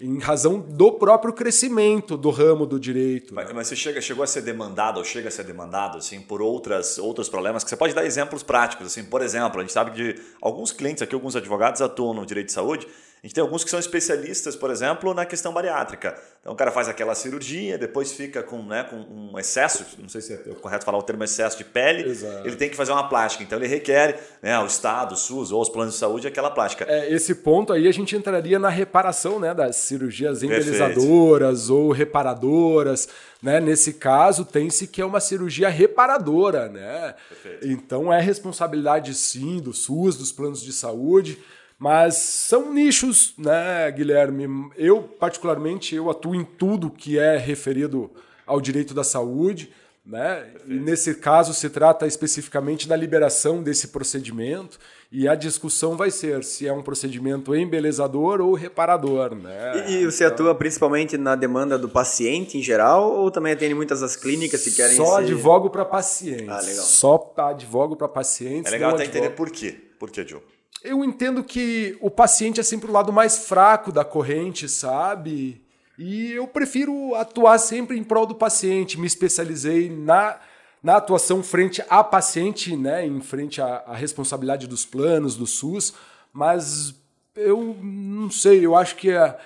Em 0.00 0.18
razão 0.18 0.60
do 0.60 0.92
próprio 0.92 1.32
crescimento 1.32 2.16
do 2.16 2.30
ramo 2.30 2.66
do 2.66 2.78
direito. 2.78 3.34
Mas, 3.34 3.48
né? 3.48 3.52
mas, 3.54 3.68
você 3.68 3.76
chega, 3.76 4.00
chegou 4.00 4.22
a 4.22 4.26
ser 4.26 4.42
demandado 4.42 4.98
ou 4.98 5.04
chega 5.04 5.28
a 5.28 5.30
ser 5.30 5.44
demandado 5.44 5.98
assim 5.98 6.20
por 6.20 6.42
outras, 6.42 6.98
outros 6.98 7.28
problemas 7.28 7.64
que 7.64 7.70
você 7.70 7.76
pode 7.76 7.94
dar 7.94 8.04
exemplos 8.04 8.42
práticos 8.42 8.86
assim, 8.88 9.04
por 9.04 9.22
exemplo, 9.22 9.58
a 9.58 9.62
gente 9.62 9.72
sabe 9.72 9.90
de 9.92 10.20
alguns 10.40 10.70
clientes 10.70 11.02
aqui, 11.02 11.14
alguns 11.14 11.34
advogados 11.34 11.80
atuam 11.80 12.12
no 12.12 12.26
direito 12.26 12.48
de 12.48 12.52
saúde 12.52 12.86
a 13.22 13.26
gente 13.26 13.34
tem 13.34 13.42
alguns 13.42 13.64
que 13.64 13.70
são 13.70 13.80
especialistas, 13.80 14.54
por 14.54 14.70
exemplo, 14.70 15.12
na 15.14 15.24
questão 15.24 15.52
bariátrica. 15.52 16.16
Então 16.40 16.52
o 16.52 16.56
cara 16.56 16.70
faz 16.70 16.88
aquela 16.88 17.14
cirurgia, 17.14 17.76
depois 17.76 18.12
fica 18.12 18.42
com, 18.42 18.62
né, 18.62 18.84
com 18.84 18.96
um 18.96 19.38
excesso, 19.38 19.84
não 19.98 20.08
sei 20.08 20.20
se 20.20 20.34
é 20.34 20.36
correto 20.60 20.84
falar 20.84 20.98
o 20.98 21.02
termo 21.02 21.24
excesso 21.24 21.58
de 21.58 21.64
pele, 21.64 22.08
Exato. 22.08 22.46
ele 22.46 22.54
tem 22.54 22.68
que 22.68 22.76
fazer 22.76 22.92
uma 22.92 23.08
plástica. 23.08 23.42
Então 23.42 23.58
ele 23.58 23.66
requer 23.66 24.20
né, 24.40 24.56
o 24.60 24.66
Estado, 24.66 25.14
o 25.14 25.16
SUS 25.16 25.50
ou 25.50 25.60
os 25.60 25.68
planos 25.68 25.94
de 25.94 25.98
saúde 25.98 26.28
aquela 26.28 26.50
plástica. 26.50 26.84
É, 26.88 27.12
esse 27.12 27.34
ponto 27.34 27.72
aí 27.72 27.88
a 27.88 27.92
gente 27.92 28.14
entraria 28.14 28.58
na 28.58 28.68
reparação 28.68 29.40
né, 29.40 29.52
das 29.52 29.76
cirurgias 29.76 30.42
embelizadoras 30.42 31.60
Perfeito. 31.62 31.74
ou 31.74 31.90
reparadoras. 31.90 33.08
Né? 33.42 33.60
Nesse 33.60 33.94
caso, 33.94 34.44
tem-se 34.44 34.86
que 34.86 35.00
é 35.02 35.04
uma 35.04 35.20
cirurgia 35.20 35.68
reparadora. 35.68 36.68
Né? 36.68 37.14
Então 37.62 38.12
é 38.12 38.20
responsabilidade 38.20 39.14
sim 39.14 39.58
do 39.58 39.72
SUS, 39.72 40.16
dos 40.16 40.30
planos 40.30 40.62
de 40.62 40.72
saúde. 40.72 41.38
Mas 41.78 42.16
são 42.16 42.72
nichos, 42.72 43.34
né, 43.36 43.90
Guilherme? 43.90 44.70
Eu, 44.76 45.02
particularmente, 45.02 45.94
eu 45.94 46.08
atuo 46.10 46.34
em 46.34 46.44
tudo 46.44 46.90
que 46.90 47.18
é 47.18 47.36
referido 47.36 48.10
ao 48.46 48.60
direito 48.60 48.94
da 48.94 49.04
saúde, 49.04 49.70
né? 50.04 50.46
E 50.66 50.74
nesse 50.74 51.16
caso 51.16 51.52
se 51.52 51.68
trata 51.68 52.06
especificamente 52.06 52.88
da 52.88 52.94
liberação 52.94 53.62
desse 53.62 53.88
procedimento 53.88 54.78
e 55.10 55.26
a 55.26 55.34
discussão 55.34 55.96
vai 55.96 56.10
ser 56.10 56.44
se 56.44 56.66
é 56.66 56.72
um 56.72 56.82
procedimento 56.82 57.54
embelezador 57.54 58.40
ou 58.40 58.54
reparador, 58.54 59.34
né? 59.34 59.84
E, 59.88 59.96
e 59.96 60.04
você 60.06 60.24
então, 60.24 60.34
atua 60.34 60.54
principalmente 60.54 61.18
na 61.18 61.34
demanda 61.34 61.76
do 61.76 61.88
paciente 61.88 62.56
em 62.56 62.62
geral 62.62 63.12
ou 63.12 63.30
também 63.30 63.52
atende 63.52 63.74
muitas 63.74 64.00
das 64.00 64.14
clínicas 64.14 64.62
que 64.62 64.70
querem 64.70 64.96
Só 64.96 65.18
advogo 65.18 65.70
para 65.70 65.84
pacientes. 65.84 66.48
Ah, 66.48 66.60
legal. 66.60 66.84
Só 66.84 67.34
advogo 67.36 67.96
para 67.96 68.08
pacientes. 68.08 68.72
É 68.72 68.76
legal 68.76 68.94
até 68.94 69.02
advogo... 69.02 69.18
entender 69.18 69.34
por 69.34 69.50
quê. 69.50 69.76
Por 69.98 70.10
quê, 70.10 70.24
Joe? 70.26 70.40
Eu 70.86 71.04
entendo 71.04 71.42
que 71.42 71.96
o 72.00 72.10
paciente 72.10 72.60
é 72.60 72.62
sempre 72.62 72.90
o 72.90 72.92
lado 72.92 73.12
mais 73.12 73.46
fraco 73.46 73.90
da 73.90 74.04
corrente, 74.04 74.68
sabe? 74.68 75.60
E 75.98 76.32
eu 76.32 76.46
prefiro 76.46 77.14
atuar 77.14 77.58
sempre 77.58 77.98
em 77.98 78.04
prol 78.04 78.26
do 78.26 78.34
paciente. 78.34 78.98
Me 78.98 79.06
especializei 79.06 79.90
na, 79.90 80.38
na 80.82 80.96
atuação 80.96 81.42
frente 81.42 81.82
a 81.88 82.04
paciente, 82.04 82.76
né? 82.76 83.06
Em 83.06 83.20
frente 83.20 83.60
à, 83.60 83.94
responsabilidade 83.94 84.66
dos 84.66 84.84
planos, 84.84 85.36
do 85.36 85.46
SUS. 85.46 85.94
Mas 86.32 86.94
eu 87.34 87.76
não 87.82 88.30
sei, 88.30 88.64
eu 88.64 88.76
acho 88.76 88.96
que 88.96 89.10
a, 89.10 89.36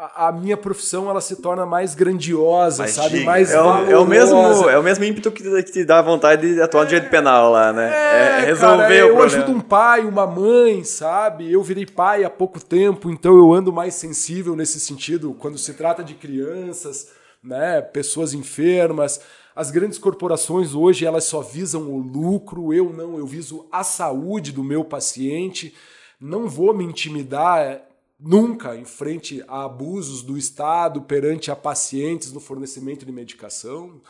a, 0.00 0.28
a 0.28 0.32
minha 0.32 0.56
profissão 0.56 1.10
ela 1.10 1.20
se 1.20 1.36
torna 1.36 1.66
mais 1.66 1.94
grandiosa, 1.94 2.84
Mais 2.84 2.92
sabe? 2.94 3.10
digna. 3.10 3.26
Mais 3.26 3.50
É 3.52 3.60
o, 3.60 3.90
é 3.90 3.98
o 3.98 4.06
mesmo, 4.06 4.38
é 4.70 4.78
o 4.78 4.82
mesmo 4.82 5.04
ímpeto 5.04 5.30
que, 5.30 5.42
te- 5.42 5.62
que 5.62 5.72
te 5.72 5.84
dá 5.84 6.00
vontade 6.00 6.54
de 6.54 6.62
atuar 6.62 6.82
no 6.84 6.88
direito 6.88 7.10
penal 7.10 7.50
lá, 7.50 7.72
né? 7.72 7.90
É, 7.92 8.44
resolver 8.46 8.78
cara, 8.78 8.88
o 8.88 8.92
eu 8.94 9.16
problema. 9.16 9.24
ajudo 9.26 9.52
um 9.52 9.60
pai, 9.60 10.00
uma 10.06 10.26
mãe, 10.26 10.82
sabe? 10.84 11.52
Eu 11.52 11.62
virei 11.62 11.84
pai 11.84 12.24
há 12.24 12.30
pouco 12.30 12.58
tempo, 12.64 13.10
então 13.10 13.36
eu 13.36 13.52
ando 13.52 13.72
mais 13.72 13.94
sensível 13.94 14.56
nesse 14.56 14.80
sentido 14.80 15.34
quando 15.38 15.58
se 15.58 15.74
trata 15.74 16.02
de 16.02 16.14
crianças, 16.14 17.08
né? 17.44 17.80
Pessoas 17.82 18.32
enfermas. 18.32 19.20
As 19.54 19.70
grandes 19.70 19.98
corporações 19.98 20.74
hoje 20.74 21.04
elas 21.04 21.24
só 21.24 21.42
visam 21.42 21.82
o 21.82 21.98
lucro, 21.98 22.72
eu 22.72 22.90
não, 22.90 23.18
eu 23.18 23.26
viso 23.26 23.66
a 23.70 23.82
saúde 23.84 24.52
do 24.52 24.64
meu 24.64 24.82
paciente. 24.84 25.74
Não 26.20 26.48
vou 26.48 26.72
me 26.72 26.84
intimidar 26.84 27.58
é, 27.60 27.82
nunca 28.20 28.76
em 28.76 28.84
frente 28.84 29.42
a 29.48 29.64
abusos 29.64 30.22
do 30.22 30.36
Estado 30.36 31.00
perante 31.02 31.50
a 31.50 31.56
pacientes 31.56 32.32
no 32.32 32.40
fornecimento 32.40 33.04
de 33.06 33.12
medicação. 33.12 34.00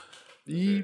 E 0.52 0.82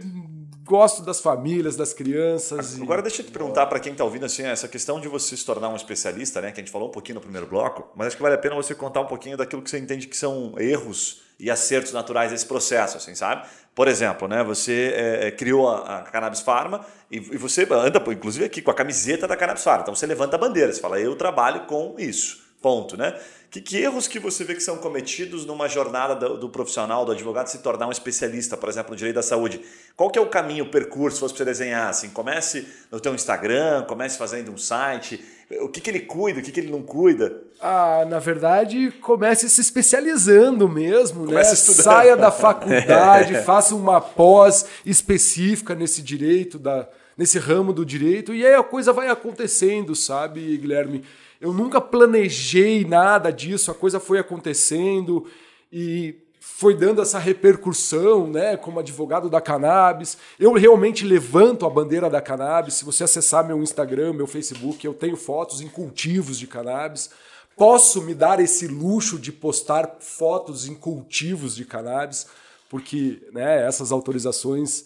gosto 0.63 1.03
das 1.03 1.19
famílias, 1.21 1.75
das 1.77 1.93
crianças. 1.93 2.79
e- 2.79 2.83
Agora 2.83 3.03
deixa 3.03 3.23
eu 3.23 3.27
te 3.27 3.33
perguntar 3.33 3.67
para 3.67 3.81
quem 3.81 3.93
está 3.93 4.05
ouvindo 4.05 4.25
assim, 4.25 4.43
essa 4.45 4.69
questão 4.69 5.01
de 5.01 5.09
você 5.09 5.37
se 5.37 5.45
tornar 5.45 5.71
um 5.71 5.75
especialista, 5.77 6.41
né? 6.41 6.53
Que 6.53 6.61
a 6.61 6.63
gente 6.63 6.71
falou 6.71 6.89
um 6.89 6.93
pouquinho 6.93 7.17
no 7.17 7.21
primeiro 7.21 7.47
bloco, 7.49 7.89
mas 7.97 8.09
acho 8.09 8.17
que 8.17 8.23
vale 8.23 8.37
a 8.37 8.39
pena 8.39 8.55
você 8.55 8.75
contar 8.77 9.01
um 9.01 9.07
pouquinho 9.07 9.37
daquilo 9.37 9.63
que 9.63 9.71
você 9.71 9.79
entende 9.79 10.07
que 10.07 10.17
são 10.17 10.55
erros 10.57 11.23
e 11.41 11.51
acertos 11.51 11.93
naturais 11.93 12.31
desse 12.31 12.47
processo, 12.47 12.97
assim, 12.97 13.15
sabe? 13.15 13.47
Por 13.75 13.89
exemplo, 13.89 14.29
né? 14.29 14.45
Você 14.45 14.93
é, 14.95 15.31
criou 15.33 15.69
a, 15.69 15.99
a 15.99 16.03
Cannabis 16.03 16.41
Pharma 16.43 16.87
e, 17.11 17.17
e 17.17 17.37
você 17.37 17.67
anda, 17.69 18.01
inclusive, 18.13 18.45
aqui 18.45 18.63
com 18.63 18.71
a 18.71 18.75
camiseta 18.75 19.27
da 19.27 19.37
Cannabis 19.37 19.65
Pharma. 19.65 19.83
Então 19.83 19.95
você 19.97 20.07
levanta 20.07 20.37
a 20.37 20.39
bandeira, 20.39 20.73
você 20.73 20.81
fala, 20.81 21.01
eu 21.01 21.17
trabalho 21.17 21.67
com 21.67 21.97
isso. 21.99 22.46
Ponto, 22.67 22.97
né? 22.97 23.15
Que, 23.49 23.61
que 23.61 23.77
erros 23.77 24.09
que 24.09 24.19
você 24.19 24.43
vê 24.43 24.53
que 24.53 24.61
são 24.61 24.79
cometidos 24.79 25.47
numa 25.47 25.69
jornada 25.69 26.17
do, 26.17 26.37
do 26.37 26.49
profissional, 26.49 27.05
do 27.05 27.13
advogado, 27.13 27.47
se 27.47 27.59
tornar 27.59 27.87
um 27.87 27.93
especialista, 27.93 28.57
por 28.57 28.69
exemplo, 28.69 28.91
no 28.91 28.97
direito 28.97 29.15
da 29.15 29.23
saúde? 29.23 29.61
Qual 29.97 30.11
que 30.11 30.19
é 30.19 30.23
o 30.23 30.27
caminho, 30.27 30.65
o 30.65 30.69
percurso, 30.69 31.15
se 31.15 31.21
fosse 31.21 31.33
para 31.33 31.45
você 31.45 31.51
desenhar? 31.53 31.89
Assim, 31.89 32.11
comece 32.11 32.67
no 32.91 32.99
teu 32.99 33.15
Instagram, 33.15 33.85
comece 33.85 34.19
fazendo 34.19 34.51
um 34.51 34.59
site. 34.59 35.25
O 35.61 35.69
que, 35.69 35.81
que 35.81 35.89
ele 35.89 36.01
cuida, 36.01 36.41
o 36.41 36.43
que, 36.43 36.51
que 36.51 36.59
ele 36.59 36.73
não 36.73 36.83
cuida? 36.83 37.41
Ah, 37.61 38.05
na 38.09 38.19
verdade, 38.19 38.91
comece 39.01 39.49
se 39.49 39.61
especializando 39.61 40.69
mesmo, 40.69 41.21
né? 41.21 41.27
Comece 41.29 41.55
estudando. 41.55 41.85
Saia 41.85 42.17
da 42.17 42.33
faculdade, 42.33 43.43
faça 43.47 43.77
uma 43.77 44.01
pós 44.01 44.67
específica 44.85 45.73
nesse 45.73 46.03
direito, 46.03 46.59
da, 46.59 46.89
nesse 47.17 47.39
ramo 47.39 47.73
do 47.73 47.87
direito, 47.87 48.35
e 48.35 48.45
aí 48.45 48.55
a 48.55 48.65
coisa 48.65 48.93
vai 48.93 49.07
acontecendo, 49.07 49.95
sabe, 49.95 50.59
Guilherme? 50.59 51.05
Eu 51.41 51.53
nunca 51.53 51.81
planejei 51.81 52.85
nada 52.85 53.31
disso, 53.31 53.71
a 53.71 53.75
coisa 53.75 54.01
foi 54.01 54.19
acontecendo 54.19 55.27
e 55.71 56.23
foi 56.41 56.75
dando 56.75 57.03
essa 57.03 57.19
repercussão, 57.19 58.27
né, 58.27 58.57
como 58.57 58.81
advogado 58.81 59.29
da 59.29 59.41
cannabis. 59.41 60.17
Eu 60.39 60.55
realmente 60.55 61.05
levanto 61.05 61.67
a 61.67 61.71
bandeira 61.71 62.09
da 62.09 62.21
cannabis. 62.21 62.75
Se 62.75 62.85
você 62.85 63.05
acessar 63.05 63.47
meu 63.47 63.63
Instagram, 63.63 64.15
meu 64.15 64.27
Facebook, 64.27 64.87
eu 64.87 64.95
tenho 64.95 65.17
fotos 65.17 65.61
em 65.61 65.69
cultivos 65.69 66.39
de 66.39 66.47
cannabis. 66.47 67.11
Posso 67.57 68.01
me 68.01 68.15
dar 68.15 68.41
esse 68.41 68.67
luxo 68.67 69.19
de 69.19 69.33
postar 69.33 69.97
fotos 70.01 70.67
em 70.67 70.75
cultivos 70.75 71.55
de 71.55 71.65
cannabis, 71.65 72.27
porque 72.71 73.21
né, 73.33 73.67
essas 73.67 73.93
autorizações 73.93 74.85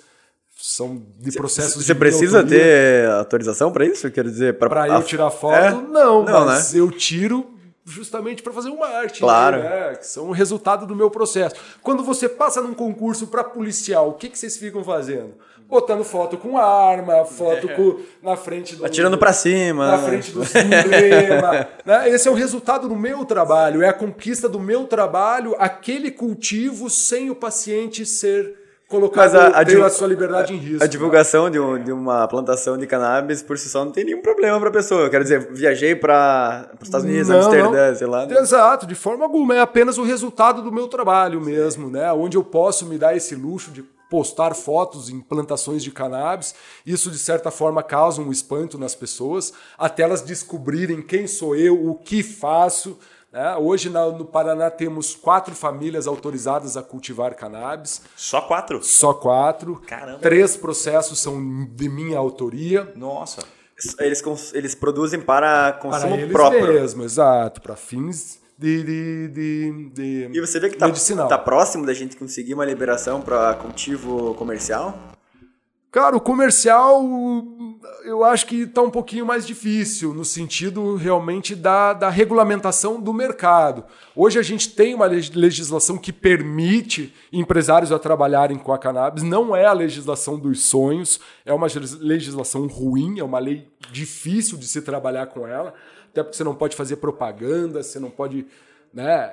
são 0.61 1.02
de 1.18 1.32
processos 1.32 1.84
Você 1.84 1.94
de 1.94 1.98
precisa 1.98 2.44
ter 2.44 3.08
autorização 3.11 3.72
para 3.72 3.84
isso? 3.84 4.11
Quer 4.11 4.24
dizer, 4.24 4.58
Para 4.58 4.88
eu 4.88 5.02
tirar 5.02 5.30
foto, 5.30 5.54
É? 5.54 5.70
não, 5.70 6.22
Não, 6.24 6.44
mas 6.46 6.74
eu 6.74 6.90
tiro 6.90 7.54
justamente 7.84 8.42
para 8.42 8.52
fazer 8.52 8.68
uma 8.68 8.86
arte, 8.86 9.20
Claro. 9.20 9.58
né, 9.58 9.96
que 9.96 10.06
são 10.06 10.28
o 10.28 10.32
resultado 10.32 10.86
do 10.86 10.94
meu 10.94 11.11
processo. 11.11 11.56
Quando 11.82 12.04
você 12.04 12.28
passa 12.28 12.61
num 12.61 12.74
concurso 12.74 13.26
para 13.26 13.42
policial, 13.42 14.11
o 14.11 14.12
que, 14.12 14.28
que 14.28 14.38
vocês 14.38 14.56
ficam 14.56 14.84
fazendo? 14.84 15.34
Botando 15.68 16.02
foto 16.04 16.36
com 16.36 16.58
arma, 16.58 17.24
foto 17.24 17.68
com, 17.68 18.00
na 18.22 18.36
frente 18.36 18.74
do. 18.74 18.84
Atirando 18.84 19.16
pra 19.16 19.32
cima. 19.32 19.86
Na 19.86 19.96
né? 19.98 20.04
frente 20.04 20.32
do 20.32 20.42
emblema. 20.42 21.68
né? 21.86 22.11
Esse 22.11 22.26
é 22.28 22.30
o 22.30 22.34
resultado 22.34 22.88
do 22.88 22.96
meu 22.96 23.24
trabalho, 23.24 23.80
é 23.80 23.88
a 23.88 23.92
conquista 23.92 24.48
do 24.48 24.58
meu 24.58 24.84
trabalho, 24.84 25.54
aquele 25.58 26.11
cultivo 26.11 26.90
sem 26.90 27.30
o 27.30 27.36
paciente 27.36 28.04
ser 28.04 28.59
colocado, 28.91 29.32
Mas 29.32 29.34
a- 29.34 29.59
a 29.61 29.62
divu- 29.62 29.84
a 29.84 29.88
sua 29.88 30.07
liberdade 30.09 30.53
em 30.53 30.57
risco. 30.59 30.84
A 30.84 30.86
divulgação 30.86 31.49
de, 31.49 31.59
um- 31.59 31.82
de 31.82 31.93
uma 31.93 32.26
plantação 32.28 32.76
de 32.76 32.86
cannabis 32.86 33.43
por 33.43 33.57
si 33.57 33.68
só 33.68 33.84
não 33.84 33.93
tem 33.93 34.05
nenhum 34.05 34.20
problema 34.20 34.61
pra 34.61 34.70
pessoa. 34.70 35.09
Quero 35.09 35.22
dizer, 35.22 35.49
viajei 35.53 35.95
para 35.95 36.68
os 36.80 36.88
Estados 36.88 37.07
Unidos, 37.07 37.28
Não, 37.28 37.36
Amsterdã, 37.38 37.88
não. 37.91 37.97
sei 37.97 38.07
lá. 38.07 38.24
Exato, 38.30 38.86
de 38.86 38.95
forma 38.95 39.24
alguma. 39.24 39.55
É 39.55 39.61
apenas 39.61 39.97
o 39.97 40.03
resultado 40.03 40.61
do 40.61 40.70
meu 40.72 40.88
trabalho 40.88 41.41
mesmo, 41.41 41.88
né? 41.88 42.12
Onde 42.12 42.36
eu 42.36 42.45
posso 42.45 42.84
me 42.84 42.99
dar 42.99 43.16
esse 43.16 43.34
luxo 43.34 43.70
de 43.70 43.82
postar 44.11 44.55
fotos 44.57 45.09
em 45.09 45.20
plantações 45.20 45.84
de 45.84 45.93
cannabis. 45.93 46.53
Isso, 46.84 47.12
de 47.12 47.18
certa 47.18 47.49
forma, 47.53 47.80
causa 47.80 48.20
um 48.20 48.32
espanto 48.32 48.76
nas 48.76 48.93
pessoas, 48.93 49.53
até 49.78 50.03
elas 50.03 50.20
descobrirem 50.20 51.01
quem 51.01 51.28
sou 51.28 51.55
eu, 51.55 51.74
o 51.88 51.95
que 51.95 52.20
faço. 52.22 52.99
Né? 53.32 53.56
Hoje, 53.56 53.88
no 53.88 54.24
Paraná, 54.24 54.70
temos 54.70 55.14
quatro 55.14 55.54
famílias 55.54 56.06
autorizadas 56.06 56.76
a 56.76 56.82
cultivar 56.82 57.34
cannabis. 57.34 58.02
Só 58.16 58.40
quatro? 58.40 58.82
Só 58.82 59.14
quatro. 59.14 59.80
Caramba. 59.86 60.18
Três 60.18 60.56
processos 60.56 61.20
são 61.20 61.40
de 61.66 61.88
minha 61.88 62.18
autoria. 62.18 62.92
Nossa. 62.96 63.42
Eles, 63.98 64.22
eles 64.52 64.74
produzem 64.74 65.20
para 65.20 65.72
Para 65.72 65.80
consumo 65.80 66.14
eles 66.16 66.32
próprio. 66.32 66.66
mesmo, 66.66 67.02
exato. 67.02 67.62
Para 67.62 67.76
fins 67.76 68.38
de, 68.58 68.82
de, 68.82 69.28
de, 69.28 69.90
de 69.90 70.30
E 70.36 70.40
você 70.40 70.60
vê 70.60 70.68
que 70.68 70.76
tá, 70.76 70.86
medicinal. 70.86 71.28
tá 71.28 71.38
próximo 71.38 71.86
da 71.86 71.94
gente 71.94 72.14
conseguir 72.16 72.52
uma 72.52 72.64
liberação 72.66 73.22
para 73.22 73.54
cultivo 73.54 74.34
comercial? 74.34 74.98
Cara, 75.91 76.16
o 76.16 76.20
comercial 76.20 77.03
eu 78.05 78.22
acho 78.22 78.47
que 78.47 78.62
está 78.62 78.80
um 78.80 78.91
pouquinho 78.91 79.26
mais 79.26 79.45
difícil, 79.45 80.14
no 80.14 80.24
sentido 80.24 80.95
realmente 80.95 81.55
da, 81.57 81.93
da 81.93 82.09
regulamentação 82.09 83.01
do 83.01 83.12
mercado. 83.12 83.84
Hoje 84.14 84.38
a 84.38 84.43
gente 84.43 84.70
tem 84.70 84.95
uma 84.95 85.07
leg- 85.07 85.34
legislação 85.34 85.99
que 85.99 86.12
permite 86.12 87.12
empresários 87.32 87.91
a 87.91 87.99
trabalharem 87.99 88.57
com 88.57 88.72
a 88.72 88.78
cannabis, 88.78 89.24
não 89.24 89.55
é 89.55 89.66
a 89.66 89.72
legislação 89.72 90.38
dos 90.38 90.62
sonhos, 90.62 91.18
é 91.45 91.53
uma 91.53 91.66
legis- 91.66 91.99
legislação 91.99 92.68
ruim, 92.68 93.18
é 93.18 93.24
uma 93.24 93.41
lei 93.41 93.68
difícil 93.91 94.57
de 94.59 94.68
se 94.68 94.82
trabalhar 94.82 95.26
com 95.26 95.45
ela, 95.45 95.74
até 96.11 96.22
porque 96.22 96.36
você 96.36 96.45
não 96.45 96.55
pode 96.55 96.76
fazer 96.76 96.97
propaganda, 96.97 97.82
você 97.82 97.99
não 97.99 98.11
pode 98.11 98.47
né, 98.95 99.32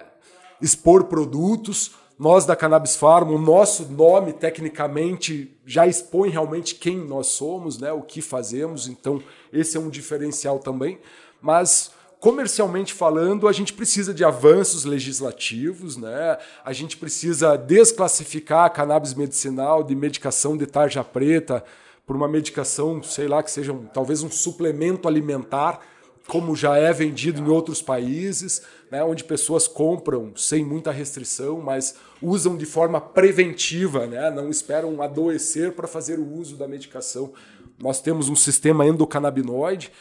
expor 0.60 1.04
produtos. 1.04 1.92
Nós 2.18 2.46
da 2.46 2.56
Cannabis 2.56 2.96
Farm, 2.96 3.30
o 3.30 3.38
nosso 3.38 3.86
nome 3.92 4.34
tecnicamente 4.34 5.56
já 5.66 5.86
expõe 5.86 6.30
realmente 6.30 6.74
quem 6.74 6.98
nós 6.98 7.28
somos, 7.28 7.78
né, 7.78 7.92
o 7.92 8.02
que 8.02 8.22
fazemos, 8.22 8.88
então 8.88 9.22
esse 9.54 9.78
é 9.78 9.80
um 9.80 9.90
diferencial 9.90 10.58
também. 10.58 10.98
Mas 11.40 11.92
comercialmente 12.20 12.92
falando, 12.92 13.48
a 13.48 13.52
gente 13.52 13.72
precisa 13.72 14.12
de 14.12 14.24
avanços 14.24 14.84
legislativos, 14.84 15.96
né? 15.96 16.40
A 16.66 16.74
gente 16.74 16.98
precisa 16.98 17.56
desclassificar 17.56 18.66
a 18.66 18.70
cannabis 18.72 19.14
medicinal 19.14 19.84
de 19.84 19.96
medicação 19.96 20.58
de 20.58 20.66
tarja 20.66 21.04
preta 21.04 21.64
por 22.08 22.16
uma 22.16 22.28
medicação, 22.28 23.04
sei 23.04 23.28
lá, 23.28 23.44
que 23.44 23.52
seja 23.52 23.72
um- 23.72 23.86
talvez 23.86 24.24
um 24.24 24.32
suplemento 24.32 25.08
alimentar 25.08 25.80
como 26.28 26.56
já 26.56 26.78
é 26.78 26.92
vendido 26.92 27.42
em 27.42 27.48
outros 27.48 27.82
países, 27.82 28.62
né, 28.92 29.04
onde 29.04 29.24
pessoas 29.24 29.68
compram 29.68 30.34
sem 30.36 30.64
muita 30.64 30.92
restrição, 30.92 31.62
mas 31.62 31.96
usam 32.22 32.58
de 32.58 32.66
forma 32.66 33.00
preventiva, 33.00 34.06
né, 34.06 34.30
não 34.30 34.50
esperam 34.50 35.02
adoecer 35.02 35.72
para 35.72 35.88
fazer 35.88 36.20
o 36.20 36.34
uso 36.34 36.58
da 36.58 36.68
medicação. 36.68 37.32
Nós 37.80 38.02
temos 38.02 38.28
um 38.28 38.36
sistema 38.36 38.86
endocannabinoide, 38.86 39.92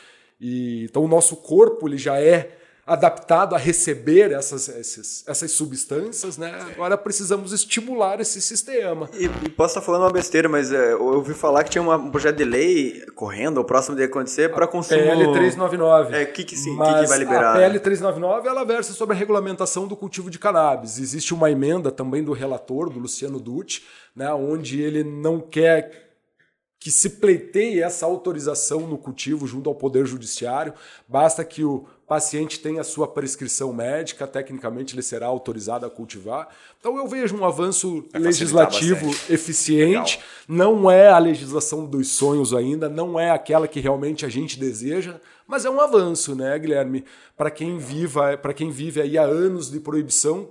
e, 0.41 0.85
então 0.85 1.05
o 1.05 1.09
nosso 1.09 1.37
corpo 1.37 1.89
ele 1.89 1.97
já 1.97 2.21
é 2.21 2.59
adaptado 2.87 3.55
a 3.57 3.59
receber 3.59 4.31
essas, 4.31 4.69
essas, 4.69 5.25
essas 5.27 5.51
substâncias, 5.51 6.39
né? 6.39 6.57
agora 6.73 6.97
precisamos 6.97 7.53
estimular 7.53 8.21
esse 8.21 8.41
sistema. 8.41 9.11
E, 9.13 9.25
e 9.25 9.49
posso 9.49 9.73
estar 9.73 9.81
falando 9.85 10.03
uma 10.03 10.13
besteira, 10.13 10.49
mas 10.49 10.71
é, 10.73 10.93
eu 10.93 11.05
ouvi 11.05 11.35
falar 11.35 11.65
que 11.65 11.71
tinha 11.71 11.83
uma- 11.83 11.97
um 11.97 12.11
projeto 12.13 12.37
de 12.37 12.45
lei 12.45 13.05
correndo, 13.17 13.59
ou 13.59 13.65
próximo 13.65 13.97
de 13.97 14.05
acontecer, 14.05 14.53
para 14.55 14.69
consumo... 14.69 15.01
PL 15.03 15.33
399. 15.33 16.15
É, 16.15 16.25
que 16.27 16.45
que 16.45 16.57
sim, 16.57 16.77
que 16.79 16.95
que 17.01 17.07
vai 17.07 17.19
liberar? 17.19 17.55
A 17.55 17.59
PL 17.59 17.81
399 17.81 18.49
ela 18.49 18.65
versa 18.65 18.93
sobre 18.93 19.17
a 19.17 19.19
regulamentação 19.19 19.89
do 19.89 19.97
cultivo 19.97 20.31
de 20.31 20.39
cannabis. 20.39 21.01
Existe 21.01 21.35
uma 21.35 21.51
emenda 21.51 21.91
também 21.91 22.23
do 22.23 22.33
relator, 22.33 22.89
do 22.89 23.01
Luciano 23.01 23.41
Dutti, 23.41 23.85
né, 24.15 24.33
onde 24.33 24.81
ele 24.81 25.03
não 25.03 25.41
quer 25.41 26.05
que 26.79 26.91
se 26.93 27.11
pleiteie 27.11 27.83
essa 27.83 28.07
autorização 28.07 28.81
no 28.83 28.97
cultivo 28.97 29.45
junto 29.45 29.69
ao 29.69 29.75
Poder 29.75 30.07
Judiciário. 30.07 30.73
Basta 31.09 31.45
que 31.45 31.65
o 31.65 31.85
paciente 32.07 32.61
tenha 32.61 32.81
a 32.81 32.85
sua 32.85 33.09
prescrição 33.09 33.73
médica, 33.73 34.27
tecnicamente 34.27 34.95
ele 34.95 35.03
será 35.03 35.27
autorizado 35.27 35.85
a 35.85 35.91
cultivar. 35.91 36.49
Então 36.79 36.97
eu 36.97 37.07
vejo 37.09 37.37
um 37.37 37.45
avanço 37.45 38.05
facilitar 38.13 38.23
legislativo 38.23 39.11
eficiente. 39.29 40.21
Não 40.47 40.91
é 40.91 41.09
a 41.09 41.19
legislação 41.19 41.85
dos 41.85 42.09
sonhos 42.09 42.55
ainda, 42.55 42.89
não 42.89 43.19
é 43.19 43.31
aquela 43.31 43.67
que 43.67 43.81
realmente 43.81 44.25
a 44.25 44.29
gente 44.29 44.59
deseja, 44.59 45.17
mas 45.47 45.65
é 45.65 45.71
um 45.71 45.81
avanço, 45.81 46.35
né, 46.35 46.57
Guilherme? 46.59 47.05
Para 47.37 47.51
quem 47.51 47.79
viva, 47.79 48.37
para 48.37 48.55
quem 48.55 48.71
vive 48.71 49.01
aí 49.01 49.19
há 49.19 49.25
anos 49.25 49.71
de 49.71 49.81
proibição, 49.81 50.51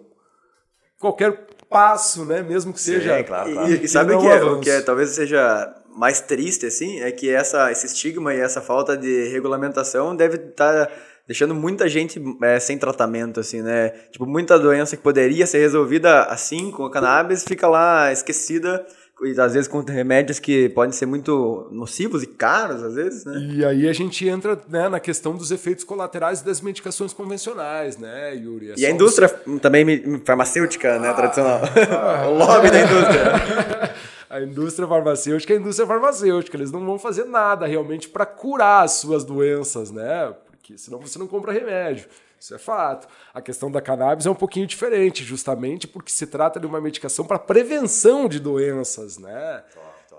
qualquer 0.99 1.47
passo, 1.69 2.25
né? 2.25 2.41
Mesmo 2.41 2.73
que 2.73 2.81
seja. 2.81 3.17
Sim, 3.17 3.23
claro, 3.23 3.53
claro. 3.53 3.71
E, 3.71 3.85
e 3.85 3.87
sabe 3.87 4.13
o 4.13 4.19
que, 4.19 4.27
é, 4.27 4.43
o 4.43 4.59
que 4.59 4.69
é, 4.69 4.81
talvez 4.81 5.09
seja 5.11 5.73
mais 5.95 6.19
triste, 6.19 6.65
assim, 6.65 6.99
é 7.01 7.11
que 7.11 7.29
essa, 7.29 7.71
esse 7.71 7.85
estigma 7.85 8.33
e 8.33 8.39
essa 8.39 8.61
falta 8.61 8.97
de 8.97 9.29
regulamentação 9.29 10.15
deve 10.15 10.35
estar 10.35 10.91
deixando 11.27 11.55
muita 11.55 11.87
gente 11.89 12.21
é, 12.43 12.59
sem 12.59 12.77
tratamento, 12.77 13.39
assim, 13.39 13.61
né? 13.61 13.89
Tipo, 14.11 14.25
muita 14.25 14.59
doença 14.59 14.95
que 14.95 15.03
poderia 15.03 15.45
ser 15.47 15.59
resolvida 15.59 16.23
assim, 16.23 16.71
com 16.71 16.85
a 16.85 16.91
cannabis, 16.91 17.43
fica 17.43 17.67
lá 17.67 18.11
esquecida, 18.11 18.85
e 19.23 19.39
às 19.39 19.53
vezes 19.53 19.67
com 19.67 19.79
remédios 19.79 20.39
que 20.39 20.69
podem 20.69 20.91
ser 20.91 21.05
muito 21.05 21.69
nocivos 21.71 22.21
e 22.21 22.27
caros, 22.27 22.83
às 22.83 22.95
vezes, 22.95 23.25
né? 23.25 23.37
E 23.39 23.65
aí 23.65 23.87
a 23.87 23.93
gente 23.93 24.27
entra 24.27 24.59
né, 24.67 24.89
na 24.89 24.99
questão 24.99 25.35
dos 25.35 25.51
efeitos 25.51 25.83
colaterais 25.83 26.41
das 26.41 26.59
medicações 26.59 27.13
convencionais, 27.13 27.97
né, 27.97 28.35
Yuri? 28.35 28.71
É 28.71 28.73
E 28.77 28.85
a 28.85 28.91
indústria 28.91 29.29
também 29.61 30.21
farmacêutica, 30.25 30.99
né, 30.99 31.13
tradicional. 31.13 31.61
o 32.27 32.37
lobby 32.37 32.69
da 32.69 32.81
indústria. 32.81 33.95
A 34.27 34.41
indústria 34.41 34.85
farmacêutica 34.85 35.53
é 35.53 35.55
a 35.55 35.59
indústria 35.61 35.87
farmacêutica. 35.87 36.57
Eles 36.57 36.69
não 36.69 36.85
vão 36.85 36.99
fazer 36.99 37.23
nada 37.23 37.65
realmente 37.65 38.09
para 38.09 38.25
curar 38.25 38.83
as 38.83 38.93
suas 38.93 39.23
doenças, 39.23 39.91
né? 39.91 40.33
Porque 40.65 40.79
senão 40.79 40.99
você 40.99 41.19
não 41.19 41.27
compra 41.27 41.53
remédio. 41.53 42.07
Isso 42.39 42.55
é 42.55 42.57
fato. 42.57 43.07
A 43.31 43.39
questão 43.39 43.69
da 43.69 43.79
cannabis 43.79 44.25
é 44.25 44.31
um 44.31 44.35
pouquinho 44.35 44.65
diferente, 44.65 45.23
justamente 45.23 45.87
porque 45.87 46.11
se 46.11 46.25
trata 46.25 46.59
de 46.59 46.65
uma 46.65 46.81
medicação 46.81 47.23
para 47.23 47.37
prevenção 47.37 48.27
de 48.27 48.39
doenças, 48.39 49.19
né? 49.19 49.63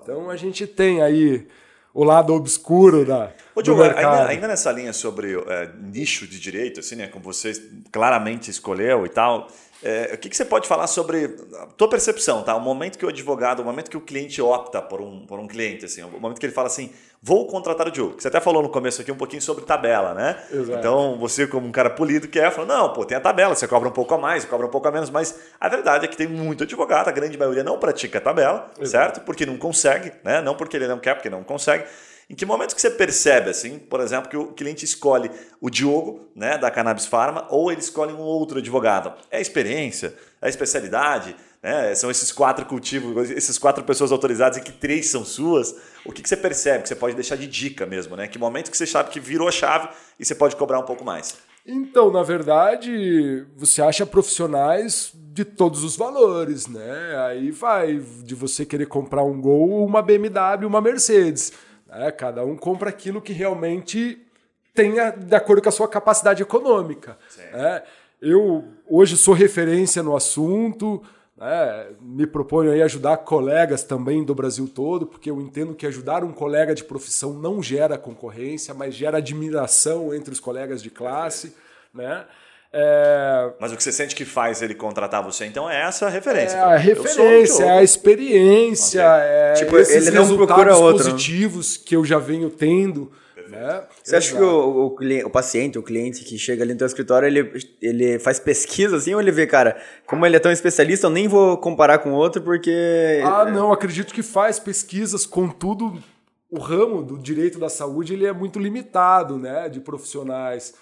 Então 0.00 0.30
a 0.30 0.36
gente 0.36 0.64
tem 0.64 1.02
aí 1.02 1.48
o 1.92 2.04
lado 2.04 2.32
obscuro 2.32 3.04
da, 3.04 3.32
Ô, 3.56 3.60
Diogo, 3.60 3.82
ainda, 3.82 4.26
ainda 4.28 4.46
nessa 4.46 4.70
linha 4.70 4.92
sobre 4.92 5.34
é, 5.34 5.72
nicho 5.80 6.28
de 6.28 6.38
direito, 6.38 6.78
assim, 6.78 6.94
né, 6.94 7.08
como 7.08 7.24
você 7.24 7.52
claramente 7.90 8.48
escolheu 8.48 9.04
e 9.04 9.08
tal, 9.08 9.48
é, 9.82 10.12
o 10.14 10.18
que, 10.18 10.28
que 10.28 10.36
você 10.36 10.44
pode 10.44 10.66
falar 10.66 10.86
sobre 10.86 11.36
a 11.60 11.66
tua 11.66 11.88
percepção, 11.88 12.42
tá? 12.42 12.54
O 12.56 12.60
momento 12.60 12.98
que 12.98 13.04
o 13.04 13.08
advogado, 13.08 13.60
o 13.60 13.64
momento 13.64 13.90
que 13.90 13.96
o 13.96 14.00
cliente 14.00 14.40
opta 14.40 14.80
por 14.80 15.00
um, 15.00 15.26
por 15.26 15.38
um 15.38 15.46
cliente, 15.46 15.84
assim, 15.84 16.02
o 16.02 16.20
momento 16.20 16.38
que 16.38 16.46
ele 16.46 16.52
fala 16.52 16.66
assim, 16.66 16.90
vou 17.22 17.46
contratar 17.46 17.88
o 17.88 17.90
Diogo. 17.90 18.14
Você 18.18 18.28
até 18.28 18.40
falou 18.40 18.62
no 18.62 18.68
começo 18.68 19.02
aqui 19.02 19.12
um 19.12 19.16
pouquinho 19.16 19.42
sobre 19.42 19.64
tabela, 19.64 20.14
né? 20.14 20.42
Exato. 20.50 20.78
Então, 20.78 21.18
você 21.18 21.46
como 21.46 21.66
um 21.66 21.72
cara 21.72 21.90
polido 21.90 22.26
que 22.26 22.38
é, 22.38 22.50
fala, 22.50 22.66
não, 22.66 22.92
pô, 22.92 23.04
tem 23.04 23.16
a 23.16 23.20
tabela, 23.20 23.54
você 23.54 23.68
cobra 23.68 23.88
um 23.88 23.92
pouco 23.92 24.14
a 24.14 24.18
mais, 24.18 24.44
cobra 24.44 24.66
um 24.66 24.70
pouco 24.70 24.88
a 24.88 24.90
menos, 24.90 25.10
mas 25.10 25.38
a 25.60 25.68
verdade 25.68 26.06
é 26.06 26.08
que 26.08 26.16
tem 26.16 26.26
muito 26.26 26.64
advogado, 26.64 27.08
a 27.08 27.12
grande 27.12 27.36
maioria 27.36 27.62
não 27.62 27.78
pratica 27.78 28.18
a 28.18 28.20
tabela, 28.20 28.70
certo? 28.82 29.20
Porque 29.20 29.44
não 29.44 29.58
consegue, 29.58 30.12
né? 30.24 30.40
Não 30.40 30.54
porque 30.54 30.76
ele 30.76 30.88
não 30.88 30.98
quer, 30.98 31.14
porque 31.14 31.30
não 31.30 31.44
consegue. 31.44 31.84
Em 32.28 32.34
que 32.34 32.44
momento 32.44 32.74
que 32.74 32.80
você 32.80 32.90
percebe, 32.90 33.50
assim, 33.50 33.78
por 33.78 34.00
exemplo, 34.00 34.28
que 34.28 34.36
o 34.36 34.52
cliente 34.52 34.84
escolhe 34.84 35.30
o 35.60 35.70
Diogo, 35.70 36.28
né, 36.34 36.58
da 36.58 36.70
Cannabis 36.72 37.06
Pharma, 37.06 37.46
ou 37.50 37.70
ele 37.70 37.80
escolhe 37.80 38.12
um 38.12 38.18
outro 38.18 38.58
advogado? 38.58 39.12
É 39.30 39.38
a 39.38 39.40
experiência? 39.40 40.12
É 40.42 40.46
a 40.46 40.48
especialidade? 40.48 41.36
Né? 41.62 41.94
São 41.94 42.10
esses 42.10 42.32
quatro 42.32 42.66
cultivos, 42.66 43.30
essas 43.30 43.58
quatro 43.58 43.84
pessoas 43.84 44.10
autorizadas 44.10 44.58
e 44.58 44.60
que 44.60 44.72
três 44.72 45.08
são 45.08 45.24
suas? 45.24 45.76
O 46.04 46.12
que, 46.12 46.20
que 46.20 46.28
você 46.28 46.36
percebe? 46.36 46.82
Que 46.82 46.88
você 46.88 46.96
pode 46.96 47.14
deixar 47.14 47.36
de 47.36 47.46
dica 47.46 47.86
mesmo, 47.86 48.16
né? 48.16 48.26
Que 48.26 48.38
momento 48.38 48.72
que 48.72 48.76
você 48.76 48.86
sabe 48.86 49.10
que 49.10 49.20
virou 49.20 49.46
a 49.46 49.52
chave 49.52 49.88
e 50.18 50.24
você 50.24 50.34
pode 50.34 50.56
cobrar 50.56 50.80
um 50.80 50.84
pouco 50.84 51.04
mais? 51.04 51.36
Então, 51.64 52.12
na 52.12 52.22
verdade, 52.22 53.44
você 53.56 53.82
acha 53.82 54.06
profissionais 54.06 55.12
de 55.14 55.44
todos 55.44 55.82
os 55.82 55.96
valores, 55.96 56.68
né? 56.68 57.16
Aí 57.26 57.50
vai 57.50 58.00
de 58.22 58.34
você 58.34 58.64
querer 58.64 58.86
comprar 58.86 59.24
um 59.24 59.40
Gol, 59.40 59.84
uma 59.84 60.00
BMW, 60.00 60.66
uma 60.66 60.80
Mercedes. 60.80 61.52
Né? 61.86 62.10
Cada 62.10 62.44
um 62.44 62.56
compra 62.56 62.90
aquilo 62.90 63.20
que 63.20 63.32
realmente 63.32 64.22
tenha 64.74 65.10
de 65.10 65.34
acordo 65.34 65.62
com 65.62 65.68
a 65.68 65.72
sua 65.72 65.88
capacidade 65.88 66.42
econômica. 66.42 67.18
né? 67.52 67.82
Eu 68.20 68.64
hoje 68.88 69.16
sou 69.16 69.34
referência 69.34 70.02
no 70.02 70.16
assunto, 70.16 71.02
né? 71.36 71.86
me 72.00 72.26
proponho 72.26 72.72
aí 72.72 72.82
ajudar 72.82 73.18
colegas 73.18 73.84
também 73.84 74.24
do 74.24 74.34
Brasil 74.34 74.68
todo, 74.68 75.06
porque 75.06 75.30
eu 75.30 75.40
entendo 75.40 75.74
que 75.74 75.86
ajudar 75.86 76.24
um 76.24 76.32
colega 76.32 76.74
de 76.74 76.84
profissão 76.84 77.34
não 77.34 77.62
gera 77.62 77.98
concorrência, 77.98 78.72
mas 78.74 78.94
gera 78.94 79.18
admiração 79.18 80.14
entre 80.14 80.32
os 80.32 80.40
colegas 80.40 80.82
de 80.82 80.90
classe. 80.90 81.54
Né? 81.92 82.24
É, 82.72 83.52
Mas 83.60 83.72
o 83.72 83.76
que 83.76 83.82
você 83.82 83.92
sente 83.92 84.14
que 84.14 84.24
faz 84.24 84.60
ele 84.60 84.74
contratar 84.74 85.22
você, 85.22 85.46
então 85.46 85.70
é 85.70 85.82
essa 85.82 86.06
a 86.06 86.10
referência. 86.10 86.56
é 86.56 86.60
a 86.60 86.76
referência, 86.76 87.64
é 87.64 87.78
a 87.78 87.82
experiência, 87.82 89.02
é 89.02 89.52
Tipo, 89.54 89.78
esses 89.78 90.06
ele 90.06 90.16
não 90.16 90.22
resultados 90.24 90.54
procura 90.54 90.76
outro, 90.76 91.04
né? 91.04 91.10
positivos 91.10 91.76
que 91.76 91.96
eu 91.96 92.04
já 92.04 92.18
venho 92.18 92.50
tendo. 92.50 93.10
Né? 93.48 93.82
Você 94.02 94.16
acha 94.16 94.34
que 94.34 94.42
o, 94.42 94.86
o, 94.86 94.90
cliente, 94.96 95.24
o 95.24 95.30
paciente, 95.30 95.78
o 95.78 95.82
cliente 95.82 96.24
que 96.24 96.36
chega 96.36 96.64
ali 96.64 96.72
no 96.72 96.78
teu 96.78 96.86
escritório, 96.86 97.26
ele, 97.26 97.52
ele 97.80 98.18
faz 98.18 98.40
pesquisa 98.40 98.96
assim 98.96 99.14
ou 99.14 99.20
ele 99.20 99.30
vê, 99.30 99.46
cara, 99.46 99.80
como 100.04 100.26
ele 100.26 100.36
é 100.36 100.40
tão 100.40 100.50
especialista, 100.50 101.06
eu 101.06 101.10
nem 101.10 101.28
vou 101.28 101.56
comparar 101.58 101.98
com 101.98 102.12
outro 102.12 102.42
porque... 102.42 103.20
Ah, 103.24 103.44
não, 103.44 103.72
acredito 103.72 104.12
que 104.12 104.22
faz 104.22 104.58
pesquisas, 104.58 105.24
contudo, 105.24 106.02
o 106.50 106.58
ramo 106.58 107.02
do 107.02 107.18
direito 107.18 107.58
da 107.58 107.68
saúde 107.68 108.14
ele 108.14 108.26
é 108.26 108.32
muito 108.32 108.58
limitado, 108.58 109.38
né, 109.38 109.68
de 109.68 109.80
profissionais. 109.80 110.74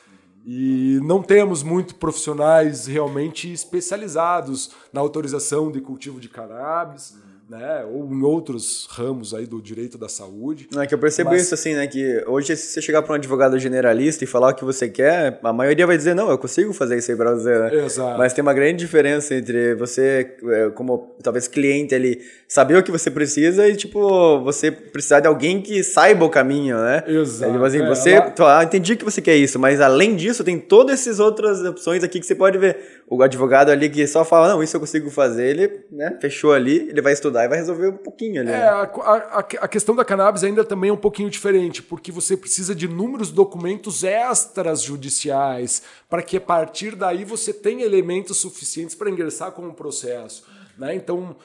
E 0.47 1.01
não 1.03 1.23
temos 1.23 1.63
muito 1.63 1.95
profissionais 1.95 2.87
realmente 2.87 3.51
especializados 3.51 4.71
na 4.93 5.01
autorização 5.01 5.73
de 5.73 5.81
cultivo 5.81 6.21
de 6.21 6.29
cannabis, 6.29 7.17
né, 7.49 7.85
ou 7.93 8.11
em 8.13 8.23
outros 8.23 8.87
ramos 8.91 9.35
aí 9.35 9.47
do 9.47 9.61
direito 9.61 9.99
da 9.99 10.09
saúde. 10.09 10.67
Não, 10.73 10.81
é 10.83 10.87
que 10.87 10.95
eu 10.95 10.99
percebo 10.99 11.31
Mas- 11.31 11.43
isso 11.43 11.55
assim, 11.55 11.75
né? 11.75 11.87
Que 11.87 12.25
hoje, 12.27 12.57
se 12.57 12.69
você 12.69 12.81
chegar 12.83 13.03
para 13.03 13.13
um 13.13 13.17
advogado 13.17 13.59
generalista 13.59 14.25
e 14.25 14.27
falar 14.27 14.49
o 14.51 14.55
que 14.55 14.65
você 14.65 14.89
quer, 14.89 15.39
a 15.43 15.53
maioria 15.53 15.87
vai 15.87 15.97
dizer, 15.97 16.15
não, 16.15 16.31
eu 16.31 16.39
consigo 16.39 16.73
fazer 16.73 16.97
isso 16.97 17.11
aí 17.11 17.17
pra 17.17 17.33
você, 17.35 17.59
né? 17.59 17.85
Exato. 17.85 18.19
Mas 18.19 18.33
tem 18.33 18.41
uma 18.43 18.55
grande 18.55 18.79
diferença 18.79 19.35
entre 19.35 19.75
você, 19.75 20.37
é, 20.45 20.71
como 20.71 21.15
talvez 21.23 21.47
cliente 21.47 21.95
ali, 21.95 22.21
saber 22.49 22.77
o 22.77 22.83
que 22.83 22.91
você 22.91 23.11
precisa 23.11 23.69
e, 23.69 23.77
tipo, 23.77 24.41
você 24.43 24.71
precisar 24.71 25.21
de 25.21 25.27
alguém 25.29 25.61
que 25.61 25.83
saiba 25.83 26.25
o 26.25 26.31
caminho, 26.31 26.77
né? 26.79 27.05
Exato, 27.07 27.53
tipo 27.53 27.65
assim, 27.65 27.83
é, 27.83 27.89
você, 27.89 28.11
ela- 28.13 28.31
tu- 28.31 28.45
ah, 28.45 28.65
entendi 28.65 28.97
que 28.97 29.05
você 29.05 29.21
quer 29.21 29.37
isso, 29.37 29.59
mas 29.59 29.81
além 29.81 30.17
disso, 30.17 30.43
tem 30.43 30.59
todas 30.59 31.01
essas 31.01 31.21
outras 31.21 31.61
opções 31.63 32.03
aqui 32.03 32.19
que 32.21 32.27
você 32.27 32.35
pode 32.35 32.57
ver. 32.59 33.03
O 33.07 33.23
advogado 33.23 33.71
ali 33.71 33.91
que 33.91 34.07
só 34.07 34.25
fala, 34.25 34.49
não, 34.49 34.63
isso 34.63 34.75
eu 34.77 34.81
consigo 34.81 35.11
fazer, 35.11 35.47
ele, 35.51 35.85
né, 35.93 36.17
fechou 36.21 36.53
ali, 36.55 36.89
ele 36.89 37.03
vai 37.03 37.13
estudar 37.13 37.45
e 37.45 37.49
vai 37.49 37.59
resolver 37.59 37.89
um 37.89 37.97
pouquinho 37.99 38.41
ali. 38.41 38.51
É, 38.51 38.53
né? 38.55 38.67
a, 38.69 38.83
a- 38.83 39.39
a 39.61 39.69
questão 39.69 39.95
da 39.95 40.05
cannabis 40.05 40.43
ainda 40.43 40.65
também 40.65 40.89
é 40.89 40.93
um 40.93 40.97
pouquinho 40.97 41.29
diferente, 41.29 41.83
porque 41.83 42.11
você 42.11 42.35
precisa 42.37 42.75
de 42.75 42.87
inúmeros 42.87 43.31
documentos 43.31 44.03
extras 44.05 44.83
judiciais 44.83 45.83
para 46.09 46.23
que 46.23 46.39
a 46.39 46.41
partir 46.41 46.97
daí 46.97 47.25
você 47.25 47.53
tenha 47.53 47.85
elementos 47.85 48.39
suficientes 48.39 48.95
para 48.95 49.11
ingressar 49.11 49.53
com 49.53 49.69
o 49.69 49.75
processo. 49.75 50.45
Né? 50.79 50.95
Então, 50.95 51.37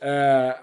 é, 0.00 0.56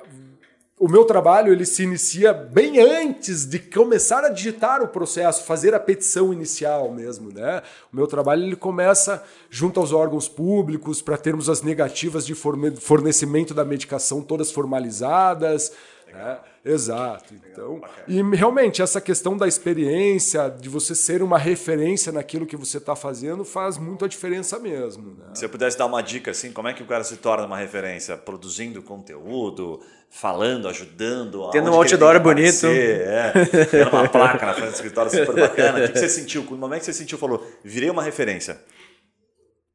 o 0.83 0.89
meu 0.89 1.05
trabalho 1.05 1.53
ele 1.53 1.63
se 1.63 1.83
inicia 1.83 2.33
bem 2.33 2.79
antes 2.79 3.45
de 3.45 3.59
começar 3.59 4.23
a 4.25 4.29
digitar 4.29 4.81
o 4.81 4.87
processo, 4.87 5.43
fazer 5.43 5.75
a 5.75 5.79
petição 5.79 6.33
inicial 6.33 6.91
mesmo, 6.91 7.31
né? 7.31 7.61
O 7.93 7.95
meu 7.95 8.07
trabalho 8.07 8.43
ele 8.43 8.55
começa 8.55 9.23
junto 9.47 9.79
aos 9.79 9.93
órgãos 9.93 10.27
públicos 10.27 10.99
para 10.99 11.17
termos 11.17 11.49
as 11.49 11.61
negativas 11.61 12.25
de 12.25 12.33
forne- 12.33 12.75
fornecimento 12.77 13.53
da 13.53 13.63
medicação 13.63 14.23
todas 14.23 14.51
formalizadas. 14.51 15.71
né? 16.11 16.39
Exato. 16.63 17.33
Então, 17.51 17.81
e 18.07 18.21
realmente 18.35 18.81
essa 18.81 19.01
questão 19.01 19.35
da 19.35 19.47
experiência, 19.47 20.47
de 20.49 20.69
você 20.69 20.93
ser 20.93 21.23
uma 21.23 21.37
referência 21.37 22.11
naquilo 22.11 22.45
que 22.45 22.55
você 22.55 22.77
está 22.77 22.95
fazendo, 22.95 23.43
faz 23.43 23.77
muito 23.79 24.05
a 24.05 24.07
diferença 24.07 24.59
mesmo. 24.59 25.15
Né? 25.17 25.25
Se 25.33 25.43
eu 25.43 25.49
pudesse 25.49 25.77
dar 25.77 25.87
uma 25.87 26.01
dica 26.01 26.31
assim, 26.31 26.51
como 26.51 26.67
é 26.67 26.73
que 26.73 26.83
o 26.83 26.85
cara 26.85 27.03
se 27.03 27.17
torna 27.17 27.45
uma 27.47 27.57
referência? 27.57 28.15
Produzindo 28.15 28.81
conteúdo, 28.83 29.81
falando, 30.09 30.67
ajudando. 30.67 31.49
Tendo 31.49 31.71
um 31.71 31.73
outdoor 31.73 32.19
bonito. 32.19 32.67
É, 32.67 33.33
tendo 33.65 33.89
uma 33.89 34.07
placa 34.07 34.45
na 34.45 34.53
frente 34.53 34.69
do 34.69 34.75
escritório 34.75 35.09
super 35.09 35.35
bacana. 35.35 35.79
O 35.79 35.81
que 35.87 35.93
que 35.93 35.99
você 35.99 36.09
sentiu? 36.09 36.43
No 36.43 36.57
momento 36.57 36.81
que 36.81 36.85
você 36.85 36.93
sentiu, 36.93 37.17
falou, 37.17 37.43
virei 37.63 37.89
uma 37.89 38.03
referência. 38.03 38.61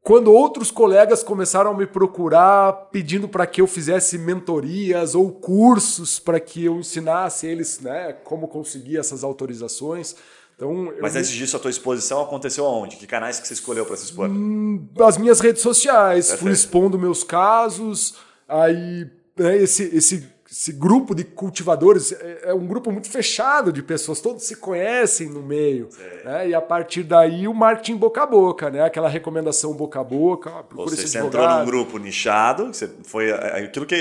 Quando 0.06 0.32
outros 0.32 0.70
colegas 0.70 1.24
começaram 1.24 1.72
a 1.72 1.74
me 1.76 1.84
procurar 1.84 2.72
pedindo 2.92 3.26
para 3.28 3.44
que 3.44 3.60
eu 3.60 3.66
fizesse 3.66 4.16
mentorias 4.16 5.16
ou 5.16 5.32
cursos 5.32 6.20
para 6.20 6.38
que 6.38 6.64
eu 6.64 6.76
ensinasse 6.78 7.44
eles 7.48 7.80
né, 7.80 8.12
como 8.22 8.46
conseguir 8.46 8.98
essas 8.98 9.24
autorizações. 9.24 10.14
Então, 10.54 10.92
Mas 11.02 11.14
me- 11.14 11.18
antes 11.18 11.32
disso, 11.32 11.56
a 11.56 11.58
tua 11.58 11.72
exposição 11.72 12.22
aconteceu 12.22 12.64
aonde? 12.64 12.94
Que 12.94 13.04
canais 13.04 13.40
que 13.40 13.48
você 13.48 13.54
escolheu 13.54 13.84
para 13.84 13.96
se 13.96 14.04
expor? 14.04 14.30
as 15.04 15.18
minhas 15.18 15.40
redes 15.40 15.60
sociais, 15.60 16.26
fui 16.28 16.36
Perfeito. 16.36 16.54
expondo 16.54 16.96
meus 17.00 17.24
casos, 17.24 18.14
aí 18.48 19.10
né, 19.36 19.56
esse, 19.56 19.82
esse, 19.92 20.24
esse 20.50 20.72
grupo 20.72 21.14
de 21.14 21.24
cultivadores 21.24 22.12
é, 22.12 22.50
é 22.50 22.54
um 22.54 22.66
grupo 22.66 22.92
muito 22.92 23.10
fechado 23.10 23.72
de 23.72 23.82
pessoas, 23.82 24.20
todos 24.20 24.44
se 24.44 24.56
conhecem 24.56 25.28
no 25.28 25.42
meio, 25.42 25.88
né, 26.24 26.48
e 26.48 26.54
a 26.54 26.60
partir 26.60 27.02
daí 27.02 27.48
o 27.48 27.54
marketing 27.54 27.96
boca 27.96 28.22
a 28.22 28.26
boca, 28.26 28.70
né, 28.70 28.82
aquela 28.82 29.08
recomendação 29.08 29.72
boca 29.72 30.00
a 30.00 30.04
boca, 30.04 30.50
ah, 30.50 30.64
esse 30.92 31.08
você 31.08 31.18
entrou 31.18 31.48
num 31.48 31.64
grupo 31.64 31.98
nichado, 31.98 32.66
você 32.66 32.88
foi 33.04 33.30
é, 33.30 33.64
aquilo 33.64 33.86
que. 33.86 33.96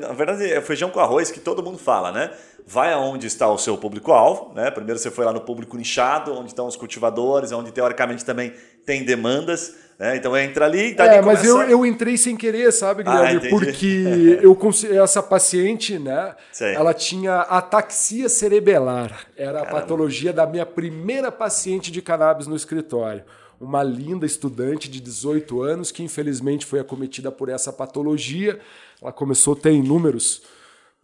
Na 0.00 0.12
verdade, 0.12 0.44
é 0.44 0.60
feijão 0.60 0.90
com 0.90 1.00
arroz 1.00 1.30
que 1.30 1.40
todo 1.40 1.62
mundo 1.62 1.78
fala, 1.78 2.12
né? 2.12 2.30
Vai 2.68 2.92
aonde 2.92 3.26
está 3.26 3.50
o 3.50 3.56
seu 3.56 3.78
público-alvo, 3.78 4.52
né? 4.54 4.70
Primeiro 4.70 4.98
você 4.98 5.10
foi 5.10 5.24
lá 5.24 5.32
no 5.32 5.40
público 5.40 5.74
nichado, 5.74 6.34
onde 6.34 6.48
estão 6.48 6.66
os 6.66 6.76
cultivadores, 6.76 7.50
onde 7.50 7.72
teoricamente 7.72 8.22
também 8.26 8.52
tem 8.84 9.02
demandas. 9.04 9.74
Né? 9.98 10.18
Então 10.18 10.36
entra 10.36 10.66
ali 10.66 10.90
e 10.90 10.94
tá 10.94 11.06
é, 11.06 11.22
mas 11.22 11.42
eu, 11.42 11.62
eu 11.62 11.86
entrei 11.86 12.18
sem 12.18 12.36
querer, 12.36 12.70
sabe, 12.70 13.04
Guilherme? 13.04 13.46
Ah, 13.46 13.50
porque 13.50 14.38
eu 14.42 15.02
essa 15.02 15.22
paciente, 15.22 15.98
né? 15.98 16.36
Sei. 16.52 16.74
Ela 16.74 16.92
tinha 16.92 17.40
ataxia 17.40 18.28
cerebelar. 18.28 19.18
Era 19.34 19.60
Caramba. 19.60 19.78
a 19.78 19.80
patologia 19.80 20.30
da 20.30 20.46
minha 20.46 20.66
primeira 20.66 21.32
paciente 21.32 21.90
de 21.90 22.02
cannabis 22.02 22.46
no 22.46 22.54
escritório. 22.54 23.24
Uma 23.58 23.82
linda 23.82 24.26
estudante 24.26 24.90
de 24.90 25.00
18 25.00 25.62
anos 25.62 25.90
que 25.90 26.02
infelizmente 26.02 26.66
foi 26.66 26.80
acometida 26.80 27.32
por 27.32 27.48
essa 27.48 27.72
patologia. 27.72 28.60
Ela 29.00 29.10
começou 29.10 29.54
a 29.54 29.56
ter 29.56 29.72
inúmeros 29.72 30.42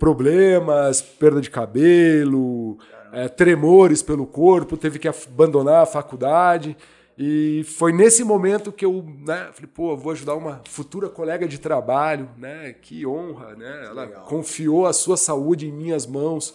problemas, 0.05 1.01
perda 1.01 1.41
de 1.41 1.49
cabelo, 1.49 2.77
é, 3.11 3.27
tremores 3.27 4.03
pelo 4.03 4.27
corpo, 4.27 4.77
teve 4.77 4.99
que 4.99 5.09
abandonar 5.09 5.83
a 5.83 5.87
faculdade. 5.87 6.77
E 7.17 7.65
foi 7.65 7.91
nesse 7.91 8.23
momento 8.23 8.71
que 8.71 8.85
eu 8.85 9.03
né, 9.25 9.49
falei, 9.55 9.71
pô, 9.73 9.97
vou 9.97 10.13
ajudar 10.13 10.35
uma 10.35 10.61
futura 10.69 11.09
colega 11.09 11.49
de 11.49 11.59
trabalho, 11.59 12.29
né? 12.37 12.75
Que 12.83 13.07
honra, 13.07 13.55
né? 13.55 13.87
Ela 13.87 14.05
Legal. 14.05 14.25
confiou 14.25 14.85
a 14.85 14.93
sua 14.93 15.17
saúde 15.17 15.69
em 15.69 15.73
minhas 15.73 16.07
mãos. 16.07 16.55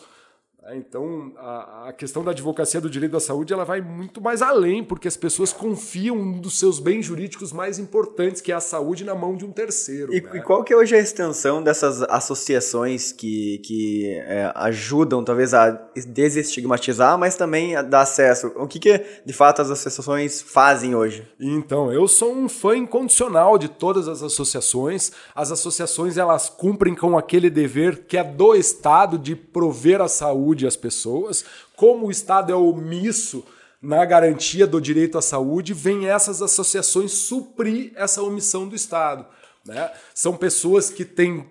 É, 0.69 0.77
então, 0.77 1.31
a, 1.37 1.89
a, 1.89 1.93
questão 1.93 2.23
da 2.23 2.31
advocacia 2.31 2.79
do 2.79 2.89
direito 2.89 3.13
da 3.13 3.19
saúde 3.19 3.51
ela 3.51 3.65
vai 3.65 3.81
muito 3.81 4.21
mais 4.21 4.41
além, 4.41 4.83
porque 4.83 5.07
as 5.07 5.17
pessoas 5.17 5.51
confiam 5.51 6.15
um 6.15 6.39
dos 6.39 6.59
seus 6.59 6.79
bens 6.79 7.05
jurídicos 7.05 7.51
mais 7.51 7.79
importantes, 7.79 8.39
que 8.39 8.51
é 8.51 8.55
a 8.55 8.59
saúde, 8.59 9.03
na 9.03 9.15
mão 9.15 9.35
de 9.35 9.45
um 9.45 9.51
terceiro. 9.51 10.13
E, 10.13 10.21
né? 10.21 10.29
e 10.35 10.41
qual 10.41 10.63
que 10.63 10.71
é 10.71 10.77
hoje 10.77 10.95
a 10.95 10.99
extensão 10.99 11.63
dessas 11.63 12.03
associações 12.03 13.11
que, 13.11 13.59
que 13.65 14.13
é, 14.27 14.51
ajudam, 14.55 15.23
talvez, 15.23 15.53
a 15.53 15.71
desestigmatizar, 16.07 17.17
mas 17.17 17.35
também 17.35 17.75
a 17.75 17.81
dar 17.81 18.01
acesso? 18.01 18.53
O 18.55 18.67
que, 18.67 18.79
que, 18.79 19.03
de 19.25 19.33
fato, 19.33 19.61
as 19.63 19.71
associações 19.71 20.41
fazem 20.41 20.93
hoje? 20.93 21.27
Então, 21.39 21.91
eu 21.91 22.07
sou 22.07 22.35
um 22.35 22.47
fã 22.47 22.77
incondicional 22.77 23.57
de 23.57 23.69
todas 23.69 24.07
as 24.07 24.21
associações. 24.21 25.11
As 25.33 25.51
associações, 25.51 26.17
elas 26.17 26.47
cumprem 26.47 26.93
com 26.93 27.17
aquele 27.17 27.49
dever 27.49 28.05
que 28.05 28.17
é 28.17 28.23
do 28.23 28.53
Estado 28.53 29.17
de 29.17 29.35
prover 29.35 29.99
a 30.01 30.07
saúde 30.07 30.58
saúde 30.59 30.67
às 30.67 30.75
pessoas, 30.75 31.45
como 31.75 32.07
o 32.07 32.11
Estado 32.11 32.51
é 32.51 32.55
omisso 32.55 33.45
na 33.81 34.03
garantia 34.03 34.67
do 34.67 34.81
direito 34.81 35.17
à 35.17 35.21
saúde, 35.21 35.73
vem 35.73 36.07
essas 36.07 36.41
associações 36.41 37.11
suprir 37.11 37.93
essa 37.95 38.21
omissão 38.21 38.67
do 38.67 38.75
Estado. 38.75 39.25
Né? 39.65 39.89
São 40.13 40.35
pessoas 40.35 40.89
que 40.89 41.05
têm 41.05 41.45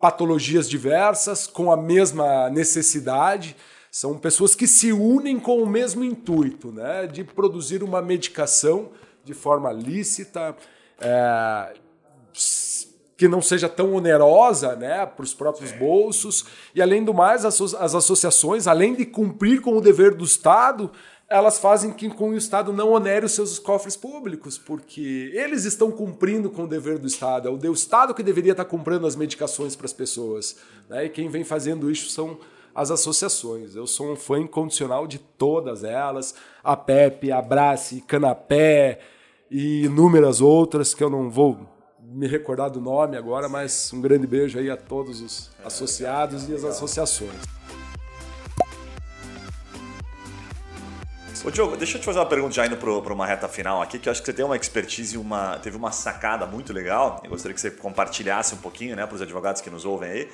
patologias 0.00 0.68
diversas, 0.68 1.46
com 1.46 1.70
a 1.70 1.76
mesma 1.76 2.48
necessidade, 2.48 3.54
são 3.90 4.16
pessoas 4.16 4.54
que 4.54 4.66
se 4.66 4.92
unem 4.92 5.40
com 5.40 5.62
o 5.62 5.66
mesmo 5.66 6.04
intuito, 6.04 6.72
né? 6.72 7.06
de 7.06 7.24
produzir 7.24 7.82
uma 7.82 8.00
medicação 8.00 8.90
de 9.24 9.34
forma 9.34 9.72
lícita, 9.72 10.56
é, 11.00 11.74
que 13.18 13.26
não 13.26 13.42
seja 13.42 13.68
tão 13.68 13.94
onerosa 13.94 14.76
né, 14.76 15.04
para 15.04 15.24
os 15.24 15.34
próprios 15.34 15.72
bolsos. 15.72 16.44
E, 16.72 16.80
além 16.80 17.02
do 17.02 17.12
mais, 17.12 17.44
as, 17.44 17.60
as 17.74 17.94
associações, 17.96 18.68
além 18.68 18.94
de 18.94 19.04
cumprir 19.04 19.60
com 19.60 19.76
o 19.76 19.80
dever 19.80 20.14
do 20.14 20.24
Estado, 20.24 20.88
elas 21.28 21.58
fazem 21.58 21.92
que 21.92 22.08
com 22.08 22.30
o 22.30 22.36
Estado 22.36 22.72
não 22.72 22.92
onere 22.92 23.26
os 23.26 23.32
seus 23.32 23.58
cofres 23.58 23.96
públicos, 23.96 24.56
porque 24.56 25.32
eles 25.34 25.64
estão 25.64 25.90
cumprindo 25.90 26.48
com 26.48 26.62
o 26.62 26.68
dever 26.68 26.96
do 26.96 27.08
Estado. 27.08 27.48
É 27.48 27.68
o 27.68 27.72
Estado 27.72 28.14
que 28.14 28.22
deveria 28.22 28.52
estar 28.52 28.64
comprando 28.64 29.04
as 29.04 29.16
medicações 29.16 29.74
para 29.74 29.86
as 29.86 29.92
pessoas. 29.92 30.56
Né? 30.88 31.06
E 31.06 31.08
quem 31.08 31.28
vem 31.28 31.42
fazendo 31.42 31.90
isso 31.90 32.10
são 32.10 32.38
as 32.72 32.92
associações. 32.92 33.74
Eu 33.74 33.88
sou 33.88 34.12
um 34.12 34.16
fã 34.16 34.38
incondicional 34.38 35.08
de 35.08 35.18
todas 35.18 35.82
elas, 35.82 36.36
a 36.62 36.76
PEP, 36.76 37.32
a 37.32 37.42
Brace, 37.42 38.00
Canapé 38.02 39.00
e 39.50 39.86
inúmeras 39.86 40.40
outras 40.40 40.94
que 40.94 41.02
eu 41.02 41.10
não 41.10 41.28
vou 41.28 41.77
me 42.10 42.26
recordar 42.26 42.70
do 42.70 42.80
nome 42.80 43.16
agora, 43.16 43.48
mas 43.48 43.92
um 43.92 44.00
grande 44.00 44.26
beijo 44.26 44.58
aí 44.58 44.70
a 44.70 44.76
todos 44.76 45.20
os 45.20 45.50
associados 45.64 46.48
e 46.48 46.54
as 46.54 46.64
associações. 46.64 47.58
Ô 51.44 51.50
Diogo, 51.50 51.76
deixa 51.76 51.96
eu 51.96 52.00
te 52.00 52.04
fazer 52.04 52.18
uma 52.18 52.26
pergunta 52.26 52.54
já 52.54 52.66
indo 52.66 52.76
para 52.76 53.12
uma 53.12 53.26
reta 53.26 53.48
final 53.48 53.80
aqui, 53.80 53.98
que 53.98 54.08
eu 54.08 54.10
acho 54.10 54.20
que 54.20 54.26
você 54.26 54.32
tem 54.32 54.44
uma 54.44 54.56
expertise, 54.56 55.16
uma, 55.16 55.58
teve 55.58 55.76
uma 55.76 55.92
sacada 55.92 56.46
muito 56.46 56.72
legal. 56.72 57.20
Eu 57.22 57.30
gostaria 57.30 57.54
que 57.54 57.60
você 57.60 57.70
compartilhasse 57.70 58.54
um 58.54 58.58
pouquinho 58.58 58.96
né, 58.96 59.06
para 59.06 59.14
os 59.14 59.22
advogados 59.22 59.62
que 59.62 59.70
nos 59.70 59.84
ouvem 59.84 60.10
aí 60.10 60.28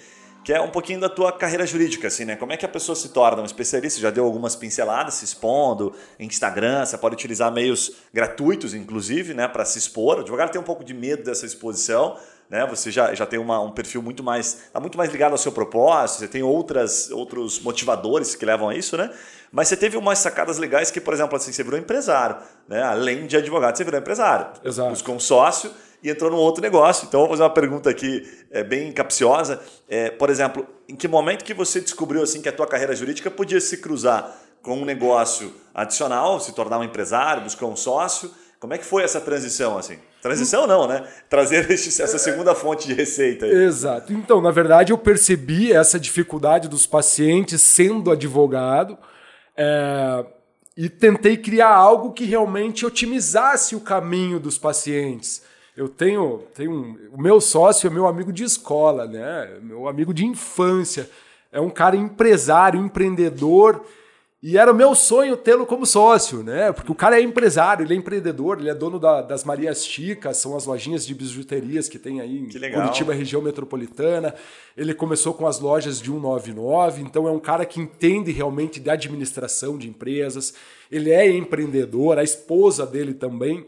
que 0.44 0.52
é 0.52 0.60
um 0.60 0.68
pouquinho 0.68 1.00
da 1.00 1.08
tua 1.08 1.32
carreira 1.32 1.66
jurídica, 1.66 2.08
assim, 2.08 2.26
né? 2.26 2.36
Como 2.36 2.52
é 2.52 2.56
que 2.56 2.66
a 2.66 2.68
pessoa 2.68 2.94
se 2.94 3.08
torna 3.08 3.40
um 3.40 3.46
especialista? 3.46 3.98
Já 3.98 4.10
deu 4.10 4.26
algumas 4.26 4.54
pinceladas 4.54 5.14
se 5.14 5.24
expondo, 5.24 5.94
Instagram, 6.20 6.84
você 6.84 6.98
pode 6.98 7.14
utilizar 7.14 7.50
meios 7.50 7.92
gratuitos, 8.12 8.74
inclusive, 8.74 9.32
né, 9.32 9.48
para 9.48 9.64
se 9.64 9.78
expor. 9.78 10.18
O 10.18 10.20
advogado 10.20 10.50
tem 10.52 10.60
um 10.60 10.64
pouco 10.64 10.84
de 10.84 10.92
medo 10.92 11.24
dessa 11.24 11.46
exposição, 11.46 12.18
né? 12.50 12.66
Você 12.66 12.90
já, 12.90 13.14
já 13.14 13.24
tem 13.24 13.38
uma, 13.38 13.58
um 13.60 13.72
perfil 13.72 14.02
muito 14.02 14.22
mais, 14.22 14.68
tá 14.70 14.78
muito 14.78 14.98
mais 14.98 15.10
ligado 15.10 15.32
ao 15.32 15.38
seu 15.38 15.50
propósito, 15.50 16.20
você 16.20 16.28
tem 16.28 16.42
outras, 16.42 17.10
outros 17.10 17.58
motivadores 17.60 18.34
que 18.34 18.44
levam 18.44 18.68
a 18.68 18.76
isso, 18.76 18.98
né? 18.98 19.10
Mas 19.50 19.68
você 19.68 19.78
teve 19.78 19.96
umas 19.96 20.18
sacadas 20.18 20.58
legais 20.58 20.90
que, 20.90 21.00
por 21.00 21.14
exemplo, 21.14 21.36
assim, 21.36 21.52
você 21.52 21.62
virou 21.62 21.78
empresário, 21.78 22.36
né? 22.68 22.82
Além 22.82 23.26
de 23.26 23.36
advogado, 23.38 23.76
você 23.76 23.84
virou 23.84 23.98
empresário. 23.98 24.48
Exato. 24.62 24.90
Buscou 24.90 25.14
um 25.14 25.20
sócio 25.20 25.70
e 26.04 26.10
entrou 26.10 26.30
num 26.30 26.36
outro 26.36 26.62
negócio. 26.62 27.06
Então, 27.08 27.20
vou 27.20 27.30
fazer 27.30 27.42
uma 27.42 27.50
pergunta 27.50 27.88
aqui 27.88 28.22
é, 28.50 28.62
bem 28.62 28.92
capciosa. 28.92 29.58
É, 29.88 30.10
por 30.10 30.28
exemplo, 30.28 30.66
em 30.86 30.94
que 30.94 31.08
momento 31.08 31.42
que 31.42 31.54
você 31.54 31.80
descobriu 31.80 32.22
assim 32.22 32.42
que 32.42 32.48
a 32.48 32.52
tua 32.52 32.66
carreira 32.66 32.94
jurídica 32.94 33.30
podia 33.30 33.58
se 33.58 33.78
cruzar 33.78 34.30
com 34.62 34.76
um 34.76 34.84
negócio 34.84 35.54
adicional, 35.74 36.38
se 36.38 36.54
tornar 36.54 36.78
um 36.78 36.84
empresário, 36.84 37.42
buscar 37.42 37.64
um 37.64 37.74
sócio? 37.74 38.30
Como 38.60 38.74
é 38.74 38.78
que 38.78 38.84
foi 38.84 39.02
essa 39.02 39.20
transição 39.20 39.78
assim? 39.78 39.98
Transição 40.20 40.66
não, 40.66 40.86
né? 40.86 41.06
Trazer 41.28 41.68
essa 41.72 42.18
segunda 42.18 42.54
fonte 42.54 42.86
de 42.86 42.92
receita. 42.92 43.46
Aí. 43.46 43.64
Exato. 43.64 44.12
Então, 44.12 44.42
na 44.42 44.50
verdade, 44.50 44.92
eu 44.92 44.98
percebi 44.98 45.72
essa 45.72 45.98
dificuldade 45.98 46.68
dos 46.68 46.86
pacientes 46.86 47.62
sendo 47.62 48.10
advogado. 48.10 48.98
É, 49.56 50.24
e 50.76 50.88
tentei 50.90 51.36
criar 51.36 51.74
algo 51.74 52.12
que 52.12 52.24
realmente 52.24 52.84
otimizasse 52.84 53.76
o 53.76 53.80
caminho 53.80 54.40
dos 54.40 54.58
pacientes. 54.58 55.42
Eu 55.76 55.88
tenho, 55.88 56.42
tenho 56.54 56.70
um, 56.70 56.96
o 57.12 57.20
meu 57.20 57.40
sócio 57.40 57.88
é 57.88 57.90
meu 57.90 58.06
amigo 58.06 58.32
de 58.32 58.44
escola, 58.44 59.06
né? 59.06 59.58
Meu 59.60 59.88
amigo 59.88 60.14
de 60.14 60.24
infância. 60.24 61.10
É 61.50 61.60
um 61.60 61.70
cara 61.70 61.96
empresário, 61.96 62.78
empreendedor. 62.80 63.84
E 64.40 64.58
era 64.58 64.70
o 64.70 64.74
meu 64.74 64.94
sonho 64.94 65.36
tê-lo 65.38 65.64
como 65.64 65.86
sócio, 65.86 66.42
né? 66.42 66.70
Porque 66.70 66.92
o 66.92 66.94
cara 66.94 67.18
é 67.18 67.22
empresário, 67.22 67.84
ele 67.84 67.94
é 67.94 67.96
empreendedor, 67.96 68.60
ele 68.60 68.68
é 68.68 68.74
dono 68.74 69.00
da, 69.00 69.22
das 69.22 69.42
Marias 69.42 69.86
Chicas, 69.86 70.36
são 70.36 70.54
as 70.54 70.66
lojinhas 70.66 71.06
de 71.06 71.14
bijuterias 71.14 71.88
que 71.88 71.98
tem 71.98 72.20
aí 72.20 72.40
em 72.40 72.48
Curitiba, 72.74 73.14
região 73.14 73.40
metropolitana. 73.40 74.34
Ele 74.76 74.92
começou 74.92 75.32
com 75.32 75.46
as 75.46 75.58
lojas 75.58 75.98
de 75.98 76.10
199, 76.10 77.00
então 77.00 77.26
é 77.26 77.32
um 77.32 77.40
cara 77.40 77.64
que 77.64 77.80
entende 77.80 78.30
realmente 78.30 78.78
de 78.78 78.90
administração 78.90 79.78
de 79.78 79.88
empresas. 79.88 80.54
Ele 80.92 81.10
é 81.10 81.26
empreendedor, 81.30 82.18
a 82.18 82.22
esposa 82.22 82.86
dele 82.86 83.14
também. 83.14 83.66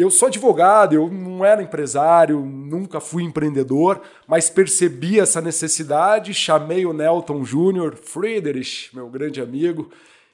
Eu 0.00 0.12
sou 0.12 0.28
advogado, 0.28 0.94
eu 0.94 1.10
não 1.10 1.44
era 1.44 1.60
empresário, 1.60 2.38
nunca 2.38 3.00
fui 3.00 3.24
empreendedor, 3.24 4.00
mas 4.28 4.48
percebi 4.48 5.18
essa 5.18 5.40
necessidade, 5.40 6.32
chamei 6.32 6.86
o 6.86 6.92
Nelton 6.92 7.44
Júnior, 7.44 7.96
Friedrich, 7.96 8.94
meu 8.94 9.08
grande 9.08 9.40
amigo, 9.40 9.90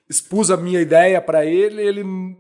expus 0.07 0.51
a 0.51 0.57
minha 0.59 0.83
ideia 0.83 1.19
para 1.19 1.47
ele, 1.47 1.81
ele 1.81 2.03
em 2.03 2.37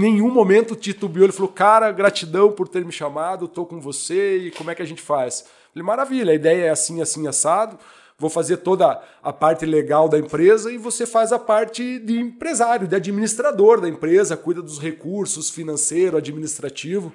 nenhum 0.00 0.28
momento 0.28 0.74
titubeou, 0.74 1.26
ele 1.26 1.32
falou, 1.32 1.52
cara, 1.52 1.92
gratidão 1.92 2.50
por 2.50 2.66
ter 2.66 2.84
me 2.84 2.90
chamado, 2.90 3.44
estou 3.44 3.64
com 3.64 3.80
você 3.80 4.38
e 4.38 4.50
como 4.50 4.72
é 4.72 4.74
que 4.74 4.82
a 4.82 4.86
gente 4.86 5.00
faz? 5.00 5.44
Ele, 5.72 5.84
maravilha, 5.84 6.32
a 6.32 6.34
ideia 6.34 6.64
é 6.64 6.70
assim, 6.70 7.00
assim, 7.00 7.28
assado, 7.28 7.78
vou 8.22 8.30
fazer 8.30 8.58
toda 8.58 9.02
a 9.20 9.32
parte 9.32 9.66
legal 9.66 10.08
da 10.08 10.16
empresa 10.16 10.70
e 10.70 10.78
você 10.78 11.04
faz 11.04 11.32
a 11.32 11.40
parte 11.40 11.98
de 11.98 12.20
empresário, 12.20 12.86
de 12.86 12.94
administrador 12.94 13.80
da 13.80 13.88
empresa, 13.88 14.36
cuida 14.36 14.62
dos 14.62 14.78
recursos 14.78 15.50
financeiro, 15.50 16.16
administrativo. 16.16 17.12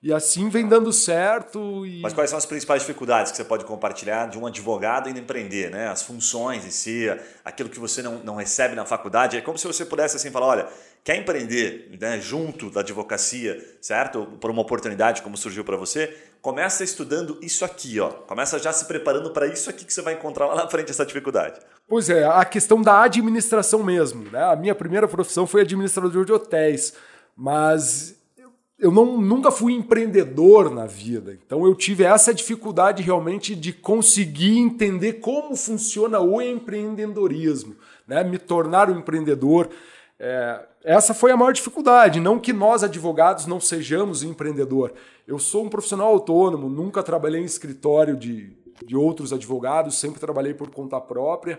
E 0.00 0.12
assim 0.12 0.48
vem 0.48 0.68
dando 0.68 0.92
certo. 0.92 1.84
E... 1.84 2.00
Mas 2.00 2.12
quais 2.12 2.30
são 2.30 2.38
as 2.38 2.46
principais 2.46 2.82
dificuldades 2.82 3.32
que 3.32 3.36
você 3.36 3.44
pode 3.44 3.64
compartilhar 3.64 4.26
de 4.26 4.38
um 4.38 4.46
advogado 4.46 5.08
indo 5.08 5.18
empreender? 5.18 5.70
Né? 5.70 5.88
As 5.88 6.02
funções 6.02 6.64
em 6.64 6.70
si, 6.70 7.06
aquilo 7.44 7.68
que 7.68 7.80
você 7.80 8.00
não, 8.00 8.20
não 8.20 8.36
recebe 8.36 8.76
na 8.76 8.84
faculdade. 8.84 9.36
É 9.36 9.40
como 9.40 9.58
se 9.58 9.66
você 9.66 9.84
pudesse 9.84 10.14
assim 10.14 10.30
falar: 10.30 10.46
olha, 10.46 10.68
quer 11.02 11.16
empreender 11.16 11.96
né, 12.00 12.20
junto 12.20 12.70
da 12.70 12.80
advocacia, 12.80 13.58
certo? 13.80 14.24
Por 14.40 14.50
uma 14.52 14.62
oportunidade 14.62 15.20
como 15.20 15.36
surgiu 15.36 15.64
para 15.64 15.76
você, 15.76 16.16
começa 16.40 16.84
estudando 16.84 17.36
isso 17.42 17.64
aqui, 17.64 17.98
ó. 17.98 18.08
Começa 18.08 18.56
já 18.60 18.72
se 18.72 18.84
preparando 18.84 19.30
para 19.32 19.48
isso 19.48 19.68
aqui 19.68 19.84
que 19.84 19.92
você 19.92 20.02
vai 20.02 20.14
encontrar 20.14 20.46
lá 20.46 20.54
na 20.54 20.68
frente 20.68 20.92
essa 20.92 21.04
dificuldade. 21.04 21.58
Pois 21.88 22.08
é, 22.08 22.24
a 22.24 22.44
questão 22.44 22.80
da 22.80 23.02
administração 23.02 23.82
mesmo, 23.82 24.30
né? 24.30 24.44
A 24.44 24.54
minha 24.54 24.76
primeira 24.76 25.08
profissão 25.08 25.44
foi 25.44 25.62
administrador 25.62 26.24
de 26.24 26.32
hotéis, 26.32 26.92
mas 27.36 28.17
eu 28.78 28.92
não, 28.92 29.20
nunca 29.20 29.50
fui 29.50 29.72
empreendedor 29.72 30.70
na 30.70 30.86
vida. 30.86 31.36
Então 31.44 31.66
eu 31.66 31.74
tive 31.74 32.04
essa 32.04 32.32
dificuldade 32.32 33.02
realmente 33.02 33.54
de 33.54 33.72
conseguir 33.72 34.56
entender 34.56 35.14
como 35.14 35.56
funciona 35.56 36.20
o 36.20 36.40
empreendedorismo, 36.40 37.74
né? 38.06 38.22
me 38.22 38.38
tornar 38.38 38.88
um 38.88 38.98
empreendedor. 38.98 39.68
É, 40.18 40.60
essa 40.84 41.12
foi 41.12 41.32
a 41.32 41.36
maior 41.36 41.52
dificuldade. 41.52 42.20
Não 42.20 42.38
que 42.38 42.52
nós, 42.52 42.84
advogados, 42.84 43.46
não 43.46 43.60
sejamos 43.60 44.22
empreendedor. 44.22 44.92
Eu 45.26 45.40
sou 45.40 45.64
um 45.64 45.68
profissional 45.68 46.06
autônomo, 46.06 46.68
nunca 46.68 47.02
trabalhei 47.02 47.40
em 47.40 47.44
escritório 47.44 48.16
de, 48.16 48.56
de 48.86 48.96
outros 48.96 49.32
advogados, 49.32 49.98
sempre 49.98 50.20
trabalhei 50.20 50.54
por 50.54 50.70
conta 50.70 51.00
própria. 51.00 51.58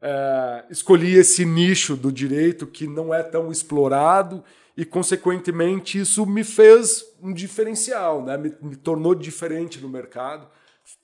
É, 0.00 0.64
escolhi 0.70 1.14
esse 1.14 1.44
nicho 1.44 1.96
do 1.96 2.12
direito 2.12 2.64
que 2.64 2.86
não 2.86 3.12
é 3.12 3.24
tão 3.24 3.50
explorado 3.50 4.44
e, 4.76 4.84
consequentemente, 4.84 6.00
isso 6.00 6.26
me 6.26 6.42
fez 6.42 7.04
um 7.22 7.32
diferencial, 7.32 8.24
né? 8.24 8.36
me, 8.36 8.54
me 8.60 8.76
tornou 8.76 9.14
diferente 9.14 9.80
no 9.80 9.88
mercado. 9.88 10.48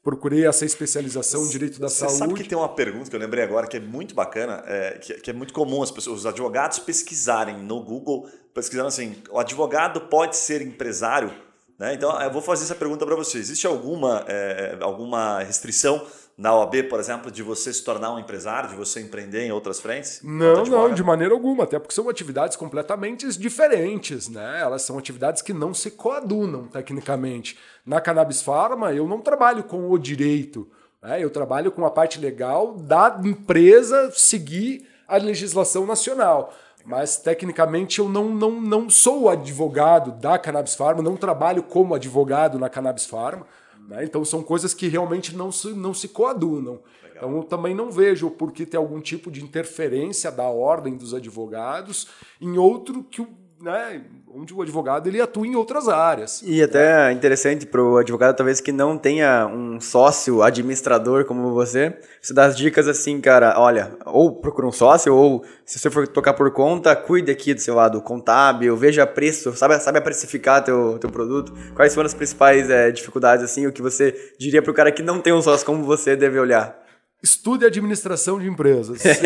Procurei 0.02 0.46
essa 0.46 0.64
especialização 0.64 1.44
em 1.46 1.48
direito 1.48 1.80
da 1.80 1.88
Você 1.88 2.00
saúde. 2.00 2.18
sabe 2.18 2.34
que 2.34 2.44
tem 2.44 2.58
uma 2.58 2.68
pergunta 2.68 3.08
que 3.08 3.16
eu 3.16 3.20
lembrei 3.20 3.42
agora 3.42 3.66
que 3.66 3.76
é 3.76 3.80
muito 3.80 4.14
bacana, 4.14 4.62
é, 4.66 4.98
que, 4.98 5.14
que, 5.14 5.30
é 5.30 5.32
muito 5.32 5.54
comum 5.54 5.82
as 5.82 5.90
pessoas, 5.90 6.20
os 6.20 6.26
advogados 6.26 6.78
pesquisarem 6.80 7.58
no 7.62 7.82
Google, 7.82 8.28
pesquisando 8.52 8.88
assim, 8.88 9.16
o 9.30 9.38
advogado 9.38 10.02
pode 10.02 10.36
ser 10.36 10.60
empresário? 10.60 11.32
Né? 11.78 11.94
Então, 11.94 12.20
eu 12.20 12.30
vou 12.30 12.42
fazer 12.42 12.64
essa 12.64 12.74
pergunta 12.74 13.06
para 13.06 13.16
você. 13.16 13.38
Existe 13.38 13.66
alguma, 13.66 14.22
é, 14.28 14.76
alguma 14.80 15.42
restrição 15.42 16.06
na 16.36 16.54
OAB, 16.54 16.84
por 16.88 16.98
exemplo, 16.98 17.30
de 17.30 17.42
você 17.42 17.72
se 17.72 17.84
tornar 17.84 18.14
um 18.14 18.18
empresário, 18.18 18.70
de 18.70 18.74
você 18.74 19.00
empreender 19.00 19.42
em 19.42 19.52
outras 19.52 19.78
frentes? 19.78 20.20
Não, 20.22 20.64
não, 20.64 20.94
de 20.94 21.02
maneira 21.02 21.34
alguma, 21.34 21.64
até 21.64 21.78
porque 21.78 21.94
são 21.94 22.08
atividades 22.08 22.56
completamente 22.56 23.26
diferentes, 23.38 24.28
né? 24.28 24.60
Elas 24.60 24.82
são 24.82 24.98
atividades 24.98 25.42
que 25.42 25.52
não 25.52 25.74
se 25.74 25.90
coadunam 25.90 26.66
tecnicamente. 26.66 27.58
Na 27.84 28.00
Cannabis 28.00 28.40
Pharma, 28.40 28.92
eu 28.92 29.06
não 29.06 29.20
trabalho 29.20 29.64
com 29.64 29.90
o 29.90 29.98
direito, 29.98 30.66
né? 31.02 31.22
eu 31.22 31.28
trabalho 31.30 31.70
com 31.70 31.84
a 31.84 31.90
parte 31.90 32.18
legal 32.18 32.74
da 32.74 33.20
empresa 33.22 34.10
seguir 34.14 34.88
a 35.06 35.16
legislação 35.16 35.84
nacional. 35.84 36.54
Mas 36.84 37.16
tecnicamente 37.16 37.98
eu 37.98 38.08
não, 38.08 38.30
não, 38.30 38.60
não 38.60 38.88
sou 38.88 39.28
advogado 39.28 40.12
da 40.12 40.38
Cannabis 40.38 40.74
Pharma, 40.74 41.02
não 41.02 41.16
trabalho 41.16 41.62
como 41.62 41.94
advogado 41.94 42.58
na 42.58 42.68
Cannabis 42.68 43.04
Pharma. 43.04 43.46
Né? 43.88 44.04
Então 44.04 44.24
são 44.24 44.42
coisas 44.42 44.74
que 44.74 44.88
realmente 44.88 45.34
não 45.36 45.50
se, 45.50 45.68
não 45.72 45.92
se 45.92 46.08
coadunam. 46.08 46.80
Legal. 47.02 47.16
Então 47.16 47.36
eu 47.36 47.42
também 47.44 47.74
não 47.74 47.90
vejo 47.90 48.30
por 48.30 48.52
que 48.52 48.64
ter 48.64 48.76
algum 48.76 49.00
tipo 49.00 49.30
de 49.30 49.42
interferência 49.42 50.30
da 50.30 50.48
ordem 50.48 50.96
dos 50.96 51.14
advogados 51.14 52.08
em 52.40 52.56
outro 52.56 53.02
que 53.04 53.26
né, 53.60 54.04
onde 54.34 54.54
o 54.54 54.62
advogado 54.62 55.08
ele 55.08 55.20
atua 55.20 55.46
em 55.46 55.56
outras 55.56 55.88
áreas. 55.88 56.42
E 56.44 56.62
até 56.62 57.08
é 57.08 57.12
interessante 57.12 57.66
para 57.66 57.82
o 57.82 57.98
advogado, 57.98 58.36
talvez 58.36 58.60
que 58.60 58.72
não 58.72 58.96
tenha 58.96 59.46
um 59.46 59.80
sócio 59.80 60.42
administrador 60.42 61.24
como 61.24 61.52
você, 61.52 61.98
você 62.20 62.32
dá 62.32 62.44
as 62.44 62.56
dicas 62.56 62.86
assim, 62.86 63.20
cara, 63.20 63.54
olha, 63.58 63.92
ou 64.06 64.40
procura 64.40 64.66
um 64.66 64.72
sócio, 64.72 65.14
ou 65.14 65.44
se 65.64 65.78
você 65.78 65.90
for 65.90 66.06
tocar 66.06 66.34
por 66.34 66.50
conta, 66.52 66.94
cuide 66.94 67.30
aqui 67.30 67.54
do 67.54 67.60
seu 67.60 67.74
lado 67.74 68.00
contábil, 68.00 68.76
veja 68.76 69.06
preço, 69.06 69.54
sabe, 69.56 69.78
sabe 69.80 70.00
precificar 70.00 70.62
teu, 70.62 70.98
teu 70.98 71.10
produto. 71.10 71.52
Quais 71.74 71.94
foram 71.94 72.06
as 72.06 72.14
principais 72.14 72.70
é, 72.70 72.90
dificuldades, 72.90 73.44
assim, 73.44 73.66
o 73.66 73.72
que 73.72 73.82
você 73.82 74.14
diria 74.38 74.62
para 74.62 74.70
o 74.70 74.74
cara 74.74 74.92
que 74.92 75.02
não 75.02 75.20
tem 75.20 75.32
um 75.32 75.42
sócio 75.42 75.66
como 75.66 75.84
você 75.84 76.16
deve 76.16 76.38
olhar? 76.38 76.89
Estude 77.22 77.66
administração 77.66 78.38
de 78.38 78.48
empresas. 78.48 79.04
Esse, 79.04 79.18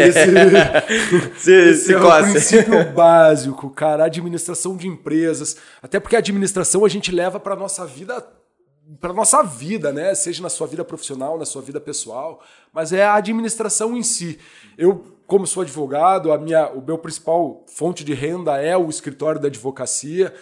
se, 1.36 1.52
esse 1.52 1.84
se 1.84 1.92
é 1.92 1.98
o 1.98 2.22
princípio 2.22 2.84
básico, 2.92 3.70
cara. 3.70 4.04
Administração 4.04 4.76
de 4.76 4.88
empresas. 4.88 5.56
Até 5.80 6.00
porque 6.00 6.16
a 6.16 6.18
administração 6.18 6.84
a 6.84 6.88
gente 6.88 7.12
leva 7.12 7.38
para 7.38 7.54
nossa 7.54 7.86
vida, 7.86 8.26
para 9.00 9.12
nossa 9.12 9.42
vida, 9.42 9.92
né? 9.92 10.12
Seja 10.14 10.42
na 10.42 10.48
sua 10.48 10.66
vida 10.66 10.84
profissional, 10.84 11.38
na 11.38 11.44
sua 11.44 11.62
vida 11.62 11.80
pessoal, 11.80 12.42
mas 12.72 12.92
é 12.92 13.04
a 13.04 13.14
administração 13.14 13.96
em 13.96 14.02
si. 14.02 14.40
Eu, 14.76 15.04
como 15.26 15.46
sou 15.46 15.62
advogado, 15.62 16.32
a 16.32 16.38
minha, 16.38 16.68
o 16.70 16.84
meu 16.84 16.98
principal 16.98 17.64
fonte 17.68 18.02
de 18.02 18.12
renda 18.12 18.60
é 18.60 18.76
o 18.76 18.90
escritório 18.90 19.40
da 19.40 19.46
advocacia. 19.46 20.34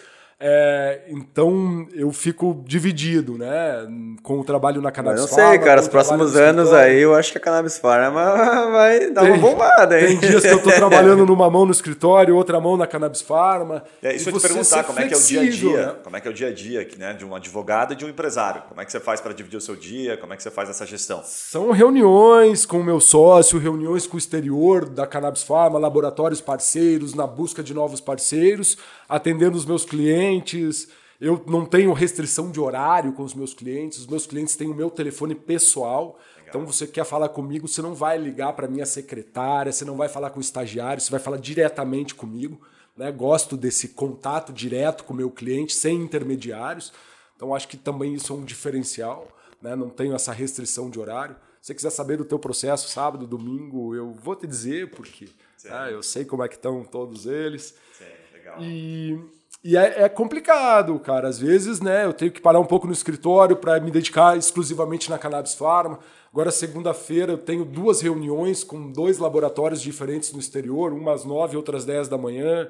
É, 0.45 1.03
então 1.07 1.87
eu 1.93 2.11
fico 2.11 2.65
dividido, 2.67 3.37
né? 3.37 3.87
Com 4.21 4.41
o 4.41 4.43
trabalho 4.43 4.81
na 4.81 4.91
Cannabis 4.91 5.29
Farm. 5.29 5.41
Não 5.41 5.51
sei, 5.51 5.59
cara, 5.59 5.79
os 5.79 5.87
próximos 5.87 6.35
anos 6.35 6.73
aí 6.73 6.99
eu 6.99 7.15
acho 7.15 7.31
que 7.31 7.37
a 7.37 7.41
Cannabis 7.41 7.77
Farm 7.77 8.13
vai 8.73 9.09
dar 9.09 9.21
tem, 9.21 9.31
uma 9.31 9.37
bombada, 9.37 9.97
hein? 9.97 10.19
Tem 10.19 10.29
dias 10.29 10.43
que 10.43 10.49
eu 10.49 10.61
tô 10.61 10.69
trabalhando 10.69 11.23
numa 11.25 11.49
mão 11.49 11.65
no 11.65 11.71
escritório, 11.71 12.35
outra 12.35 12.59
mão 12.59 12.75
na 12.75 12.85
Cannabis 12.85 13.21
Farm. 13.21 13.71
É, 14.01 14.13
isso 14.17 14.29
eu 14.29 14.33
te 14.33 14.41
perguntar, 14.41 14.83
como 14.83 14.99
é 14.99 15.07
que 15.07 15.13
é 15.13 15.17
o 15.17 15.21
dia 15.21 15.39
a 15.39 15.49
dia? 15.49 15.85
Né? 15.85 15.95
Como 16.03 16.17
é 16.17 16.19
que 16.19 16.27
é 16.27 16.31
o 16.31 16.33
dia 16.33 16.47
a 16.49 16.53
dia 16.53 16.87
né, 16.97 17.13
de 17.13 17.23
um 17.23 17.33
advogado 17.33 17.93
e 17.93 17.95
de 17.95 18.03
um 18.03 18.09
empresário? 18.09 18.63
Como 18.67 18.81
é 18.81 18.83
que 18.83 18.91
você 18.91 18.99
faz 18.99 19.21
para 19.21 19.31
dividir 19.31 19.55
o 19.55 19.61
seu 19.61 19.77
dia? 19.77 20.17
Como 20.17 20.33
é 20.33 20.35
que 20.35 20.43
você 20.43 20.51
faz 20.51 20.69
essa 20.69 20.85
gestão? 20.85 21.21
São 21.23 21.71
reuniões 21.71 22.65
com 22.65 22.81
o 22.81 22.83
meu 22.83 22.99
sócio, 22.99 23.57
reuniões 23.57 24.05
com 24.05 24.15
o 24.15 24.19
exterior 24.19 24.89
da 24.89 25.07
Cannabis 25.07 25.43
Farm, 25.43 25.75
laboratórios 25.75 26.41
parceiros, 26.41 27.13
na 27.13 27.25
busca 27.25 27.63
de 27.63 27.73
novos 27.73 28.01
parceiros, 28.01 28.77
atendendo 29.07 29.55
os 29.55 29.65
meus 29.65 29.85
clientes 29.85 30.32
clientes, 30.41 30.87
eu 31.19 31.43
não 31.47 31.65
tenho 31.65 31.93
restrição 31.93 32.51
de 32.51 32.59
horário 32.59 33.13
com 33.13 33.23
os 33.23 33.33
meus 33.33 33.53
clientes, 33.53 33.99
os 33.99 34.07
meus 34.07 34.25
clientes 34.25 34.55
têm 34.55 34.69
o 34.69 34.75
meu 34.75 34.89
telefone 34.89 35.35
pessoal. 35.35 36.19
Legal. 36.35 36.47
Então 36.49 36.65
você 36.65 36.87
quer 36.87 37.05
falar 37.05 37.29
comigo, 37.29 37.67
você 37.67 37.81
não 37.81 37.93
vai 37.93 38.17
ligar 38.17 38.53
para 38.53 38.67
minha 38.67 38.85
secretária, 38.85 39.71
você 39.71 39.85
não 39.85 39.95
vai 39.95 40.09
falar 40.09 40.31
com 40.31 40.39
o 40.39 40.41
estagiário, 40.41 41.01
você 41.01 41.11
vai 41.11 41.19
falar 41.19 41.37
diretamente 41.37 42.15
comigo. 42.15 42.59
Né? 42.97 43.11
Gosto 43.11 43.55
desse 43.55 43.89
contato 43.89 44.51
direto 44.51 45.03
com 45.03 45.13
o 45.13 45.17
meu 45.17 45.29
cliente, 45.31 45.73
sem 45.73 45.95
intermediários. 45.95 46.91
Então 47.35 47.53
acho 47.55 47.67
que 47.67 47.77
também 47.77 48.13
isso 48.13 48.33
é 48.33 48.35
um 48.35 48.43
diferencial. 48.43 49.27
Né? 49.61 49.75
Não 49.75 49.89
tenho 49.89 50.13
essa 50.13 50.31
restrição 50.31 50.89
de 50.89 50.99
horário. 50.99 51.35
Se 51.61 51.67
você 51.67 51.75
quiser 51.75 51.89
saber 51.91 52.17
do 52.17 52.25
teu 52.25 52.37
processo, 52.37 52.89
sábado, 52.89 53.25
domingo, 53.25 53.95
eu 53.95 54.11
vou 54.11 54.35
te 54.35 54.45
dizer, 54.45 54.91
porque 54.91 55.29
tá? 55.63 55.89
eu 55.89 56.03
sei 56.03 56.25
como 56.25 56.43
é 56.43 56.49
que 56.49 56.55
estão 56.55 56.83
todos 56.83 57.25
eles. 57.25 57.73
Sim, 57.97 58.03
legal. 58.33 58.61
E 58.61 59.17
e 59.63 59.77
é, 59.77 60.03
é, 60.03 60.09
complicado, 60.09 60.99
cara. 60.99 61.27
Às 61.27 61.39
vezes, 61.39 61.79
né, 61.79 62.05
eu 62.05 62.11
tenho 62.11 62.31
que 62.31 62.41
parar 62.41 62.59
um 62.59 62.65
pouco 62.65 62.85
no 62.85 62.93
escritório 62.93 63.55
para 63.55 63.79
me 63.79 63.89
dedicar 63.89 64.37
exclusivamente 64.37 65.09
na 65.09 65.17
Cannabis 65.17 65.53
Pharma. 65.53 65.99
Agora, 66.31 66.51
segunda-feira, 66.51 67.33
eu 67.33 67.37
tenho 67.37 67.63
duas 67.63 68.01
reuniões 68.01 68.63
com 68.63 68.91
dois 68.91 69.19
laboratórios 69.19 69.81
diferentes 69.81 70.33
no 70.33 70.39
exterior, 70.39 70.91
umas 70.91 71.23
nove, 71.23 71.55
outras 71.55 71.85
dez 71.85 72.07
da 72.07 72.17
manhã. 72.17 72.69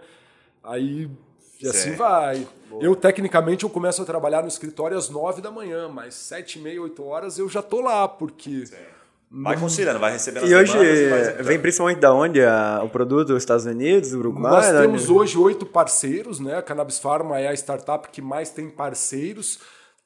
Aí, 0.64 1.10
e 1.62 1.68
assim 1.68 1.96
vai. 1.96 2.48
Boa. 2.70 2.84
Eu, 2.84 2.96
tecnicamente, 2.96 3.64
eu 3.64 3.70
começo 3.70 4.02
a 4.02 4.06
trabalhar 4.06 4.42
no 4.42 4.48
escritório 4.48 4.98
às 4.98 5.10
nove 5.10 5.42
da 5.42 5.50
manhã, 5.50 5.88
mas 5.88 6.14
sete 6.14 6.60
e 6.60 6.62
meia, 6.62 6.82
oito 6.82 7.04
horas 7.04 7.40
eu 7.40 7.50
já 7.50 7.62
tô 7.62 7.82
lá, 7.82 8.08
porque... 8.08 8.66
Vai 9.42 9.60
considerando, 9.60 10.00
vai 10.00 10.12
recebendo 10.12 10.46
E 10.46 10.54
hoje 10.54 10.78
vem 11.42 11.60
principalmente 11.60 12.00
da 12.00 12.14
onde 12.14 12.44
a, 12.44 12.82
o 12.84 12.90
produto? 12.90 13.36
Estados 13.36 13.66
Unidos, 13.66 14.14
Uruguai? 14.14 14.52
Nós 14.52 14.82
temos 14.82 15.10
hoje 15.10 15.40
oito 15.40 15.66
parceiros, 15.66 16.40
né? 16.40 16.58
A 16.58 16.62
Cannabis 16.62 17.00
Pharma 17.00 17.40
é 17.40 17.48
a 17.48 17.54
startup 17.54 18.10
que 18.10 18.22
mais 18.22 18.52
tem 18.52 18.70
parceiros. 18.70 19.60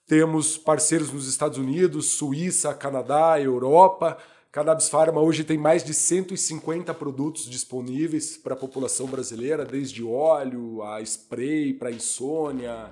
Temos 0.08 0.58
parceiros 0.58 1.12
nos 1.12 1.28
Estados 1.28 1.58
Unidos, 1.58 2.12
Suíça, 2.12 2.74
Canadá, 2.74 3.38
Europa. 3.38 4.18
Cannabis 4.50 4.88
Pharma 4.88 5.20
hoje 5.20 5.44
tem 5.44 5.58
mais 5.58 5.84
de 5.84 5.94
150 5.94 6.94
produtos 6.94 7.50
disponíveis 7.50 8.38
para 8.38 8.54
a 8.54 8.58
população 8.58 9.08
brasileira, 9.08 9.66
desde 9.66 10.06
óleo 10.06 10.82
a 10.84 11.02
spray 11.02 11.74
para 11.74 11.92
insônia, 11.92 12.92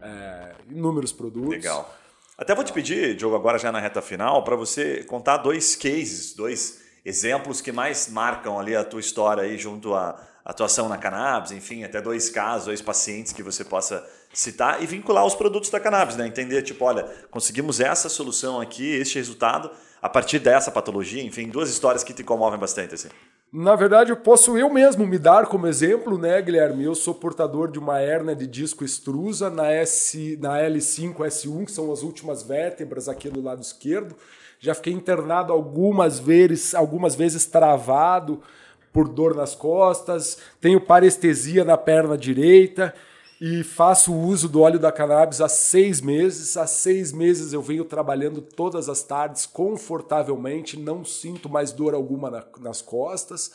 é, 0.00 0.52
inúmeros 0.70 1.12
produtos. 1.12 1.50
Legal. 1.50 1.94
Até 2.36 2.52
vou 2.54 2.64
te 2.64 2.72
pedir, 2.72 3.14
Diogo, 3.14 3.36
agora 3.36 3.58
já 3.58 3.70
na 3.70 3.78
reta 3.78 4.02
final, 4.02 4.42
para 4.42 4.56
você 4.56 5.04
contar 5.04 5.36
dois 5.36 5.76
cases, 5.76 6.34
dois 6.34 6.82
exemplos 7.04 7.60
que 7.60 7.70
mais 7.70 8.08
marcam 8.08 8.58
ali 8.58 8.74
a 8.74 8.82
tua 8.82 8.98
história 8.98 9.44
aí 9.44 9.56
junto 9.56 9.94
à 9.94 10.20
atuação 10.44 10.88
na 10.88 10.98
cannabis, 10.98 11.52
enfim, 11.52 11.84
até 11.84 12.02
dois 12.02 12.28
casos, 12.28 12.66
dois 12.66 12.82
pacientes 12.82 13.32
que 13.32 13.42
você 13.42 13.64
possa 13.64 14.04
citar 14.32 14.82
e 14.82 14.86
vincular 14.86 15.24
os 15.24 15.34
produtos 15.34 15.70
da 15.70 15.78
cannabis, 15.78 16.16
né? 16.16 16.26
Entender, 16.26 16.62
tipo, 16.62 16.84
olha, 16.84 17.04
conseguimos 17.30 17.78
essa 17.78 18.08
solução 18.08 18.60
aqui, 18.60 18.84
este 18.84 19.16
resultado 19.16 19.70
a 20.02 20.08
partir 20.08 20.40
dessa 20.40 20.72
patologia, 20.72 21.22
enfim, 21.22 21.48
duas 21.48 21.70
histórias 21.70 22.02
que 22.02 22.12
te 22.12 22.24
comovem 22.24 22.58
bastante, 22.58 22.94
assim. 22.94 23.08
Na 23.56 23.76
verdade, 23.76 24.10
eu 24.10 24.16
posso 24.16 24.58
eu 24.58 24.68
mesmo 24.68 25.06
me 25.06 25.16
dar 25.16 25.46
como 25.46 25.68
exemplo, 25.68 26.18
né, 26.18 26.42
Guilherme? 26.42 26.82
Eu 26.82 26.92
sou 26.92 27.14
portador 27.14 27.70
de 27.70 27.78
uma 27.78 28.02
hernia 28.02 28.34
de 28.34 28.48
disco 28.48 28.84
extrusa 28.84 29.48
na, 29.48 29.70
S, 29.70 30.36
na 30.42 30.58
L5, 30.58 31.18
S1, 31.18 31.66
que 31.66 31.70
são 31.70 31.92
as 31.92 32.02
últimas 32.02 32.42
vértebras 32.42 33.08
aqui 33.08 33.30
do 33.30 33.40
lado 33.40 33.62
esquerdo. 33.62 34.16
Já 34.58 34.74
fiquei 34.74 34.92
internado 34.92 35.52
algumas 35.52 36.18
vezes, 36.18 36.74
algumas 36.74 37.14
vezes 37.14 37.46
travado 37.46 38.42
por 38.92 39.06
dor 39.08 39.36
nas 39.36 39.54
costas. 39.54 40.36
Tenho 40.60 40.80
parestesia 40.80 41.64
na 41.64 41.76
perna 41.76 42.18
direita 42.18 42.92
e 43.40 43.64
faço 43.64 44.14
uso 44.14 44.48
do 44.48 44.60
óleo 44.60 44.78
da 44.78 44.92
cannabis 44.92 45.40
há 45.40 45.48
seis 45.48 46.00
meses. 46.00 46.56
Há 46.56 46.66
seis 46.66 47.12
meses 47.12 47.52
eu 47.52 47.60
venho 47.60 47.84
trabalhando 47.84 48.40
todas 48.40 48.88
as 48.88 49.02
tardes 49.02 49.46
confortavelmente, 49.46 50.78
não 50.78 51.04
sinto 51.04 51.48
mais 51.48 51.72
dor 51.72 51.94
alguma 51.94 52.30
na, 52.30 52.44
nas 52.60 52.80
costas. 52.80 53.52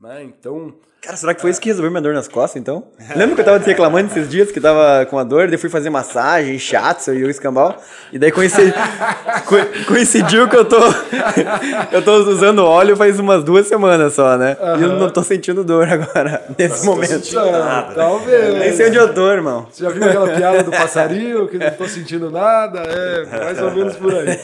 Né? 0.00 0.24
Então, 0.24 0.74
Cara, 1.02 1.16
será 1.16 1.32
que 1.34 1.40
foi 1.40 1.50
isso 1.50 1.58
que 1.58 1.68
resolveu 1.70 1.90
minha 1.90 2.02
dor 2.02 2.12
nas 2.12 2.28
costas, 2.28 2.60
então? 2.60 2.84
Lembra 3.16 3.34
que 3.34 3.40
eu 3.40 3.44
tava 3.46 3.58
te 3.58 3.64
reclamando 3.66 4.08
esses 4.10 4.28
dias 4.28 4.52
que 4.52 4.60
tava 4.60 5.06
com 5.06 5.18
a 5.18 5.24
dor, 5.24 5.48
daí 5.48 5.56
fui 5.56 5.70
fazer 5.70 5.88
massagem, 5.88 6.58
shiatsu 6.58 7.14
e 7.14 7.24
o 7.24 7.30
escambau, 7.30 7.74
e 8.12 8.18
daí 8.18 8.30
coincidiu, 8.30 8.74
co- 9.46 9.86
coincidiu 9.88 10.46
que 10.46 10.56
eu 10.56 10.64
tô 10.66 10.76
eu 11.90 12.02
tô 12.02 12.16
usando 12.28 12.58
óleo 12.66 12.96
faz 12.96 13.18
umas 13.18 13.42
duas 13.42 13.66
semanas 13.66 14.12
só, 14.12 14.36
né? 14.36 14.58
E 14.78 14.82
eu 14.82 14.98
não 14.98 15.08
tô 15.08 15.22
sentindo 15.22 15.64
dor 15.64 15.88
agora, 15.88 16.44
nesse 16.58 16.84
momento. 16.84 17.08
sentindo 17.08 17.50
nada. 17.50 17.94
talvez. 17.94 18.54
Nem 18.58 18.72
sei 18.76 18.88
onde 18.88 18.98
eu 18.98 19.14
tô, 19.14 19.30
irmão. 19.32 19.66
Você 19.70 19.82
já 19.84 19.90
viu 19.90 20.04
aquela 20.04 20.28
piada 20.28 20.62
do 20.62 20.70
passarinho 20.70 21.48
que 21.48 21.56
não 21.56 21.70
tô 21.70 21.86
sentindo 21.88 22.30
nada? 22.30 22.80
É, 22.80 23.24
mais 23.44 23.62
ou 23.62 23.70
menos 23.70 23.96
por 23.96 24.14
aí. 24.14 24.38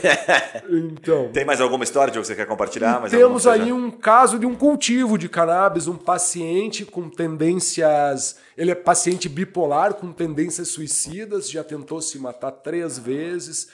Então, 0.70 1.28
Tem 1.34 1.44
mais 1.44 1.60
alguma 1.60 1.84
história 1.84 2.10
Diogo, 2.10 2.22
que 2.26 2.28
você 2.32 2.34
quer 2.34 2.46
compartilhar? 2.46 2.98
Mais 3.00 3.12
temos 3.12 3.46
aí 3.46 3.70
um 3.74 3.90
caso 3.90 4.38
de 4.38 4.46
um 4.46 4.54
cultivo 4.54 5.18
de 5.18 5.28
cannabis, 5.28 5.86
um 5.86 5.96
paciente 5.96 6.45
com 6.84 7.08
tendências. 7.08 8.36
Ele 8.56 8.70
é 8.70 8.74
paciente 8.74 9.28
bipolar 9.28 9.94
com 9.94 10.12
tendências 10.12 10.68
suicidas, 10.68 11.50
já 11.50 11.64
tentou 11.64 12.00
se 12.00 12.18
matar 12.18 12.50
três 12.50 12.98
vezes. 12.98 13.68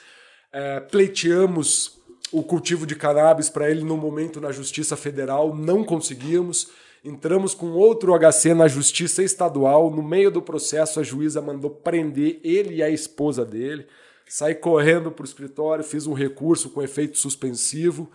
É, 0.51 0.79
pleiteamos 0.79 2.01
o 2.31 2.41
cultivo 2.41 2.85
de 2.85 2.95
cannabis 2.95 3.49
para 3.49 3.69
ele 3.69 3.83
no 3.83 3.95
momento 3.95 4.41
na 4.41 4.51
Justiça 4.51 4.97
Federal, 4.97 5.55
não 5.55 5.83
conseguimos. 5.83 6.69
Entramos 7.05 7.53
com 7.53 7.71
outro 7.71 8.17
HC 8.17 8.53
na 8.53 8.67
Justiça 8.67 9.21
Estadual. 9.21 9.91
No 9.91 10.01
meio 10.01 10.31
do 10.31 10.41
processo, 10.41 10.99
a 10.99 11.03
juíza 11.03 11.41
mandou 11.41 11.69
prender 11.69 12.39
ele 12.43 12.75
e 12.75 12.83
a 12.83 12.89
esposa 12.89 13.45
dele. 13.45 13.85
Saí 14.25 14.55
correndo 14.55 15.11
para 15.11 15.23
o 15.23 15.25
escritório, 15.25 15.83
fiz 15.83 16.07
um 16.07 16.13
recurso 16.13 16.69
com 16.69 16.81
efeito 16.81 17.17
suspensivo. 17.19 18.09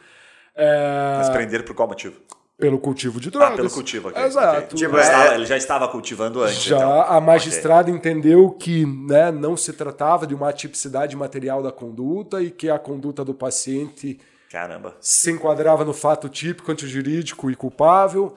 É, 0.56 1.18
Mas 1.18 1.28
prender 1.28 1.64
por 1.64 1.76
qual 1.76 1.86
motivo? 1.86 2.20
Pelo 2.58 2.78
cultivo 2.78 3.20
de 3.20 3.30
drogas. 3.30 3.52
Ah, 3.52 3.56
pelo 3.56 3.70
cultivo 3.70 4.08
aqui. 4.08 4.18
Exato. 4.20 4.58
ok. 4.58 4.76
Tipo, 4.76 4.90
Ele 4.90 4.98
é- 4.98 5.02
estava- 5.02 5.34
Ele 5.36 5.46
já 5.46 5.56
estava 5.56 5.88
cultivando 5.88 6.42
antes, 6.42 6.62
Já 6.64 6.76
então. 6.76 7.02
a 7.02 7.20
magistrada 7.20 7.90
entendeu 7.90 8.50
que 8.50 8.84
né, 8.84 9.30
não 9.30 9.56
se 9.56 9.72
tratava 9.72 10.26
de 10.26 10.34
uma 10.34 10.48
atipicidade 10.48 11.14
material 11.16 11.62
da 11.62 11.70
conduta 11.70 12.42
e 12.42 12.50
que 12.50 12.68
a 12.68 12.78
conduta 12.78 13.24
do 13.24 13.32
paciente 13.32 14.18
Caramba. 14.50 14.96
se 15.00 15.30
enquadrava 15.30 15.84
no 15.84 15.94
fato 15.94 16.28
típico, 16.28 16.72
antijurídico 16.72 17.48
e 17.50 17.54
culpável. 17.54 18.34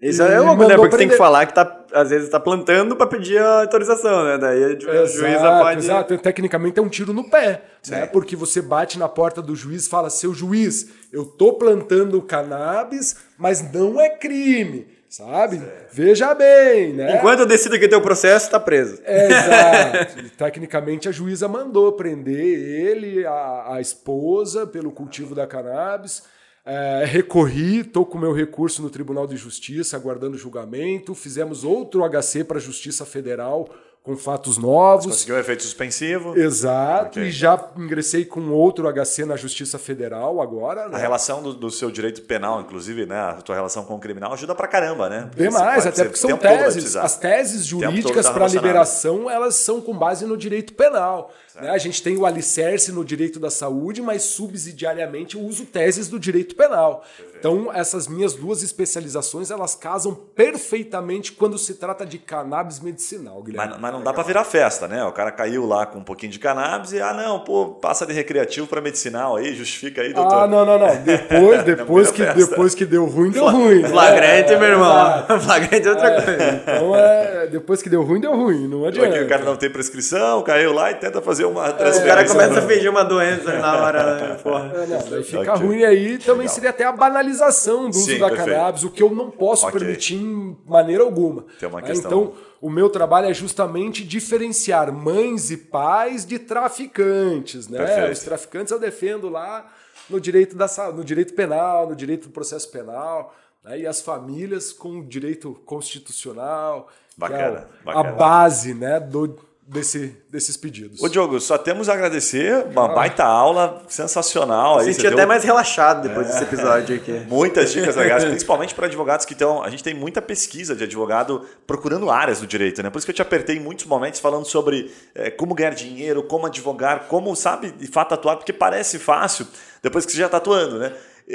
Isso 0.00 0.22
E 0.22 0.26
é 0.26 0.38
louco, 0.40 0.62
né? 0.62 0.68
mandou 0.68 0.76
Porque 0.76 0.96
tem 0.98 1.08
que 1.08 1.14
prender. 1.14 1.16
falar 1.18 1.46
que 1.46 1.54
tá, 1.54 1.84
às 1.92 2.10
vezes 2.10 2.28
tá 2.28 2.38
plantando 2.38 2.94
pra 2.96 3.06
pedir 3.06 3.38
a 3.38 3.62
autorização, 3.62 4.24
né? 4.24 4.36
Daí 4.36 4.62
a 4.64 4.78
ju- 4.78 4.90
a 4.90 5.06
juíza 5.06 5.58
pode... 5.60 5.78
exato. 5.78 6.18
Tecnicamente 6.18 6.78
é 6.78 6.82
um 6.82 6.88
tiro 6.88 7.14
no 7.14 7.24
pé, 7.30 7.46
né? 7.48 7.60
Certo. 7.82 8.12
Porque 8.12 8.36
você 8.36 8.60
bate 8.60 8.98
na 8.98 9.08
porta 9.08 9.40
do 9.40 9.56
juiz 9.56 9.86
e 9.86 9.88
fala: 9.88 10.10
seu 10.10 10.34
juiz, 10.34 10.88
eu 11.12 11.24
tô 11.24 11.54
plantando 11.54 12.20
cannabis, 12.20 13.16
mas 13.38 13.72
não 13.72 13.98
é 13.98 14.10
crime, 14.10 14.86
sabe? 15.08 15.62
Veja 15.90 16.34
bem, 16.34 16.92
né? 16.92 17.16
Enquanto 17.16 17.40
eu 17.40 17.46
decido 17.46 17.78
que 17.78 17.88
tem 17.88 17.98
o 17.98 18.02
processo, 18.02 18.50
tá 18.50 18.60
preso. 18.60 19.00
É, 19.02 19.26
Exato. 19.28 20.18
E, 20.26 20.28
Tecnicamente 20.28 21.08
a 21.08 21.12
juíza 21.12 21.48
mandou 21.48 21.90
prender 21.92 22.36
ele, 22.38 23.24
a, 23.26 23.76
a 23.76 23.80
esposa, 23.80 24.66
pelo 24.66 24.92
cultivo 24.92 25.34
da 25.34 25.46
cannabis. 25.46 26.22
É, 26.68 27.04
recorri, 27.06 27.80
estou 27.80 28.04
com 28.04 28.18
meu 28.18 28.32
recurso 28.32 28.82
no 28.82 28.90
Tribunal 28.90 29.24
de 29.26 29.36
Justiça, 29.36 29.96
aguardando 29.96 30.36
julgamento. 30.36 31.14
Fizemos 31.14 31.62
outro 31.62 32.02
HC 32.02 32.42
para 32.42 32.58
a 32.58 32.60
Justiça 32.60 33.06
Federal 33.06 33.68
com 34.02 34.16
fatos 34.16 34.56
novos. 34.58 35.06
Conseguiu 35.06 35.36
efeito 35.38 35.62
suspensivo. 35.64 36.36
Exato, 36.38 37.18
Ok. 37.18 37.24
e 37.24 37.30
já 37.30 37.70
ingressei 37.76 38.24
com 38.24 38.50
outro 38.50 38.86
HC 38.92 39.24
na 39.24 39.36
Justiça 39.36 39.78
Federal 39.80 40.40
agora. 40.40 40.86
A 40.86 40.88
Né? 40.90 40.98
relação 40.98 41.42
do, 41.42 41.52
do 41.52 41.70
seu 41.70 41.90
direito 41.90 42.22
penal, 42.22 42.60
inclusive, 42.60 43.04
né? 43.06 43.16
A 43.18 43.34
tua 43.34 43.54
relação 43.56 43.84
com 43.84 43.94
o 43.96 43.98
criminal 44.00 44.32
ajuda 44.32 44.54
pra 44.54 44.68
caramba, 44.68 45.08
né? 45.08 45.22
Porque 45.22 45.42
Bem 45.42 45.50
você 45.50 45.58
mais, 45.58 45.84
pode- 45.84 45.88
até 45.88 46.04
porque 46.04 46.18
são 46.18 46.36
teses. 46.36 46.94
As 46.96 47.16
teses 47.16 47.64
jurídicas 47.66 48.26
tá 48.26 48.32
para 48.32 48.46
liberação, 48.48 49.28
elas 49.30 49.54
são 49.56 49.80
com 49.80 49.96
base 49.96 50.24
no 50.24 50.36
direito 50.36 50.72
penal. 50.74 51.32
Né? 51.60 51.70
A 51.70 51.78
gente 51.78 52.02
tem 52.02 52.16
o 52.16 52.26
alicerce 52.26 52.92
no 52.92 53.04
direito 53.04 53.40
da 53.40 53.50
saúde, 53.50 54.02
mas 54.02 54.22
subsidiariamente 54.22 55.36
eu 55.36 55.42
uso 55.42 55.64
teses 55.64 56.08
do 56.08 56.18
direito 56.18 56.54
penal. 56.54 57.04
Então, 57.38 57.70
essas 57.72 58.08
minhas 58.08 58.34
duas 58.34 58.62
especializações, 58.62 59.50
elas 59.50 59.74
casam 59.74 60.14
perfeitamente 60.14 61.32
quando 61.32 61.58
se 61.58 61.74
trata 61.74 62.04
de 62.04 62.18
cannabis 62.18 62.80
medicinal, 62.80 63.42
Guilherme. 63.42 63.72
Mas, 63.72 63.80
mas 63.80 63.92
não 63.92 64.02
dá 64.02 64.12
pra 64.12 64.22
virar 64.22 64.44
festa, 64.44 64.88
né? 64.88 65.04
O 65.04 65.12
cara 65.12 65.30
caiu 65.30 65.66
lá 65.66 65.86
com 65.86 65.98
um 65.98 66.04
pouquinho 66.04 66.32
de 66.32 66.38
cannabis 66.38 66.92
e, 66.92 67.00
ah, 67.00 67.12
não, 67.12 67.40
pô, 67.40 67.66
passa 67.66 68.06
de 68.06 68.12
recreativo 68.12 68.66
pra 68.66 68.80
medicinal 68.80 69.36
aí, 69.36 69.54
justifica 69.54 70.02
aí, 70.02 70.12
doutor. 70.12 70.44
Ah, 70.44 70.46
não, 70.46 70.64
não, 70.64 70.78
não. 70.78 70.96
Depois, 71.02 71.62
depois, 71.64 72.10
que, 72.10 72.24
festa. 72.24 72.46
depois 72.46 72.74
que 72.74 72.84
deu 72.84 73.06
ruim, 73.06 73.30
deu 73.30 73.48
ruim. 73.48 73.82
né? 73.82 73.88
Flagrante, 73.88 74.56
meu 74.56 74.68
irmão. 74.68 75.08
Exato. 75.08 75.40
Flagrante 75.46 75.86
é 75.86 75.90
outra 75.90 76.22
coisa. 76.22 76.62
Então, 76.62 76.96
é, 76.96 77.46
depois 77.46 77.82
que 77.82 77.88
deu 77.88 78.02
ruim, 78.02 78.20
deu 78.20 78.34
ruim. 78.34 78.66
Não 78.66 78.84
adianta. 78.84 79.22
O 79.22 79.28
cara 79.28 79.44
não 79.44 79.56
tem 79.56 79.70
prescrição, 79.70 80.42
caiu 80.42 80.72
lá 80.72 80.90
e 80.90 80.94
tenta 80.94 81.20
fazer 81.22 81.45
uma 81.46 81.68
O 81.68 81.72
transferência. 81.72 82.04
cara 82.04 82.26
começa 82.28 82.58
a 82.58 82.62
fingir 82.68 82.90
uma 82.90 83.04
doença 83.04 83.58
na 83.58 83.76
hora, 83.82 84.16
né? 84.28 84.34
Porra. 84.42 84.72
É, 84.74 84.86
não, 84.86 85.08
daí 85.10 85.22
fica 85.24 85.52
Ok. 85.54 85.66
ruim 85.66 85.84
aí 85.84 86.18
também 86.18 86.40
Legal. 86.42 86.54
seria 86.54 86.70
até 86.70 86.84
a 86.84 86.92
banalização 86.92 87.84
do 87.90 87.96
uso 87.96 88.04
Sim, 88.10 88.18
da 88.18 88.28
perfeito. 88.28 88.50
cannabis, 88.56 88.84
o 88.84 88.90
que 88.90 89.02
eu 89.02 89.10
não 89.10 89.30
posso 89.30 89.66
Ok. 89.66 89.78
permitir 89.80 90.16
em 90.16 90.56
maneira 90.66 91.02
alguma. 91.02 91.44
Tem 91.58 91.68
uma 91.68 91.80
né? 91.80 91.86
questão- 91.88 92.10
Então, 92.10 92.32
o 92.60 92.70
meu 92.70 92.88
trabalho 92.90 93.28
é 93.28 93.34
justamente 93.34 94.04
diferenciar 94.04 94.92
mães 94.92 95.50
e 95.50 95.56
pais 95.56 96.24
de 96.26 96.38
traficantes. 96.38 97.68
Né? 97.68 97.78
Perfeito. 97.78 98.12
Os 98.12 98.18
traficantes 98.20 98.70
eu 98.72 98.78
defendo 98.78 99.28
lá 99.28 99.66
no 100.08 100.20
direito, 100.20 100.56
da, 100.56 100.66
no 100.94 101.04
direito 101.04 101.34
penal, 101.34 101.88
no 101.88 101.96
direito 101.96 102.28
do 102.28 102.32
processo 102.32 102.70
penal, 102.70 103.34
né? 103.64 103.80
e 103.80 103.86
as 103.86 104.00
famílias 104.00 104.72
com 104.72 105.00
o 105.00 105.04
direito 105.04 105.58
constitucional, 105.66 106.88
é 106.88 107.20
Bacana, 107.20 107.66
o- 107.82 107.84
bacana. 107.86 108.08
a 108.08 108.12
base 108.12 108.74
né, 108.74 109.00
do, 109.00 109.36
desse, 109.66 110.16
desses 110.30 110.56
pedidos. 110.56 111.02
Ô, 111.02 111.08
Diogo, 111.08 111.40
só 111.40 111.58
temos 111.58 111.88
a 111.88 111.94
agradecer. 111.94 112.66
Uma 112.70 112.88
baita 112.88 113.24
aula 113.24 113.82
sensacional. 113.88 114.78
Aí, 114.78 114.94
Senti 114.94 115.06
até 115.06 115.16
deu 115.16 115.26
mais 115.26 115.42
relaxado 115.42 116.08
depois 116.08 116.26
desse 116.28 116.44
episódio 116.44 116.96
aqui. 116.96 117.12
Muitas 117.28 117.72
dicas 117.72 117.96
legais, 117.96 118.24
principalmente 118.24 118.74
para 118.74 118.86
advogados 118.86 119.26
que 119.26 119.32
estão. 119.32 119.62
A 119.62 119.70
gente 119.70 119.82
tem 119.82 119.94
muita 119.94 120.22
pesquisa 120.22 120.74
de 120.76 120.84
advogado 120.84 121.44
procurando 121.66 122.10
áreas 122.10 122.40
do 122.40 122.46
direito, 122.46 122.82
né? 122.82 122.90
Por 122.90 122.98
isso 122.98 123.06
que 123.06 123.10
eu 123.10 123.16
te 123.16 123.22
apertei 123.22 123.56
em 123.56 123.60
muitos 123.60 123.86
momentos 123.86 124.20
falando 124.20 124.44
sobre 124.44 124.92
eh, 125.14 125.30
como 125.30 125.54
ganhar 125.54 125.74
dinheiro, 125.74 126.22
como 126.22 126.46
advogar, 126.46 127.06
como, 127.08 127.34
sabe, 127.34 127.72
de 127.72 127.86
fato 127.86 128.14
atuar, 128.14 128.36
porque 128.36 128.52
parece 128.52 128.98
fácil 128.98 129.46
depois 129.82 130.06
que 130.06 130.12
você 130.12 130.18
já 130.18 130.26
está 130.26 130.38
atuando, 130.38 130.78
né? 130.78 130.92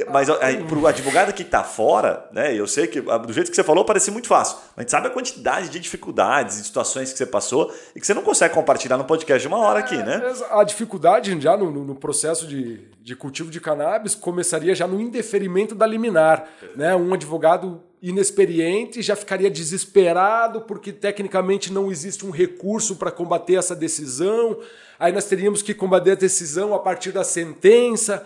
Mas 0.10 0.30
para 0.30 0.78
o 0.80 0.88
advogado 0.88 1.34
que 1.34 1.42
está 1.42 1.66
fora, 1.66 2.26
né? 2.32 2.58
Eu 2.58 2.66
sei 2.66 2.88
que 2.88 3.04
ah, 3.10 3.18
do 3.18 3.34
jeito 3.34 3.50
que 3.50 3.56
você 3.56 3.64
falou 3.64 3.84
parece 3.84 4.10
muito 4.10 4.28
fácil. 4.30 4.56
Mas 4.70 4.78
a 4.78 4.82
gente 4.84 4.92
sabe 4.92 5.08
a 5.08 5.10
quantidade 5.10 5.68
de 5.68 5.80
dificuldades 5.82 6.58
e 6.60 6.64
situações 6.64 7.12
que 7.12 7.18
você 7.18 7.26
passou 7.26 7.74
e 7.94 8.00
que 8.00 8.08
você 8.08 8.14
não 8.14 8.22
consegue 8.22 8.54
compartilhar 8.54 8.98
no 8.98 9.04
podcast 9.04 9.42
de 9.42 9.48
uma 9.54 9.58
hora 9.58 9.80
aqui, 9.80 9.98
né? 9.98 10.22
A 10.52 10.64
dificuldade 10.64 11.38
já 11.42 11.58
no, 11.58 11.70
no- 11.70 11.84
no 11.84 11.96
processo 11.96 12.48
de, 12.48 12.88
de 13.02 13.18
cultivo 13.18 13.52
de 13.52 13.60
cannabis 13.60 14.16
começaria 14.16 14.74
já 14.74 14.88
no 14.88 15.02
indeferimento 15.02 15.76
da 15.76 15.86
liminar. 15.86 16.48
Né? 16.74 16.96
Um 16.96 17.14
advogado 17.14 17.84
inexperiente 18.02 19.02
já 19.02 19.16
ficaria 19.18 19.52
desesperado 19.52 20.62
porque 20.62 20.94
tecnicamente 20.94 21.72
não 21.74 21.92
existe 21.92 22.26
um 22.26 22.30
recurso 22.32 22.96
para 22.96 23.12
combater 23.12 23.56
essa 23.56 23.76
decisão. 23.76 24.58
Aí 24.98 25.12
nós 25.12 25.26
teríamos 25.26 25.62
que 25.62 25.74
combater 25.74 26.12
a 26.12 26.16
decisão 26.16 26.74
a 26.74 26.80
partir 26.80 27.12
da 27.12 27.26
sentença, 27.26 28.26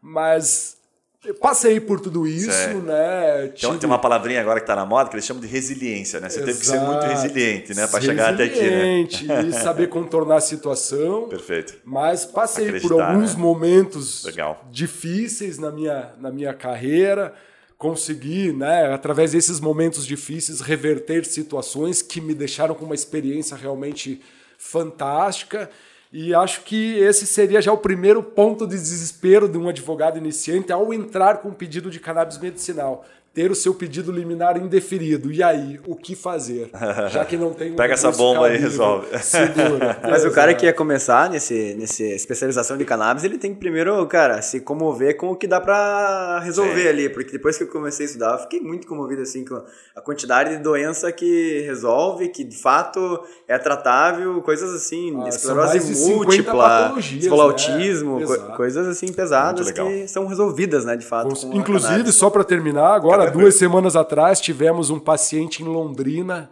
mas 0.00 0.78
eu 1.24 1.34
passei 1.34 1.78
por 1.80 2.00
tudo 2.00 2.26
isso, 2.26 2.50
Certo. 2.50 2.78
né? 2.78 3.48
Tive- 3.54 3.78
tem 3.78 3.86
uma 3.88 3.98
palavrinha 3.98 4.40
agora 4.40 4.58
que 4.58 4.64
está 4.64 4.74
na 4.74 4.86
moda 4.86 5.08
que 5.10 5.16
eles 5.16 5.24
chamam 5.26 5.40
de 5.42 5.46
resiliência, 5.48 6.18
né? 6.20 6.28
Você 6.30 6.40
teve 6.42 6.58
que 6.58 6.66
ser 6.66 6.78
muito 6.80 7.04
Exato. 7.04 7.12
resiliente, 7.22 7.74
né? 7.74 7.86
Para 7.86 8.00
chegar 8.00 8.32
até 8.34 8.44
aqui, 8.44 8.60
né? 8.62 9.00
E 9.46 9.52
saber 9.62 9.88
contornar 9.88 10.36
a 10.36 10.40
situação. 10.40 11.28
Perfeito. 11.28 11.74
Mas 11.84 12.24
passei 12.24 12.66
por 12.66 12.76
Acreditar, 12.76 13.10
alguns 13.12 13.34
né? 13.34 13.40
momentos 13.40 14.24
Legal. 14.24 14.66
difíceis 14.72 15.58
na 15.58 15.70
minha, 15.70 16.10
na 16.18 16.30
minha 16.30 16.54
carreira. 16.54 17.34
Consegui, 17.76 18.52
né, 18.52 18.92
através 18.92 19.32
desses 19.32 19.58
momentos 19.58 20.04
difíceis, 20.06 20.60
reverter 20.60 21.24
situações 21.24 22.02
que 22.02 22.20
me 22.20 22.34
deixaram 22.34 22.74
com 22.74 22.84
uma 22.84 22.94
experiência 22.94 23.56
realmente 23.56 24.20
fantástica. 24.58 25.70
E 26.12 26.34
acho 26.34 26.62
que 26.62 26.98
esse 26.98 27.24
seria 27.24 27.62
já 27.62 27.72
o 27.72 27.78
primeiro 27.78 28.20
ponto 28.20 28.66
de 28.66 28.74
desespero 28.74 29.48
de 29.48 29.56
um 29.56 29.68
advogado 29.68 30.18
iniciante 30.18 30.72
ao 30.72 30.92
entrar 30.92 31.38
com 31.38 31.50
um 31.50 31.54
pedido 31.54 31.88
de 31.88 32.00
cannabis 32.00 32.36
medicinal. 32.36 33.04
Ter 33.32 33.48
o 33.48 33.54
seu 33.54 33.72
pedido 33.72 34.10
liminar 34.10 34.56
indeferido. 34.56 35.30
E 35.32 35.40
aí, 35.40 35.78
o 35.86 35.94
que 35.94 36.16
fazer? 36.16 36.68
Já 37.12 37.24
que 37.24 37.36
não 37.36 37.52
tem 37.52 37.72
um 37.72 37.76
Pega 37.76 37.94
essa 37.94 38.10
bomba 38.10 38.46
aí 38.48 38.56
e 38.56 38.58
resolve. 38.58 39.06
Segura. 39.22 40.00
Mas 40.02 40.24
o 40.24 40.32
cara 40.32 40.52
que 40.52 40.66
ia 40.66 40.72
começar 40.72 41.30
nesse, 41.30 41.74
nesse 41.78 42.02
especialização 42.02 42.76
de 42.76 42.84
cannabis, 42.84 43.22
ele 43.22 43.38
tem 43.38 43.54
que 43.54 43.60
primeiro, 43.60 44.04
cara, 44.08 44.42
se 44.42 44.58
comover 44.60 45.16
com 45.16 45.30
o 45.30 45.36
que 45.36 45.46
dá 45.46 45.60
pra 45.60 46.40
resolver 46.40 46.82
Sim. 46.82 46.88
ali. 46.88 47.08
Porque 47.08 47.30
depois 47.30 47.56
que 47.56 47.62
eu 47.62 47.68
comecei 47.68 48.04
a 48.04 48.08
estudar, 48.08 48.32
eu 48.32 48.38
fiquei 48.40 48.60
muito 48.60 48.86
comovido, 48.88 49.22
assim, 49.22 49.44
com 49.44 49.62
a 49.94 50.00
quantidade 50.00 50.56
de 50.56 50.62
doença 50.62 51.12
que 51.12 51.60
resolve, 51.64 52.28
que 52.30 52.42
de 52.42 52.56
fato 52.56 53.20
é 53.46 53.56
tratável, 53.58 54.42
coisas 54.42 54.74
assim, 54.74 55.16
Ah, 55.24 55.28
esclerose 55.28 55.68
mais 55.76 55.86
de 55.86 55.94
50 55.94 56.16
múltipla, 56.16 56.94
falou 57.28 57.46
né? 57.46 57.52
autismo, 57.52 58.20
co- 58.26 58.56
coisas 58.56 58.88
assim 58.88 59.12
pesadas 59.12 59.70
que 59.70 60.08
são 60.08 60.26
resolvidas, 60.26 60.84
né, 60.84 60.96
de 60.96 61.06
fato. 61.06 61.32
Inclusive, 61.52 62.10
só 62.10 62.28
para 62.28 62.42
terminar, 62.42 62.92
agora 62.94 63.19
Agora, 63.20 63.30
duas 63.32 63.56
semanas 63.56 63.96
atrás, 63.96 64.40
tivemos 64.40 64.88
um 64.88 64.98
paciente 64.98 65.62
em 65.62 65.66
Londrina, 65.66 66.50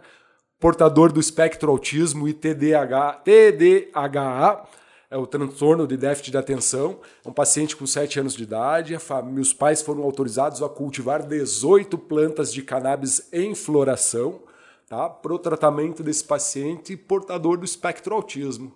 portador 0.59 1.11
do 1.11 1.19
espectro 1.19 1.71
autismo 1.71 2.27
e 2.27 2.33
TDAH, 2.33 3.23
TDAH 3.23 4.65
é 5.09 5.17
o 5.17 5.25
transtorno 5.25 5.87
de 5.87 5.97
déficit 5.97 6.29
de 6.29 6.37
atenção. 6.37 6.99
É 7.25 7.29
um 7.29 7.33
paciente 7.33 7.75
com 7.75 7.87
7 7.87 8.19
anos 8.19 8.35
de 8.35 8.43
idade. 8.43 8.95
Os 9.39 9.51
pais 9.51 9.81
foram 9.81 10.03
autorizados 10.03 10.61
a 10.61 10.69
cultivar 10.69 11.23
18 11.25 11.97
plantas 11.97 12.53
de 12.53 12.61
cannabis 12.61 13.27
em 13.33 13.55
floração 13.55 14.39
tá? 14.87 15.09
para 15.09 15.33
o 15.33 15.39
tratamento 15.39 16.03
desse 16.03 16.23
paciente 16.23 16.95
portador 16.95 17.57
do 17.57 17.65
espectro 17.65 18.13
autismo. 18.13 18.71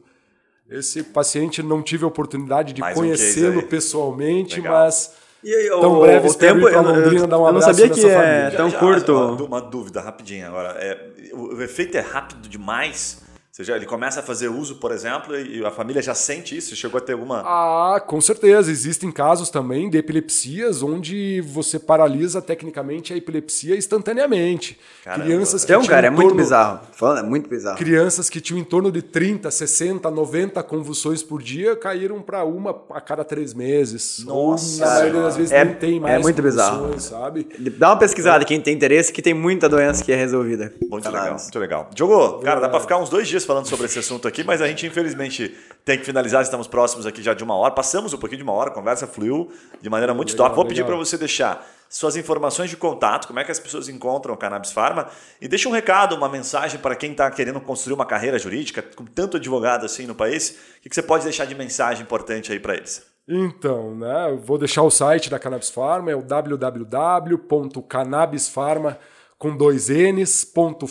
Esse 0.68 1.04
paciente 1.04 1.62
não 1.62 1.84
tive 1.84 2.06
a 2.06 2.08
oportunidade 2.08 2.74
de 2.74 2.82
conhecê-lo 2.82 3.60
um 3.60 3.68
pessoalmente, 3.68 4.56
Legal. 4.56 4.74
mas 4.74 5.14
e 5.44 5.54
aí, 5.54 5.70
tão 5.70 5.98
o, 5.98 6.02
breve 6.02 6.28
o 6.28 6.34
tempo, 6.34 6.68
eu, 6.68 6.84
eu, 6.84 7.28
dar 7.28 7.40
um 7.40 7.48
eu 7.48 7.54
não 7.54 7.62
sabia 7.62 7.90
que 7.90 8.06
é 8.06 8.50
tão 8.52 8.70
já, 8.70 8.80
curto. 8.80 9.14
Uma, 9.14 9.44
uma 9.44 9.62
dúvida 9.62 10.02
rapidinha 10.02 10.48
agora. 10.48 10.70
É, 10.80 11.10
o, 11.34 11.56
o 11.56 11.62
efeito 11.62 11.98
é 11.98 12.02
rápido 12.02 12.48
demais 12.48 13.23
seja, 13.56 13.76
ele 13.76 13.86
começa 13.86 14.20
a 14.20 14.24
fazer 14.24 14.48
uso, 14.48 14.78
por 14.78 14.92
exemplo, 14.92 15.38
e 15.38 15.64
a 15.64 15.70
família 15.70 16.02
já 16.02 16.16
sente 16.16 16.58
isso? 16.58 16.76
Chegou 16.76 16.98
a 16.98 17.02
ter 17.02 17.14
alguma. 17.14 17.44
Ah, 17.46 18.00
com 18.00 18.20
certeza. 18.20 18.72
Existem 18.72 19.12
casos 19.12 19.52
também 19.52 19.92
de 19.92 19.98
epilepsias 20.00 20.82
onde 20.82 21.40
você 21.42 21.78
paralisa 21.78 22.42
tecnicamente 22.42 23.14
a 23.14 23.16
epilepsia 23.16 23.76
instantaneamente. 23.78 24.80
Caramba. 25.04 25.26
Crianças 25.26 25.64
que 25.64 25.72
então, 25.72 25.86
cara, 25.86 26.08
é 26.08 26.10
muito 26.10 26.30
torno... 26.30 26.42
bizarro. 26.42 26.80
Falando, 26.94 27.20
é 27.20 27.30
muito 27.30 27.48
bizarro. 27.48 27.78
Crianças 27.78 28.28
que 28.28 28.42
tinham 28.42 28.60
em 28.60 28.64
torno 28.64 28.92
de 28.92 29.04
30, 29.04 29.52
60, 29.52 30.10
90 30.10 30.64
convulsões 30.64 31.22
por 31.22 31.40
dia 31.40 31.76
caíram 31.76 32.24
para 32.24 32.44
uma 32.44 32.82
a 32.90 33.00
cada 33.00 33.24
três 33.24 33.54
meses. 33.54 34.24
Nossa! 34.26 34.84
Ou, 34.84 34.90
na 34.90 34.96
maioria 34.96 35.22
das 35.22 35.38
vezes 35.38 35.52
é, 35.52 35.64
nem 35.64 35.76
tem 35.76 36.00
mais. 36.00 36.16
É 36.16 36.18
muito 36.18 36.42
bizarro. 36.42 37.00
sabe? 37.00 37.48
Dá 37.78 37.90
uma 37.90 37.98
pesquisada, 37.98 38.44
quem 38.46 38.60
tem 38.60 38.74
interesse, 38.74 39.14
que 39.14 39.22
tem 39.22 39.36
muita 39.36 39.70
doença 39.70 40.04
que 40.04 40.12
é 40.12 40.16
resolvida. 40.16 40.74
Muito 40.90 41.08
legal, 41.08 41.38
muito 41.40 41.60
legal. 41.60 41.90
Diogo, 41.94 42.40
cara, 42.40 42.60
dá 42.60 42.68
para 42.68 42.80
ficar 42.80 42.98
uns 42.98 43.10
dois 43.10 43.28
dias 43.28 43.43
dias 43.44 43.46
falando 43.46 43.68
sobre 43.68 43.86
esse 43.86 44.00
assunto 44.00 44.28
aqui, 44.28 44.44
mas 44.44 44.60
a 44.62 44.68
gente 44.68 44.88
infelizmente 44.88 45.56
tem 45.86 46.00
que 46.00 46.06
finalizar. 46.06 46.42
Estamos 46.42 46.68
próximos 46.68 47.06
aqui 47.06 47.22
já 47.22 47.34
de 47.34 47.44
uma 47.44 47.56
hora. 47.56 47.72
Passamos 47.72 48.14
um 48.14 48.18
pouquinho 48.18 48.38
de 48.38 48.44
uma 48.44 48.54
hora, 48.54 48.70
a 48.70 48.74
conversa 48.74 49.06
fluiu 49.06 49.52
de 49.82 49.90
maneira 49.90 50.14
muito 50.14 50.32
legal, 50.32 50.48
top. 50.48 50.56
Vou 50.56 50.66
pedir 50.66 50.86
para 50.86 50.96
você 50.96 51.18
deixar 51.18 51.68
suas 51.90 52.16
informações 52.16 52.70
de 52.72 52.78
contato, 52.78 53.28
como 53.28 53.40
é 53.40 53.44
que 53.44 53.52
as 53.52 53.60
pessoas 53.60 53.88
encontram 53.88 54.34
o 54.34 54.38
Cannabis 54.38 54.72
Pharma 54.72 55.08
e 55.40 55.48
deixa 55.48 55.70
um 55.70 55.72
recado, 55.72 56.16
uma 56.16 56.28
mensagem 56.28 56.80
para 56.80 56.96
quem 56.96 57.12
está 57.12 57.30
querendo 57.30 57.62
construir 57.62 57.94
uma 57.94 58.06
carreira 58.06 58.40
jurídica, 58.40 58.82
com 58.82 59.06
tanto 59.06 59.38
advogado 59.38 59.86
assim 59.86 60.08
no 60.08 60.16
país. 60.16 60.58
O 60.84 60.90
que 60.90 60.96
você 60.96 61.04
pode 61.04 61.24
deixar 61.24 61.46
de 61.46 61.54
mensagem 61.54 62.02
importante 62.02 62.52
aí 62.52 62.60
para 62.60 62.74
eles? 62.76 63.06
Então, 63.28 63.94
né, 63.96 64.32
eu 64.32 64.40
vou 64.40 64.58
deixar 64.58 64.82
o 64.82 64.90
site 64.90 65.30
da 65.30 65.38
Cannabis 65.38 65.70
Pharma, 65.70 66.10
é 66.12 66.16
o 66.16 66.24
www.cannabisfarma.com 66.24 69.23
com 69.44 69.58
dois 69.58 69.90
n's.far.br. 69.90 70.88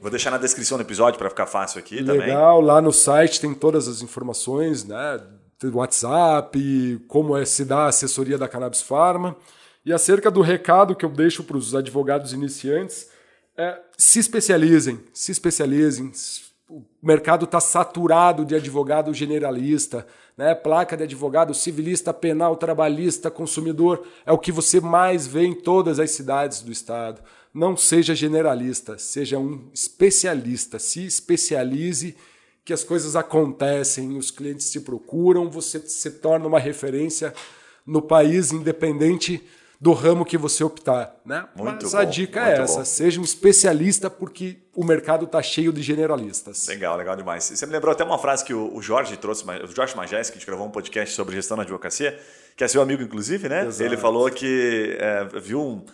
Vou 0.00 0.10
deixar 0.12 0.30
na 0.30 0.38
descrição 0.38 0.78
do 0.78 0.82
episódio 0.82 1.18
para 1.18 1.28
ficar 1.28 1.46
fácil 1.46 1.80
aqui 1.80 1.96
Legal, 1.96 2.14
também. 2.14 2.28
Legal, 2.28 2.60
lá 2.60 2.80
no 2.80 2.92
site 2.92 3.40
tem 3.40 3.52
todas 3.52 3.88
as 3.88 4.00
informações, 4.00 4.84
né? 4.84 5.20
WhatsApp, 5.64 7.04
como 7.08 7.36
é 7.36 7.44
se 7.44 7.64
dá 7.64 7.78
a 7.78 7.88
assessoria 7.88 8.38
da 8.38 8.46
Cannabis 8.46 8.80
Pharma. 8.80 9.36
E 9.84 9.92
acerca 9.92 10.30
do 10.30 10.40
recado 10.40 10.94
que 10.94 11.04
eu 11.04 11.10
deixo 11.10 11.42
para 11.42 11.56
os 11.56 11.74
advogados 11.74 12.32
iniciantes, 12.32 13.10
é, 13.56 13.76
se 13.98 14.20
especializem, 14.20 15.00
se 15.12 15.32
especializem, 15.32 16.12
o 16.70 16.84
mercado 17.02 17.44
está 17.44 17.58
saturado 17.58 18.44
de 18.44 18.54
advogado 18.54 19.12
generalista, 19.12 20.06
né? 20.36 20.54
placa 20.54 20.96
de 20.96 21.04
advogado 21.04 21.54
civilista, 21.54 22.12
penal, 22.12 22.56
trabalhista, 22.56 23.30
consumidor, 23.30 24.06
é 24.24 24.32
o 24.32 24.38
que 24.38 24.52
você 24.52 24.80
mais 24.80 25.26
vê 25.26 25.44
em 25.44 25.54
todas 25.54 25.98
as 25.98 26.10
cidades 26.10 26.60
do 26.60 26.70
estado. 26.70 27.22
Não 27.54 27.76
seja 27.76 28.14
generalista, 28.14 28.98
seja 28.98 29.38
um 29.38 29.70
especialista, 29.72 30.78
se 30.78 31.04
especialize, 31.06 32.16
que 32.64 32.72
as 32.72 32.82
coisas 32.82 33.14
acontecem, 33.14 34.16
os 34.18 34.30
clientes 34.30 34.70
te 34.70 34.80
procuram, 34.80 35.48
você 35.48 35.78
se 35.80 36.10
torna 36.10 36.48
uma 36.48 36.58
referência 36.58 37.32
no 37.86 38.02
país, 38.02 38.50
independente 38.50 39.40
do 39.80 39.92
ramo 39.92 40.24
que 40.24 40.38
você 40.38 40.64
optar, 40.64 41.14
né? 41.24 41.46
Muito 41.54 41.82
Mas 41.84 41.92
bom, 41.92 41.98
a 41.98 42.04
dica 42.04 42.48
é 42.48 42.60
essa, 42.60 42.78
bom. 42.78 42.84
seja 42.84 43.20
um 43.20 43.24
especialista 43.24 44.08
porque 44.08 44.58
o 44.74 44.84
mercado 44.84 45.26
está 45.26 45.42
cheio 45.42 45.72
de 45.72 45.82
generalistas. 45.82 46.66
Legal, 46.66 46.96
legal 46.96 47.14
demais. 47.14 47.44
Você 47.44 47.66
me 47.66 47.72
lembrou 47.72 47.92
até 47.92 48.02
uma 48.04 48.18
frase 48.18 48.44
que 48.44 48.54
o 48.54 48.80
Jorge 48.80 49.16
trouxe, 49.16 49.44
o 49.44 49.74
Jorge 49.74 49.94
Magés, 49.96 50.30
que 50.30 50.36
a 50.36 50.38
gente 50.38 50.46
gravou 50.46 50.66
um 50.66 50.70
podcast 50.70 51.14
sobre 51.14 51.34
gestão 51.34 51.56
na 51.56 51.62
advocacia, 51.62 52.18
que 52.56 52.64
é 52.64 52.68
seu 52.68 52.80
amigo 52.80 53.02
inclusive, 53.02 53.48
né? 53.48 53.66
Exato. 53.66 53.82
Ele 53.82 53.96
falou 53.96 54.30
que 54.30 54.96
é, 54.98 55.24
viu 55.40 55.60
um, 55.60 55.84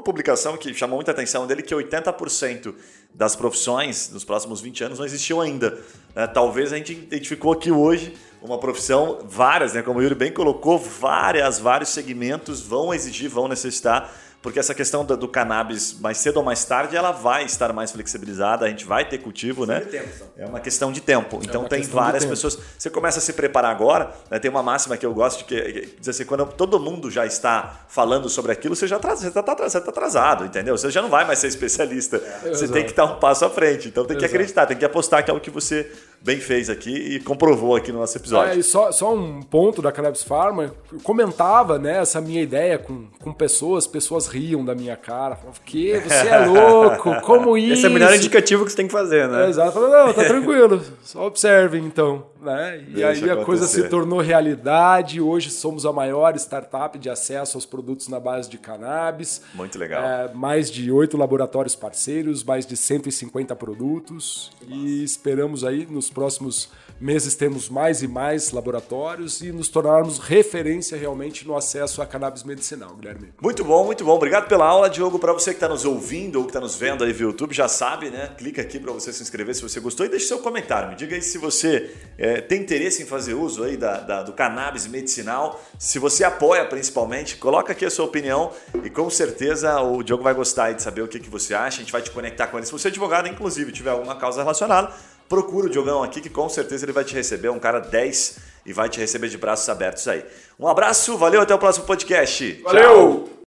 uma 0.00 0.02
publicação 0.02 0.56
que 0.56 0.72
chamou 0.72 0.96
muita 0.96 1.10
atenção 1.10 1.46
dele, 1.46 1.62
que 1.62 1.74
80% 1.74 2.74
das 3.14 3.36
profissões 3.36 4.10
nos 4.10 4.24
próximos 4.24 4.60
20 4.60 4.84
anos 4.84 4.98
não 4.98 5.04
existiam 5.04 5.40
ainda. 5.40 5.78
É, 6.14 6.26
talvez 6.26 6.72
a 6.72 6.76
gente 6.76 6.92
identificou 6.92 7.52
aqui 7.52 7.70
hoje 7.70 8.16
uma 8.40 8.58
profissão, 8.58 9.18
várias, 9.24 9.74
né? 9.74 9.82
Como 9.82 9.98
o 9.98 10.02
Yuri 10.02 10.14
bem 10.14 10.32
colocou, 10.32 10.78
várias, 10.78 11.58
vários 11.58 11.90
segmentos 11.90 12.62
vão 12.62 12.94
exigir, 12.94 13.28
vão 13.28 13.46
necessitar 13.46 14.10
porque 14.42 14.58
essa 14.58 14.74
questão 14.74 15.04
do, 15.04 15.16
do, 15.16 15.28
cannabis, 15.28 15.98
mais 16.00 16.16
cedo 16.16 16.38
ou 16.38 16.42
mais 16.42 16.64
tarde, 16.64 16.96
ela 16.96 17.12
vai 17.12 17.44
estar 17.44 17.72
mais 17.74 17.92
flexibilizada, 17.92 18.64
a 18.64 18.68
gente 18.68 18.86
vai 18.86 19.06
ter 19.06 19.18
cultivo, 19.18 19.66
né? 19.66 19.80
Tempo, 19.80 20.08
então. 20.14 20.28
É 20.38 20.46
uma 20.46 20.60
questão 20.60 20.90
de 20.90 21.00
tempo. 21.00 21.36
É 21.36 21.44
então 21.44 21.64
tem 21.64 21.80
questão 21.80 22.00
várias 22.00 22.24
pessoas. 22.24 22.58
Você 22.78 22.88
começa 22.88 23.18
a 23.18 23.22
se 23.22 23.34
preparar 23.34 23.70
agora, 23.70 24.10
né? 24.30 24.38
tem 24.38 24.50
uma 24.50 24.62
máxima 24.62 24.96
que 24.96 25.04
eu 25.04 25.12
gosto 25.12 25.40
de 25.40 25.44
que, 25.44 25.60
que 25.60 25.96
diz 26.00 26.08
assim, 26.08 26.24
quando 26.24 26.46
todo 26.46 26.80
mundo 26.80 27.10
já 27.10 27.26
está 27.26 27.84
falando 27.88 28.30
sobre 28.30 28.50
aquilo, 28.52 28.74
você 28.74 28.86
já 28.86 28.96
está 28.96 29.14
tá, 29.14 29.42
tá, 29.42 29.54
tá 29.54 29.78
atrasado, 29.78 30.46
entendeu? 30.46 30.76
Você 30.76 30.90
já 30.90 31.02
não 31.02 31.10
vai 31.10 31.26
mais 31.26 31.38
ser 31.38 31.48
especialista. 31.48 32.16
É, 32.16 32.48
você 32.48 32.64
exato. 32.64 32.72
tem 32.72 32.84
que 32.84 32.90
estar 32.90 33.04
um 33.04 33.18
passo 33.18 33.44
à 33.44 33.50
frente. 33.50 33.88
Então 33.88 34.06
tem 34.06 34.16
que 34.16 34.24
exato. 34.24 34.36
acreditar, 34.36 34.66
tem 34.66 34.76
que 34.76 34.84
apostar 34.86 35.22
que 35.22 35.30
é 35.30 35.34
o 35.34 35.40
que 35.40 35.50
você 35.50 35.90
bem 36.22 36.38
fez 36.38 36.68
aqui 36.68 36.90
e 36.90 37.20
comprovou 37.20 37.74
aqui 37.74 37.90
no 37.90 37.98
nosso 37.98 38.16
episódio. 38.16 38.52
É, 38.52 38.56
e 38.58 38.62
só, 38.62 38.92
só 38.92 39.14
um 39.14 39.40
ponto 39.40 39.80
da 39.80 39.90
Cannabis 39.90 40.22
Pharma, 40.22 40.74
eu 40.92 41.00
comentava 41.02 41.78
né, 41.78 41.98
essa 41.98 42.20
minha 42.20 42.42
ideia 42.42 42.78
com, 42.78 43.06
com 43.20 43.32
pessoas, 43.32 43.86
pessoas 43.86 44.26
riam 44.26 44.64
da 44.64 44.74
minha 44.74 44.96
cara, 44.96 45.36
falavam, 45.36 45.60
que 45.64 45.98
você 45.98 46.28
é 46.28 46.44
louco, 46.46 47.20
como 47.22 47.56
isso? 47.56 47.72
Esse 47.72 47.86
é 47.86 47.88
o 47.88 47.92
melhor 47.92 48.14
indicativo 48.14 48.64
que 48.64 48.70
você 48.70 48.76
tem 48.76 48.86
que 48.86 48.92
fazer, 48.92 49.28
né? 49.28 49.46
É, 49.46 49.48
exato, 49.48 49.80
não, 49.80 50.12
tá 50.12 50.24
tranquilo, 50.24 50.82
só 51.02 51.26
observem 51.26 51.84
então. 51.84 52.26
Né? 52.40 52.78
E 52.78 52.92
Deixa 52.94 53.08
aí 53.08 53.16
acontecer. 53.16 53.30
a 53.30 53.44
coisa 53.44 53.66
se 53.66 53.88
tornou 53.88 54.20
realidade, 54.20 55.20
hoje 55.20 55.50
somos 55.50 55.84
a 55.84 55.92
maior 55.92 56.34
startup 56.36 56.98
de 56.98 57.10
acesso 57.10 57.56
aos 57.56 57.66
produtos 57.66 58.08
na 58.08 58.18
base 58.18 58.48
de 58.48 58.56
cannabis. 58.58 59.42
Muito 59.54 59.78
legal. 59.78 60.02
É, 60.02 60.32
mais 60.32 60.70
de 60.70 60.90
oito 60.90 61.16
laboratórios 61.16 61.74
parceiros, 61.74 62.42
mais 62.42 62.64
de 62.64 62.76
150 62.76 63.54
produtos 63.56 64.50
e 64.66 65.04
esperamos 65.04 65.64
aí 65.64 65.86
nos 65.86 66.08
próximos 66.10 66.70
meses 67.00 67.34
temos 67.34 67.68
mais 67.68 68.02
e 68.02 68.08
mais 68.08 68.50
laboratórios 68.50 69.40
e 69.40 69.50
nos 69.50 69.68
tornarmos 69.68 70.18
referência 70.18 70.98
realmente 70.98 71.46
no 71.46 71.56
acesso 71.56 72.02
a 72.02 72.06
cannabis 72.06 72.42
medicinal, 72.42 72.94
Guilherme. 72.94 73.32
Muito 73.40 73.64
bom, 73.64 73.84
muito 73.84 74.04
bom. 74.04 74.14
Obrigado 74.14 74.46
pela 74.48 74.66
aula, 74.66 74.90
Diogo. 74.90 75.18
Para 75.18 75.32
você 75.32 75.50
que 75.50 75.56
está 75.56 75.68
nos 75.68 75.84
ouvindo 75.84 76.36
ou 76.36 76.44
que 76.44 76.50
está 76.50 76.60
nos 76.60 76.76
vendo 76.76 77.02
aí 77.02 77.12
via 77.12 77.26
YouTube, 77.26 77.54
já 77.54 77.68
sabe, 77.68 78.10
né? 78.10 78.30
Clica 78.36 78.60
aqui 78.60 78.78
para 78.78 78.92
você 78.92 79.12
se 79.12 79.22
inscrever 79.22 79.54
se 79.54 79.62
você 79.62 79.80
gostou 79.80 80.04
e 80.04 80.08
deixe 80.08 80.26
seu 80.26 80.38
comentário. 80.38 80.90
Me 80.90 80.94
diga 80.94 81.14
aí 81.14 81.22
se 81.22 81.38
você 81.38 81.94
é, 82.18 82.40
tem 82.40 82.60
interesse 82.60 83.02
em 83.02 83.06
fazer 83.06 83.34
uso 83.34 83.64
aí 83.64 83.76
da, 83.76 84.00
da, 84.00 84.22
do 84.22 84.32
cannabis 84.32 84.86
medicinal, 84.86 85.60
se 85.78 85.98
você 85.98 86.24
apoia 86.24 86.64
principalmente, 86.66 87.36
coloca 87.36 87.72
aqui 87.72 87.84
a 87.84 87.90
sua 87.90 88.04
opinião 88.04 88.50
e 88.84 88.90
com 88.90 89.08
certeza 89.08 89.80
o 89.80 90.02
Diogo 90.02 90.22
vai 90.22 90.34
gostar 90.34 90.72
de 90.72 90.82
saber 90.82 91.02
o 91.02 91.08
que, 91.08 91.18
que 91.18 91.30
você 91.30 91.54
acha. 91.54 91.78
A 91.78 91.80
gente 91.80 91.92
vai 91.92 92.02
te 92.02 92.10
conectar 92.10 92.48
com 92.48 92.58
ele. 92.58 92.66
Se 92.66 92.72
você 92.72 92.88
é 92.88 92.90
advogado, 92.90 93.28
inclusive, 93.28 93.72
tiver 93.72 93.90
alguma 93.90 94.16
causa 94.16 94.42
relacionada, 94.42 94.92
procura 95.30 95.68
o 95.68 95.70
Diogão 95.70 96.02
aqui 96.02 96.20
que 96.20 96.28
com 96.28 96.48
certeza 96.48 96.84
ele 96.84 96.92
vai 96.92 97.04
te 97.04 97.14
receber, 97.14 97.48
um 97.50 97.58
cara 97.60 97.78
10 97.78 98.38
e 98.66 98.72
vai 98.72 98.88
te 98.88 98.98
receber 98.98 99.28
de 99.28 99.38
braços 99.38 99.68
abertos 99.68 100.06
aí. 100.08 100.24
Um 100.58 100.66
abraço, 100.66 101.16
valeu, 101.16 101.40
até 101.40 101.54
o 101.54 101.58
próximo 101.58 101.86
podcast. 101.86 102.60
Valeu! 102.64 103.26
Tchau. 103.26 103.30